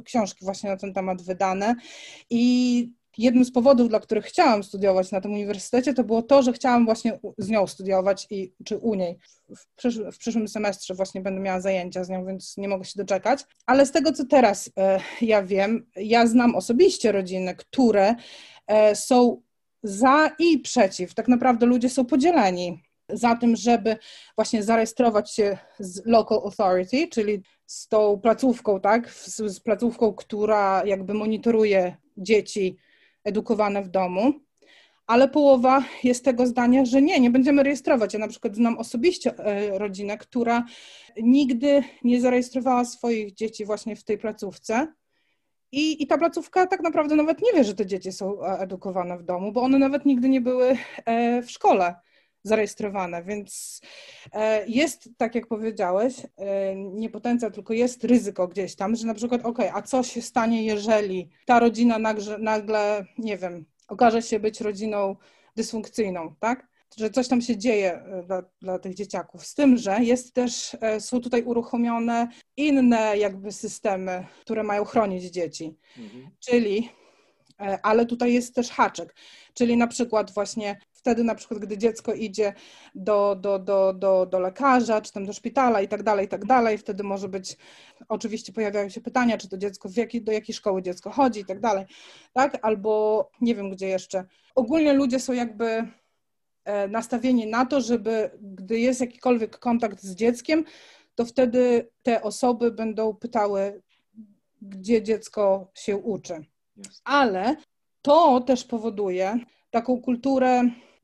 książki 0.05 0.45
właśnie 0.45 0.71
na 0.71 0.77
ten 0.77 0.93
temat 0.93 1.23
wydane 1.23 1.75
i 2.31 2.89
jednym 3.19 3.45
z 3.45 3.53
powodów, 3.53 3.89
dla 3.89 4.01
których 4.01 4.25
chciałam 4.25 4.65
studiować 4.65 5.11
na 5.11 5.21
tym 5.21 5.33
uniwersytecie, 5.33 5.95
to 5.95 6.05
było 6.05 6.23
to, 6.23 6.43
że 6.43 6.53
chciałam 6.53 6.85
właśnie 6.85 7.19
z 7.39 7.49
nią 7.49 7.67
studiować 7.67 8.27
i 8.31 8.53
czy 8.65 8.79
u 8.79 8.95
niej. 8.95 9.19
W, 9.57 9.67
przysz 9.77 9.99
w 10.13 10.19
przyszłym 10.19 10.49
semestrze 10.49 10.95
właśnie 10.95 11.21
będę 11.21 11.41
miała 11.41 11.61
zajęcia 11.61 12.05
z 12.05 12.09
nią, 12.09 12.27
więc 12.27 12.57
nie 12.57 12.69
mogę 12.69 12.85
się 12.85 12.93
doczekać. 12.97 13.45
Ale 13.67 13.87
z 13.87 13.93
tego, 13.93 14.13
co 14.13 14.25
teraz 14.27 14.71
e, 14.79 15.01
ja 15.21 15.43
wiem, 15.43 15.87
ja 15.97 16.27
znam 16.27 16.55
osobiście 16.55 17.13
rodziny, 17.13 17.55
które 17.57 18.15
e, 18.67 18.97
są 18.97 19.43
za 19.83 20.31
i 20.39 20.59
przeciw. 20.59 21.15
Tak 21.15 21.29
naprawdę 21.29 21.67
ludzie 21.67 21.91
są 21.91 22.05
podzieleni 22.05 22.83
za 23.09 23.37
tym, 23.37 23.57
żeby 23.57 23.97
właśnie 24.37 24.63
zarejestrować 24.63 25.35
się 25.35 25.59
z 25.79 26.07
local 26.07 26.39
authority, 26.45 27.09
czyli 27.09 27.43
z 27.67 27.89
tą 27.89 28.21
placówką, 28.21 28.81
tak, 28.81 29.11
z, 29.11 29.37
z 29.37 29.61
placówką, 29.61 30.13
która 30.13 30.83
jakby 30.87 31.15
monitoruje 31.15 31.97
dzieci 32.17 32.77
edukowane 33.25 33.83
w 33.83 33.89
domu, 33.89 34.33
ale 35.07 35.29
połowa 35.29 35.85
jest 36.05 36.25
tego 36.25 36.47
zdania, 36.47 36.85
że 36.85 37.03
nie, 37.03 37.21
nie 37.21 37.31
będziemy 37.31 37.63
rejestrować. 37.63 38.15
Ja 38.15 38.21
na 38.21 38.29
przykład 38.29 38.57
znam 38.57 38.79
osobiście 38.79 39.39
e, 39.39 39.79
rodzinę, 39.79 40.19
która 40.19 40.65
nigdy 41.23 41.83
nie 42.05 42.21
zarejestrowała 42.21 42.85
swoich 42.85 43.35
dzieci 43.35 43.65
właśnie 43.65 43.97
w 43.97 44.05
tej 44.05 44.19
placówce. 44.19 44.93
I, 45.73 46.03
I 46.03 46.07
ta 46.07 46.19
placówka 46.19 46.67
tak 46.67 46.83
naprawdę 46.83 47.17
nawet 47.17 47.43
nie 47.43 47.53
wie, 47.53 47.65
że 47.65 47.75
te 47.75 47.87
dzieci 47.87 48.13
są 48.13 48.43
e, 48.43 48.59
edukowane 48.59 49.19
w 49.19 49.23
domu, 49.23 49.53
bo 49.53 49.63
one 49.63 49.79
nawet 49.79 50.05
nigdy 50.05 50.29
nie 50.29 50.41
były 50.41 50.77
e, 51.05 51.43
w 51.43 51.51
szkole 51.51 51.95
zarejestrowane, 52.43 53.25
więc 53.25 53.81
e, 54.33 54.67
jest, 54.67 55.09
tak 55.17 55.35
jak 55.35 55.47
powiedziałeś, 55.47 56.15
e, 56.37 56.77
nie 56.77 57.11
potencjał, 57.11 57.51
tylko 57.51 57.73
jest 57.73 58.05
ryzyko 58.05 58.49
gdzieś 58.49 58.77
tam, 58.77 58.97
że 58.97 59.07
na 59.07 59.15
przykład, 59.15 59.47
ok, 59.47 59.59
a 59.73 59.83
co 59.83 60.03
się 60.03 60.23
stanie, 60.23 60.65
jeżeli 60.65 61.29
ta 61.47 61.61
rodzina 61.61 61.99
nagle, 61.99 62.39
nagle 62.39 63.05
nie 63.19 63.39
wiem, 63.39 63.65
okaże 63.89 64.23
się 64.23 64.41
być 64.41 64.61
rodziną 64.61 65.17
dysfunkcyjną, 65.57 66.35
tak? 66.41 66.73
że 66.97 67.11
coś 67.11 67.29
tam 67.29 67.41
się 67.41 67.57
dzieje 67.57 67.93
e, 67.93 68.23
dla, 68.23 68.43
dla 68.61 68.79
tych 68.79 68.95
dzieciaków. 68.95 69.47
Z 69.47 69.55
tym, 69.55 69.77
że 69.77 70.05
jest 70.05 70.35
też, 70.35 70.77
są 70.99 71.21
tutaj 71.21 71.43
uruchomione 71.43 72.29
inne 72.57 73.19
jakby 73.19 73.53
systemy, 73.53 74.27
które 74.41 74.63
mają 74.63 74.85
chronić 74.85 75.25
dzieci. 75.25 75.77
Mhm. 75.99 76.31
Czyli, 76.41 76.89
ale 77.83 78.07
tutaj 78.07 78.33
jest 78.33 78.55
też 78.55 78.71
haczek, 78.71 79.15
czyli 79.55 79.77
na 79.77 79.87
przykład 79.87 80.35
właśnie 80.35 80.77
wtedy 81.03 81.25
na 81.25 81.35
przykład, 81.35 81.61
gdy 81.61 81.79
dziecko 81.79 82.15
idzie 82.15 82.55
do, 82.95 83.37
do, 83.41 83.59
do, 83.59 83.93
do, 83.93 84.27
do 84.27 84.41
lekarza, 84.41 85.01
czy 85.01 85.13
tam 85.13 85.27
do 85.27 85.33
szpitala 85.33 85.81
i 85.81 85.89
tak 85.89 86.03
dalej, 86.03 86.27
i 86.27 86.29
tak 86.29 86.45
dalej, 86.45 86.79
wtedy 86.79 87.03
może 87.03 87.29
być, 87.29 87.57
oczywiście 88.09 88.53
pojawiają 88.53 88.89
się 88.89 89.01
pytania, 89.01 89.39
czy 89.39 89.49
to 89.49 89.59
dziecko, 89.59 89.89
w 89.89 89.97
jaki, 89.97 90.23
do 90.23 90.33
jakiej 90.33 90.55
szkoły 90.55 90.83
dziecko 90.83 91.11
chodzi 91.11 91.41
i 91.41 91.45
tak 91.45 91.61
dalej, 91.61 91.85
tak, 92.33 92.59
albo 92.63 93.31
nie 93.41 93.55
wiem 93.55 93.71
gdzie 93.71 93.89
jeszcze. 93.89 94.25
Ogólnie 94.55 94.93
ludzie 94.93 95.21
są 95.21 95.33
jakby 95.33 95.89
e, 96.65 96.89
nastawieni 96.89 97.47
na 97.47 97.67
to, 97.67 97.81
żeby 97.81 98.31
gdy 98.41 98.79
jest 98.79 99.01
jakikolwiek 99.01 99.59
kontakt 99.59 100.03
z 100.03 100.15
dzieckiem, 100.15 100.65
to 101.15 101.25
wtedy 101.25 101.91
te 102.03 102.23
osoby 102.23 102.71
będą 102.71 103.15
pytały, 103.15 103.83
gdzie 104.63 105.03
dziecko 105.03 105.71
się 105.75 105.97
uczy. 105.97 106.45
Ale 107.05 107.57
to 108.03 108.41
też 108.41 108.65
powoduje 108.65 109.39
taką 109.71 110.01
kulturę 110.01 110.63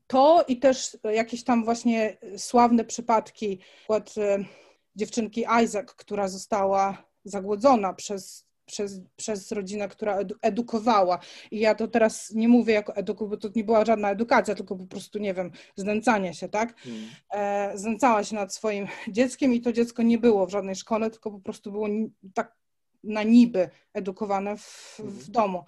to 0.09 0.45
i 0.47 0.57
też 0.57 0.97
jakieś 1.03 1.43
tam 1.43 1.65
właśnie 1.65 2.17
sławne 2.37 2.85
przypadki, 2.85 3.59
przykład 3.77 4.15
e, 4.17 4.45
dziewczynki 4.95 5.45
Isaac, 5.63 5.93
która 5.93 6.27
została 6.27 7.03
zagłodzona 7.23 7.93
przez, 7.93 8.45
przez, 8.65 9.01
przez 9.15 9.51
rodzinę, 9.51 9.87
która 9.87 10.17
edu, 10.17 10.35
edukowała. 10.41 11.19
I 11.51 11.59
ja 11.59 11.75
to 11.75 11.87
teraz 11.87 12.31
nie 12.31 12.47
mówię 12.47 12.73
jako 12.73 12.95
eduku, 12.95 13.27
bo 13.27 13.37
to 13.37 13.49
nie 13.55 13.63
była 13.63 13.85
żadna 13.85 14.11
edukacja, 14.11 14.55
tylko 14.55 14.75
po 14.75 14.85
prostu, 14.85 15.19
nie 15.19 15.33
wiem, 15.33 15.51
znęcanie 15.75 16.33
się, 16.33 16.49
tak? 16.49 16.75
Hmm. 16.81 17.09
E, 17.33 17.77
znęcała 17.77 18.23
się 18.23 18.35
nad 18.35 18.53
swoim 18.53 18.87
dzieckiem 19.07 19.53
i 19.53 19.61
to 19.61 19.73
dziecko 19.73 20.03
nie 20.03 20.17
było 20.17 20.45
w 20.45 20.51
żadnej 20.51 20.75
szkole, 20.75 21.09
tylko 21.09 21.31
po 21.31 21.39
prostu 21.39 21.71
było 21.71 21.87
tak 22.33 22.55
na 23.03 23.23
niby 23.23 23.69
edukowane 23.93 24.57
w, 24.57 24.99
w 24.99 25.01
hmm. 25.01 25.31
domu. 25.31 25.63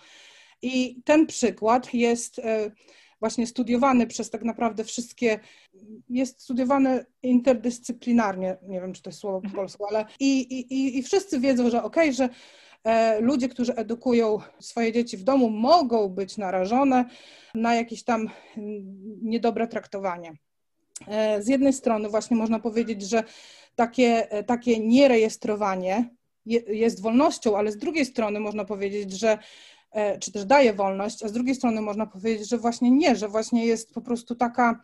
I 0.61 1.01
ten 1.05 1.27
przykład 1.27 1.93
jest... 1.93 2.39
E, 2.39 2.71
właśnie 3.21 3.47
studiowany 3.47 4.07
przez 4.07 4.29
tak 4.29 4.43
naprawdę 4.43 4.83
wszystkie, 4.83 5.39
jest 6.09 6.41
studiowany 6.41 7.05
interdyscyplinarnie, 7.23 8.57
nie 8.67 8.81
wiem, 8.81 8.93
czy 8.93 9.01
to 9.01 9.09
jest 9.09 9.19
słowo 9.19 9.41
po 9.41 9.47
mhm. 9.47 9.55
polsku, 9.55 9.85
ale 9.85 10.05
i, 10.19 10.41
i, 10.41 10.97
i 10.97 11.03
wszyscy 11.03 11.39
wiedzą, 11.39 11.69
że 11.69 11.83
okej, 11.83 12.09
okay, 12.09 12.13
że 12.13 12.29
e, 12.83 13.21
ludzie, 13.21 13.49
którzy 13.49 13.75
edukują 13.75 14.39
swoje 14.59 14.91
dzieci 14.91 15.17
w 15.17 15.23
domu, 15.23 15.49
mogą 15.49 16.09
być 16.09 16.37
narażone 16.37 17.05
na 17.55 17.75
jakieś 17.75 18.03
tam 18.03 18.29
niedobre 19.21 19.67
traktowanie. 19.67 20.33
E, 21.07 21.43
z 21.43 21.47
jednej 21.47 21.73
strony 21.73 22.09
właśnie 22.09 22.37
można 22.37 22.59
powiedzieć, 22.59 23.01
że 23.01 23.23
takie, 23.75 24.27
takie 24.47 24.79
nierejestrowanie 24.79 26.09
jest 26.67 27.01
wolnością, 27.01 27.57
ale 27.57 27.71
z 27.71 27.77
drugiej 27.77 28.05
strony 28.05 28.39
można 28.39 28.65
powiedzieć, 28.65 29.11
że 29.11 29.31
e, 29.31 29.37
czy 30.19 30.31
też 30.31 30.45
daje 30.45 30.73
wolność, 30.73 31.23
a 31.23 31.27
z 31.27 31.31
drugiej 31.31 31.55
strony 31.55 31.81
można 31.81 32.05
powiedzieć, 32.05 32.49
że 32.49 32.57
właśnie 32.57 32.91
nie, 32.91 33.15
że 33.15 33.27
właśnie 33.27 33.65
jest 33.65 33.93
po 33.93 34.01
prostu 34.01 34.35
taka, 34.35 34.81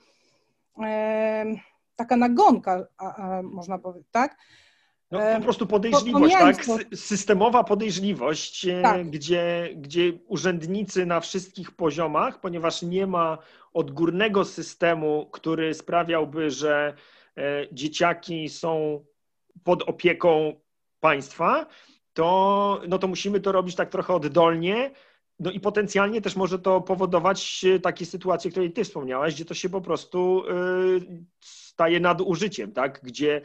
e, 0.84 1.46
taka 1.96 2.18
nagonka, 2.18 2.88
można 3.44 3.80
powiedzieć, 3.80 4.08
tak? 4.12 4.38
No, 5.12 5.20
po 5.36 5.42
prostu 5.42 5.68
podejrzliwość, 5.68 6.36
tak? 6.36 6.66
Systemowa 6.96 7.64
podejrzliwość, 7.64 8.68
tak. 8.84 9.10
Gdzie, 9.10 9.70
gdzie 9.76 10.14
urzędnicy 10.28 11.06
na 11.06 11.20
wszystkich 11.20 11.72
poziomach, 11.72 12.42
ponieważ 12.42 12.82
nie 12.82 13.08
ma 13.08 13.38
odgórnego 13.74 14.46
systemu, 14.46 15.30
który 15.32 15.74
sprawiałby, 15.74 16.52
że 16.52 16.94
dzieciaki 17.72 18.50
są 18.50 19.06
pod 19.64 19.84
opieką 19.84 20.54
państwa, 21.00 21.66
to, 22.18 22.82
no 22.88 23.00
to 23.00 23.08
musimy 23.08 23.40
to 23.40 23.52
robić 23.52 23.76
tak 23.76 23.90
trochę 23.90 24.14
oddolnie. 24.14 24.92
No 25.40 25.52
i 25.52 25.60
potencjalnie 25.60 26.22
też 26.22 26.36
może 26.36 26.60
to 26.60 26.82
powodować 26.82 27.66
takie 27.84 28.06
sytuacje, 28.06 28.50
o 28.50 28.52
której 28.52 28.72
ty 28.72 28.84
wspomniałaś, 28.84 29.36
gdzie 29.36 29.46
to 29.46 29.54
się 29.54 29.70
po 29.70 29.82
prostu 29.82 30.44
y, 30.46 31.24
staje 31.40 32.00
nadużyciem, 32.00 32.72
tak? 32.72 33.00
gdzie 33.04 33.42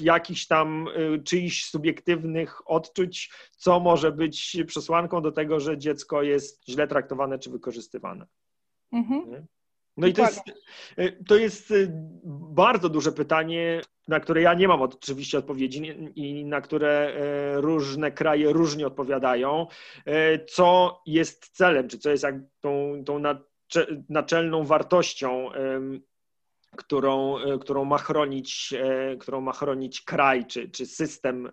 jakichś 0.00 0.46
tam 0.46 0.88
y, 0.88 1.22
czyichś 1.24 1.64
subiektywnych 1.64 2.70
odczuć, 2.70 3.32
co 3.56 3.80
może 3.80 4.12
być 4.12 4.56
przesłanką 4.66 5.22
do 5.22 5.32
tego, 5.32 5.60
że 5.60 5.78
dziecko 5.78 6.22
jest 6.22 6.68
źle 6.68 6.88
traktowane 6.88 7.38
czy 7.38 7.50
wykorzystywane. 7.50 8.26
Mhm. 8.92 9.46
No 10.00 10.06
i 10.06 10.12
to 10.12 10.22
jest, 10.22 10.42
y, 10.98 11.24
to 11.28 11.36
jest 11.36 11.74
bardzo 12.52 12.88
duże 12.88 13.12
pytanie, 13.12 13.80
na 14.10 14.20
które 14.20 14.42
ja 14.42 14.54
nie 14.54 14.68
mam 14.68 14.82
oczywiście 14.82 15.38
odpowiedzi 15.38 15.82
i 16.14 16.44
na 16.44 16.60
które 16.60 16.88
e, 16.88 17.60
różne 17.60 18.12
kraje 18.12 18.52
różnie 18.52 18.86
odpowiadają, 18.86 19.66
e, 20.06 20.44
co 20.44 21.00
jest 21.06 21.48
celem, 21.48 21.88
czy 21.88 21.98
co 21.98 22.10
jest 22.10 22.22
jak 22.24 22.34
tą, 22.60 23.02
tą 23.06 23.22
naczelną 24.08 24.64
wartością, 24.64 25.48
którą, 26.76 27.38
e, 27.38 27.58
którą, 27.58 27.84
ma 27.84 27.98
chronić, 27.98 28.74
którą 29.20 29.40
ma 29.40 29.52
chronić 29.52 30.00
kraj 30.00 30.46
czy, 30.46 30.68
czy 30.68 30.86
system 30.86 31.52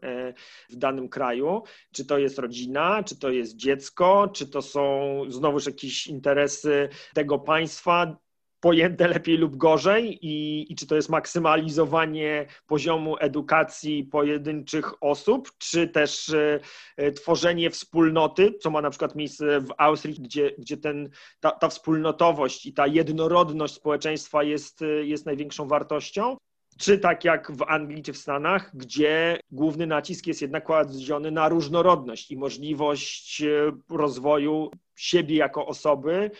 w 0.69 0.75
danym 0.75 1.09
kraju. 1.09 1.63
Czy 1.91 2.05
to 2.05 2.17
jest 2.17 2.39
rodzina, 2.39 3.03
czy 3.03 3.19
to 3.19 3.29
jest 3.29 3.55
dziecko, 3.55 4.29
czy 4.33 4.47
to 4.47 4.61
są 4.61 5.21
znowuż 5.29 5.65
jakieś 5.65 6.07
interesy 6.07 6.89
tego 7.13 7.39
państwa, 7.39 8.17
pojęte 8.59 9.07
lepiej 9.07 9.37
lub 9.37 9.55
gorzej 9.55 10.25
i, 10.25 10.65
i, 10.71 10.75
czy 10.75 10.87
to 10.87 10.95
jest 10.95 11.09
maksymalizowanie 11.09 12.45
poziomu 12.67 13.15
edukacji 13.19 14.03
pojedynczych 14.03 15.03
osób, 15.03 15.51
czy 15.57 15.87
też 15.87 16.33
e, 16.97 17.11
tworzenie 17.11 17.69
wspólnoty, 17.69 18.53
co 18.59 18.69
ma 18.69 18.81
na 18.81 18.89
przykład 18.89 19.15
miejsce 19.15 19.61
w 19.61 19.73
Austrii, 19.77 20.15
gdzie, 20.19 20.51
gdzie 20.57 20.77
ten, 20.77 21.09
ta, 21.39 21.51
ta 21.51 21.69
wspólnotowość 21.69 22.65
i 22.65 22.73
ta 22.73 22.87
jednorodność 22.87 23.73
społeczeństwa 23.73 24.43
jest, 24.43 24.83
jest 25.03 25.25
największą 25.25 25.67
wartością. 25.67 26.37
Czy 26.77 26.97
tak 26.97 27.23
jak 27.23 27.51
w 27.51 27.63
Anglii 27.67 28.03
czy 28.03 28.13
w 28.13 28.17
Stanach, 28.17 28.71
gdzie 28.73 29.39
główny 29.51 29.87
nacisk 29.87 30.27
jest 30.27 30.41
jednak 30.41 30.63
kładziony 30.63 31.31
na 31.31 31.49
różnorodność 31.49 32.31
i 32.31 32.37
możliwość 32.37 33.41
e, 33.41 33.71
rozwoju 33.89 34.71
siebie 34.95 35.35
jako 35.35 35.65
osoby, 35.65 36.31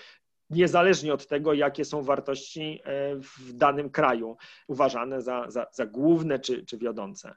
niezależnie 0.49 1.13
od 1.13 1.27
tego, 1.27 1.53
jakie 1.53 1.85
są 1.85 2.03
wartości 2.03 2.81
e, 2.83 3.15
w 3.15 3.53
danym 3.53 3.89
kraju 3.89 4.37
uważane 4.67 5.21
za, 5.21 5.45
za, 5.49 5.67
za 5.71 5.85
główne 5.85 6.39
czy, 6.39 6.65
czy 6.65 6.77
wiodące. 6.77 7.35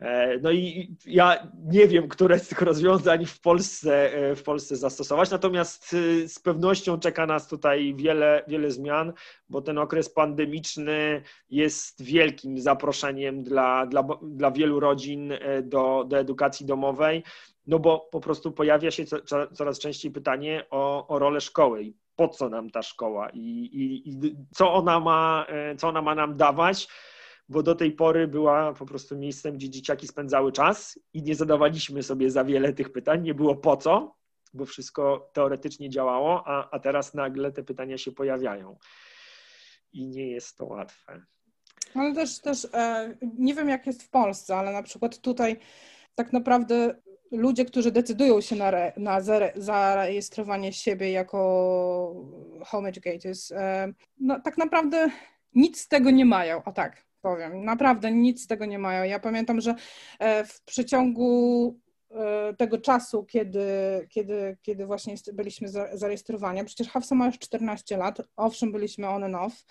E, 0.00 0.38
no 0.38 0.50
i 0.50 0.96
ja 1.06 1.48
nie 1.64 1.88
wiem, 1.88 2.08
które 2.08 2.38
z 2.38 2.48
tych 2.48 2.62
rozwiązań 2.62 3.26
w 3.26 3.40
Polsce, 3.40 4.12
e, 4.12 4.36
w 4.36 4.42
Polsce 4.42 4.76
zastosować, 4.76 5.30
natomiast 5.30 5.96
z 6.26 6.38
pewnością 6.38 6.98
czeka 6.98 7.26
nas 7.26 7.48
tutaj 7.48 7.94
wiele, 7.96 8.44
wiele 8.48 8.70
zmian, 8.70 9.12
bo 9.48 9.62
ten 9.62 9.78
okres 9.78 10.10
pandemiczny 10.10 11.22
jest 11.50 12.02
wielkim 12.02 12.58
zaproszeniem 12.58 13.42
dla, 13.42 13.86
dla, 13.86 14.04
dla 14.22 14.50
wielu 14.50 14.80
rodzin 14.80 15.32
do, 15.62 16.04
do 16.08 16.18
edukacji 16.18 16.66
domowej, 16.66 17.22
no 17.66 17.78
bo 17.78 18.08
po 18.12 18.20
prostu 18.20 18.52
pojawia 18.52 18.90
się 18.90 19.04
coraz 19.54 19.78
częściej 19.78 20.10
pytanie 20.10 20.64
o, 20.70 21.08
o 21.08 21.18
rolę 21.18 21.40
szkoły 21.40 21.92
po 22.18 22.28
co 22.28 22.48
nam 22.48 22.70
ta 22.70 22.82
szkoła 22.82 23.30
i, 23.30 23.40
i, 23.40 24.08
i 24.08 24.36
co, 24.54 24.72
ona 24.72 25.00
ma, 25.00 25.46
e, 25.48 25.76
co 25.76 25.88
ona 25.88 26.02
ma 26.02 26.14
nam 26.14 26.36
dawać 26.36 26.88
bo 27.48 27.62
do 27.62 27.74
tej 27.74 27.92
pory 27.92 28.28
była 28.28 28.72
po 28.72 28.86
prostu 28.86 29.18
miejscem, 29.18 29.54
gdzie 29.54 29.70
dzieciaki 29.70 30.06
spędzały 30.06 30.52
czas 30.52 30.98
i 31.14 31.22
nie 31.22 31.34
zadawaliśmy 31.34 32.02
sobie 32.02 32.30
za 32.30 32.44
wiele 32.44 32.72
tych 32.72 32.92
pytań, 32.92 33.22
nie 33.22 33.34
było 33.34 33.56
po 33.56 33.76
co, 33.76 34.16
bo 34.54 34.64
wszystko 34.64 35.30
teoretycznie 35.32 35.90
działało, 35.90 36.42
a, 36.46 36.70
a 36.70 36.78
teraz 36.78 37.14
nagle 37.14 37.52
te 37.52 37.62
pytania 37.62 37.98
się 37.98 38.12
pojawiają 38.12 38.78
i 39.92 40.08
nie 40.08 40.30
jest 40.30 40.56
to 40.56 40.66
łatwe. 40.66 41.22
Ale 41.94 42.14
też, 42.14 42.40
też 42.40 42.66
e, 42.72 43.14
nie 43.38 43.54
wiem 43.54 43.68
jak 43.68 43.86
jest 43.86 44.02
w 44.02 44.10
Polsce, 44.10 44.56
ale 44.56 44.72
na 44.72 44.82
przykład 44.82 45.18
tutaj 45.18 45.56
tak 46.14 46.32
naprawdę 46.32 47.02
ludzie, 47.30 47.64
którzy 47.64 47.92
decydują 47.92 48.40
się 48.40 48.56
na, 48.56 48.68
re, 48.68 48.92
na 48.96 49.20
zarejestrowanie 49.56 50.72
siebie 50.72 51.10
jako 51.10 52.14
home 52.64 52.88
educators, 52.88 53.52
e, 53.52 53.92
no, 54.20 54.40
tak 54.40 54.58
naprawdę 54.58 55.10
nic 55.54 55.80
z 55.80 55.88
tego 55.88 56.10
nie 56.10 56.24
mają, 56.24 56.64
o 56.64 56.72
tak 56.72 57.04
powiem. 57.20 57.64
Naprawdę 57.64 58.10
nic 58.10 58.42
z 58.42 58.46
tego 58.46 58.66
nie 58.66 58.78
mają. 58.78 59.04
Ja 59.04 59.18
pamiętam, 59.18 59.60
że 59.60 59.74
e, 60.18 60.44
w 60.44 60.62
przeciągu 60.62 61.80
e, 62.10 62.54
tego 62.54 62.78
czasu, 62.78 63.24
kiedy, 63.24 63.66
kiedy, 64.10 64.56
kiedy 64.62 64.86
właśnie 64.86 65.14
byliśmy 65.32 65.68
zarejestrowani, 65.92 66.64
przecież 66.64 66.88
Hafsa 66.88 67.14
ma 67.14 67.26
już 67.26 67.38
14 67.38 67.96
lat, 67.96 68.18
owszem, 68.36 68.72
byliśmy 68.72 69.08
on 69.08 69.24
and 69.24 69.34
off 69.34 69.64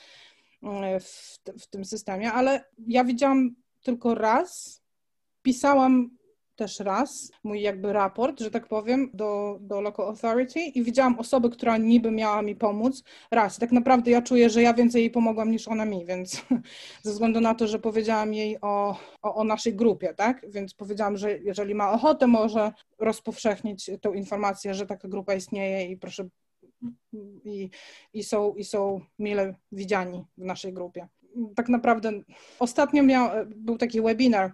w, 0.99 1.39
w 1.59 1.67
tym 1.67 1.85
systemie, 1.85 2.31
ale 2.31 2.65
ja 2.87 3.03
widziałam 3.03 3.55
tylko 3.83 4.15
raz, 4.15 4.81
pisałam 5.41 6.16
też 6.57 6.79
raz 6.79 7.31
mój 7.43 7.61
jakby 7.61 7.93
raport, 7.93 8.39
że 8.39 8.51
tak 8.51 8.67
powiem, 8.67 9.09
do, 9.13 9.57
do 9.61 9.81
Local 9.81 10.07
Authority 10.07 10.59
i 10.59 10.83
widziałam 10.83 11.19
osobę, 11.19 11.49
która 11.49 11.77
niby 11.77 12.11
miała 12.11 12.41
mi 12.41 12.55
pomóc 12.55 13.03
raz. 13.31 13.57
I 13.57 13.59
tak 13.59 13.71
naprawdę 13.71 14.11
ja 14.11 14.21
czuję, 14.21 14.49
że 14.49 14.61
ja 14.61 14.73
więcej 14.73 15.01
jej 15.01 15.11
pomogłam 15.11 15.51
niż 15.51 15.67
ona 15.67 15.85
mi, 15.85 16.05
więc 16.05 16.45
ze 17.03 17.11
względu 17.11 17.41
na 17.41 17.55
to, 17.55 17.67
że 17.67 17.79
powiedziałam 17.79 18.33
jej 18.33 18.57
o, 18.61 18.99
o, 19.21 19.35
o 19.35 19.43
naszej 19.43 19.75
grupie, 19.75 20.13
tak? 20.13 20.45
Więc 20.49 20.73
powiedziałam, 20.73 21.17
że 21.17 21.37
jeżeli 21.37 21.75
ma 21.75 21.91
ochotę, 21.91 22.27
może 22.27 22.71
rozpowszechnić 22.99 23.91
tą 24.01 24.13
informację, 24.13 24.73
że 24.73 24.85
taka 24.85 25.07
grupa 25.07 25.33
istnieje 25.33 25.87
i 25.87 25.97
proszę 25.97 26.27
i, 27.45 27.69
i, 28.13 28.23
są, 28.23 28.53
i 28.55 28.63
są 28.63 29.01
mile 29.19 29.55
widziani 29.71 30.25
w 30.37 30.45
naszej 30.45 30.73
grupie. 30.73 31.07
Tak 31.55 31.69
naprawdę 31.69 32.11
ostatnio 32.59 33.03
miał, 33.03 33.29
był 33.45 33.77
taki 33.77 34.01
webinar 34.01 34.51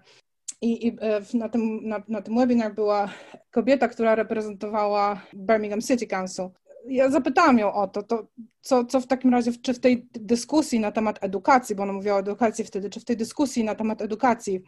i, 0.63 0.87
i 0.87 0.97
e, 1.01 1.21
na, 1.33 1.49
tym, 1.49 1.87
na, 1.87 2.03
na 2.07 2.21
tym 2.21 2.35
webinar 2.35 2.75
była 2.75 3.09
kobieta, 3.51 3.87
która 3.87 4.15
reprezentowała 4.15 5.21
Birmingham 5.33 5.81
City 5.81 6.07
Council. 6.07 6.45
Ja 6.87 7.09
zapytałam 7.09 7.59
ją 7.59 7.73
o 7.73 7.87
to, 7.87 8.03
to 8.03 8.27
co, 8.61 8.85
co 8.85 9.01
w 9.01 9.07
takim 9.07 9.31
razie, 9.31 9.51
czy 9.61 9.73
w 9.73 9.79
tej 9.79 10.07
dyskusji 10.11 10.79
na 10.79 10.91
temat 10.91 11.23
edukacji, 11.23 11.75
bo 11.75 11.83
ona 11.83 11.93
mówiła 11.93 12.15
o 12.15 12.19
edukacji 12.19 12.63
wtedy, 12.65 12.89
czy 12.89 12.99
w 12.99 13.05
tej 13.05 13.17
dyskusji 13.17 13.63
na 13.63 13.75
temat 13.75 14.01
edukacji 14.01 14.61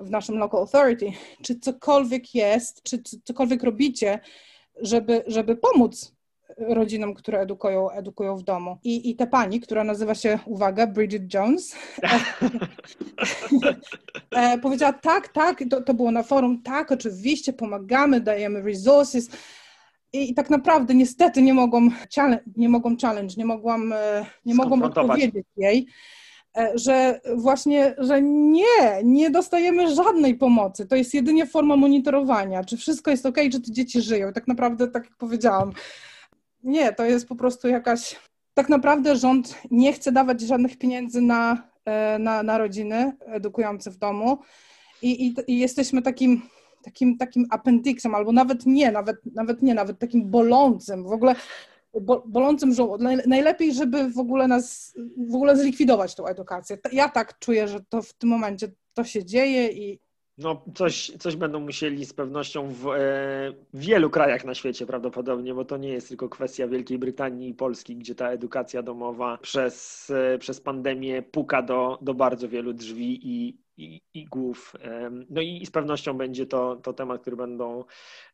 w 0.00 0.10
naszym 0.10 0.38
local 0.38 0.60
authority, 0.60 1.06
czy 1.42 1.58
cokolwiek 1.58 2.34
jest, 2.34 2.82
czy, 2.82 3.02
cokolwiek 3.24 3.62
robicie, 3.62 4.20
żeby, 4.80 5.24
żeby 5.26 5.56
pomóc 5.56 6.19
rodzinom, 6.58 7.14
które 7.14 7.40
edukują, 7.40 7.90
edukują 7.90 8.36
w 8.36 8.42
domu. 8.42 8.78
I, 8.84 9.10
I 9.10 9.16
ta 9.16 9.26
pani, 9.26 9.60
która 9.60 9.84
nazywa 9.84 10.14
się, 10.14 10.38
uwaga, 10.46 10.86
Bridget 10.86 11.34
Jones, 11.34 11.76
e, 14.36 14.58
powiedziała 14.58 14.92
tak, 14.92 15.28
tak, 15.28 15.64
to, 15.70 15.80
to 15.80 15.94
było 15.94 16.10
na 16.10 16.22
forum, 16.22 16.62
tak, 16.62 16.92
oczywiście 16.92 17.52
pomagamy, 17.52 18.20
dajemy 18.20 18.62
resources, 18.62 19.30
i, 20.12 20.34
tak 20.34 20.50
naprawdę 20.50 20.94
niestety 20.94 21.42
nie 21.42 21.54
mogłam, 21.54 21.90
nie 22.56 22.68
mogłam 22.68 22.96
challenge, 22.96 23.34
nie 23.38 23.44
mogłam, 23.44 23.92
e, 23.92 24.26
nie 24.44 24.54
mogłam 24.54 24.82
odpowiedzieć 24.82 25.46
jej, 25.56 25.86
e, 26.56 26.72
że 26.74 27.20
właśnie, 27.36 27.94
że 27.98 28.22
nie, 28.22 29.02
nie 29.04 29.30
dostajemy 29.30 29.94
żadnej 29.94 30.34
pomocy. 30.34 30.86
To 30.86 30.96
jest 30.96 31.14
jedynie 31.14 31.46
forma 31.46 31.76
monitorowania, 31.76 32.64
czy 32.64 32.76
wszystko 32.76 33.10
jest 33.10 33.26
ok, 33.26 33.36
czy 33.52 33.60
te 33.60 33.72
dzieci 33.72 34.00
żyją. 34.00 34.32
Tak 34.32 34.48
naprawdę, 34.48 34.88
tak 34.88 35.04
jak 35.04 35.16
powiedziałam, 35.16 35.72
nie, 36.62 36.92
to 36.92 37.04
jest 37.04 37.28
po 37.28 37.36
prostu 37.36 37.68
jakaś 37.68 38.16
tak 38.54 38.68
naprawdę 38.68 39.16
rząd 39.16 39.58
nie 39.70 39.92
chce 39.92 40.12
dawać 40.12 40.40
żadnych 40.40 40.78
pieniędzy 40.78 41.20
na, 41.20 41.68
e, 41.84 42.18
na, 42.18 42.42
na 42.42 42.58
rodziny 42.58 43.12
edukujące 43.26 43.90
w 43.90 43.96
domu 43.96 44.38
i, 45.02 45.26
i, 45.26 45.34
i 45.46 45.58
jesteśmy 45.58 46.02
takim 46.02 46.42
takim, 46.82 47.18
takim 47.18 47.46
appendixem, 47.50 48.14
albo 48.14 48.32
nawet 48.32 48.66
nie, 48.66 48.92
nawet, 48.92 49.16
nawet 49.34 49.62
nie, 49.62 49.74
nawet 49.74 49.98
takim 49.98 50.30
bolącym, 50.30 51.04
w 51.04 51.12
ogóle 51.12 51.34
bo, 52.00 52.22
bolącym 52.26 52.74
żołądkiem. 52.74 53.20
Najlepiej, 53.26 53.74
żeby 53.74 54.10
w 54.10 54.18
ogóle 54.18 54.48
nas, 54.48 54.94
w 55.16 55.34
ogóle 55.34 55.56
zlikwidować 55.56 56.14
tą 56.14 56.26
edukację. 56.26 56.78
Ja 56.92 57.08
tak 57.08 57.38
czuję, 57.38 57.68
że 57.68 57.80
to 57.88 58.02
w 58.02 58.12
tym 58.12 58.30
momencie 58.30 58.68
to 58.94 59.04
się 59.04 59.24
dzieje 59.24 59.72
i 59.72 60.00
no, 60.40 60.62
coś, 60.74 61.12
coś 61.18 61.36
będą 61.36 61.60
musieli 61.60 62.04
z 62.04 62.12
pewnością 62.12 62.68
w 62.68 62.86
e, 62.86 63.52
wielu 63.74 64.10
krajach 64.10 64.44
na 64.44 64.54
świecie 64.54 64.86
prawdopodobnie, 64.86 65.54
bo 65.54 65.64
to 65.64 65.76
nie 65.76 65.88
jest 65.88 66.08
tylko 66.08 66.28
kwestia 66.28 66.68
Wielkiej 66.68 66.98
Brytanii 66.98 67.48
i 67.48 67.54
Polski, 67.54 67.96
gdzie 67.96 68.14
ta 68.14 68.30
edukacja 68.30 68.82
domowa 68.82 69.38
przez, 69.42 70.10
e, 70.10 70.38
przez 70.38 70.60
pandemię 70.60 71.22
puka 71.22 71.62
do, 71.62 71.98
do 72.02 72.14
bardzo 72.14 72.48
wielu 72.48 72.72
drzwi 72.72 73.20
i, 73.22 73.58
i, 74.14 74.26
głów. 74.26 74.76
No 75.30 75.40
i, 75.40 75.66
z 75.66 75.70
pewnością 75.70 76.14
będzie 76.14 76.46
to, 76.46 76.76
to 76.76 76.92
temat, 76.92 77.20
który 77.20 77.36
będą, 77.36 77.84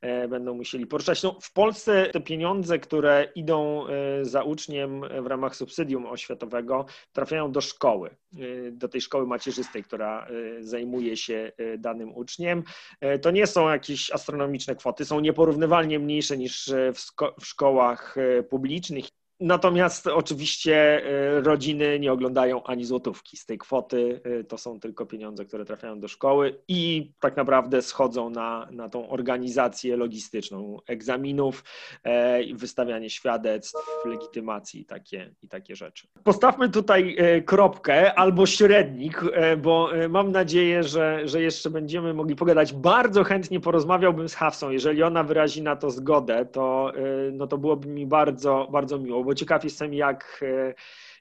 e, 0.01 0.29
będą 0.29 0.55
musieli 0.55 0.87
poruszać. 0.87 1.23
No, 1.23 1.39
w 1.43 1.53
Polsce 1.53 2.07
te 2.13 2.21
pieniądze, 2.21 2.79
które 2.79 3.29
idą 3.35 3.87
e, 3.87 4.25
za 4.25 4.43
uczniem 4.43 5.01
w 5.23 5.27
ramach 5.27 5.57
subsydium 5.57 6.07
oświatowego, 6.07 6.87
trafiają 7.13 7.53
do 7.53 7.61
szkoły, 7.61 8.11
e, 8.11 8.71
do 8.71 8.89
tej 8.89 9.01
szkoły 9.01 9.27
macierzystej, 9.27 9.83
która 9.83 10.27
zajmuje 10.61 11.17
się 11.17 11.53
danym 11.79 12.17
uczniem. 12.17 12.63
To 13.23 13.31
nie 13.31 13.47
są 13.47 13.69
jakieś 13.69 14.11
astronomiczne 14.11 14.77
kwoty, 14.77 15.05
są 15.05 15.21
nieporównywalnie 15.21 15.99
mniejsze 15.99 16.37
niż 16.37 16.71
w, 16.95 17.13
w 17.41 17.47
szkołach 17.47 18.17
publicznych 18.51 19.05
Natomiast 19.41 20.07
oczywiście 20.07 21.03
e, 21.07 21.41
rodziny 21.41 22.01
nie 22.01 22.13
oglądają 22.13 22.63
ani 22.63 22.85
złotówki 22.85 23.37
z 23.37 23.47
tej 23.47 23.59
kwoty. 23.59 24.21
E, 24.25 24.45
to 24.45 24.59
są 24.59 24.81
tylko 24.81 25.07
pieniądze, 25.07 25.45
które 25.45 25.65
trafiają 25.65 26.01
do 26.01 26.09
szkoły 26.09 26.59
i 26.69 27.13
tak 27.21 27.37
naprawdę 27.37 27.83
schodzą 27.83 28.31
na, 28.31 28.69
na 28.71 28.89
tą 28.89 29.09
organizację 29.09 29.97
logistyczną 29.97 30.79
egzaminów, 30.87 31.65
e, 32.03 32.55
wystawianie 32.55 33.11
świadectw, 33.11 34.07
legitymacji 34.07 34.81
i 34.81 34.85
takie, 34.85 35.35
i 35.43 35.49
takie 35.49 35.77
rzeczy. 35.77 36.07
Postawmy 36.25 36.69
tutaj 36.69 37.17
kropkę 37.47 38.15
albo 38.15 38.47
średnik, 38.47 39.25
bo 39.63 39.91
mam 40.09 40.33
nadzieję, 40.33 40.83
że, 40.83 41.29
że 41.29 41.43
jeszcze 41.43 41.71
będziemy 41.71 42.15
mogli 42.15 42.37
pogadać. 42.37 42.73
Bardzo 42.73 43.25
chętnie 43.25 43.61
porozmawiałbym 43.61 44.29
z 44.29 44.35
Hafsą. 44.35 44.71
Jeżeli 44.71 45.03
ona 45.03 45.25
wyrazi 45.25 45.63
na 45.63 45.77
to 45.77 45.91
zgodę, 45.91 46.47
to, 46.47 46.93
no 47.33 47.47
to 47.47 47.59
byłoby 47.59 47.89
mi 47.89 48.07
bardzo, 48.07 48.69
bardzo 48.71 48.99
miło 48.99 49.26
bo 49.27 49.35
ciekaw 49.35 49.65
jestem, 49.65 49.95
jak, 49.95 50.41
e, 50.43 50.75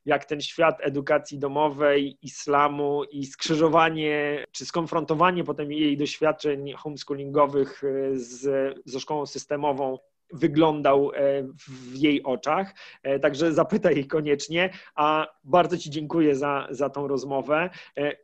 jak 0.06 0.26
ten 0.26 0.42
świat 0.42 0.78
edukacji 0.82 1.40
domowej, 1.40 2.18
islamu 2.22 3.04
i 3.04 3.26
skrzyżowanie, 3.26 4.46
czy 4.52 4.66
skonfrontowanie 4.66 5.44
potem 5.44 5.72
jej 5.72 5.98
doświadczeń 5.98 6.74
homeschoolingowych 6.74 7.84
e, 7.84 8.18
z, 8.18 8.76
ze 8.86 9.00
szkołą 9.00 9.26
systemową 9.26 9.98
wyglądał 10.34 11.12
e, 11.12 11.44
w 11.68 11.96
jej 11.96 12.24
oczach. 12.24 12.76
E, 13.04 13.20
także 13.20 13.54
zapytaj 13.54 13.96
jej 13.96 14.08
koniecznie. 14.08 14.70
A 14.96 15.28
bardzo 15.44 15.78
Ci 15.78 15.90
dziękuję 15.90 16.36
za, 16.36 16.68
za 16.70 16.90
tą 16.90 17.08
rozmowę. 17.08 17.70
E, 17.98 18.16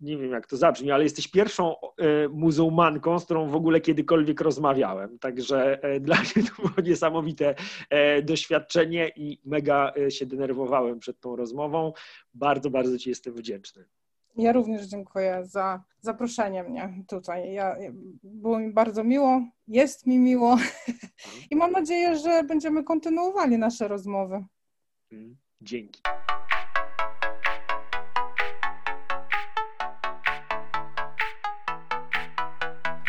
nie 0.00 0.16
wiem, 0.16 0.30
jak 0.30 0.46
to 0.46 0.56
zabrzmi, 0.56 0.90
ale 0.90 1.04
jesteś 1.04 1.28
pierwszą 1.28 1.74
muzułmanką, 2.30 3.18
z 3.18 3.24
którą 3.24 3.48
w 3.48 3.56
ogóle 3.56 3.80
kiedykolwiek 3.80 4.40
rozmawiałem. 4.40 5.18
Także 5.18 5.80
dla 6.00 6.16
mnie 6.22 6.48
to 6.48 6.62
było 6.62 6.88
niesamowite 6.88 7.54
doświadczenie 8.22 9.10
i 9.16 9.40
mega 9.44 9.92
się 10.08 10.26
denerwowałem 10.26 10.98
przed 10.98 11.20
tą 11.20 11.36
rozmową. 11.36 11.92
Bardzo, 12.34 12.70
bardzo 12.70 12.98
Ci 12.98 13.08
jestem 13.08 13.34
wdzięczny. 13.34 13.99
Ja 14.36 14.52
również 14.52 14.86
dziękuję 14.86 15.40
za 15.44 15.82
zaproszenie 16.00 16.62
mnie 16.62 17.04
tutaj. 17.08 17.52
Ja, 17.52 17.76
było 18.22 18.58
mi 18.58 18.72
bardzo 18.72 19.04
miło, 19.04 19.42
jest 19.68 20.06
mi 20.06 20.18
miło 20.18 20.56
i 21.50 21.56
mam 21.56 21.72
nadzieję, 21.72 22.16
że 22.16 22.42
będziemy 22.42 22.84
kontynuowali 22.84 23.58
nasze 23.58 23.88
rozmowy. 23.88 24.44
Mm, 25.12 25.36
dzięki. 25.60 26.00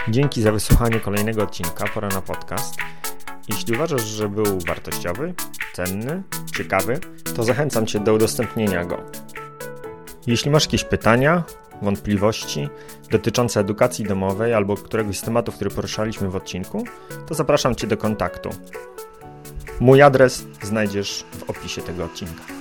Dzięki 0.09 0.41
za 0.41 0.51
wysłuchanie 0.51 0.99
kolejnego 0.99 1.43
odcinka 1.43 1.86
Pora 1.93 2.07
na 2.07 2.22
podcast. 2.22 2.76
Jeśli 3.49 3.76
uważasz, 3.76 4.01
że 4.01 4.30
był 4.30 4.59
wartościowy, 4.67 5.34
cenny, 5.74 6.24
ciekawy, 6.57 6.99
to 7.36 7.43
zachęcam 7.43 7.86
Cię 7.86 7.99
do 7.99 8.13
udostępnienia 8.13 8.86
go. 8.86 8.97
Jeśli 10.28 10.51
masz 10.51 10.65
jakieś 10.65 10.84
pytania, 10.84 11.43
wątpliwości 11.82 12.69
dotyczące 13.11 13.59
edukacji 13.59 14.05
domowej 14.05 14.53
albo 14.53 14.76
któregoś 14.76 15.17
z 15.17 15.22
tematów, 15.22 15.55
który 15.55 15.69
poruszaliśmy 15.69 16.30
w 16.30 16.36
odcinku, 16.36 16.84
to 17.28 17.34
zapraszam 17.34 17.76
Cię 17.76 17.88
do 17.88 17.97
kontaktu. 17.97 18.49
Mój 19.80 20.01
adres 20.01 20.45
znajdziesz 20.63 21.26
w 21.32 21.49
opisie 21.49 21.82
tego 21.82 22.03
odcinka. 22.03 22.61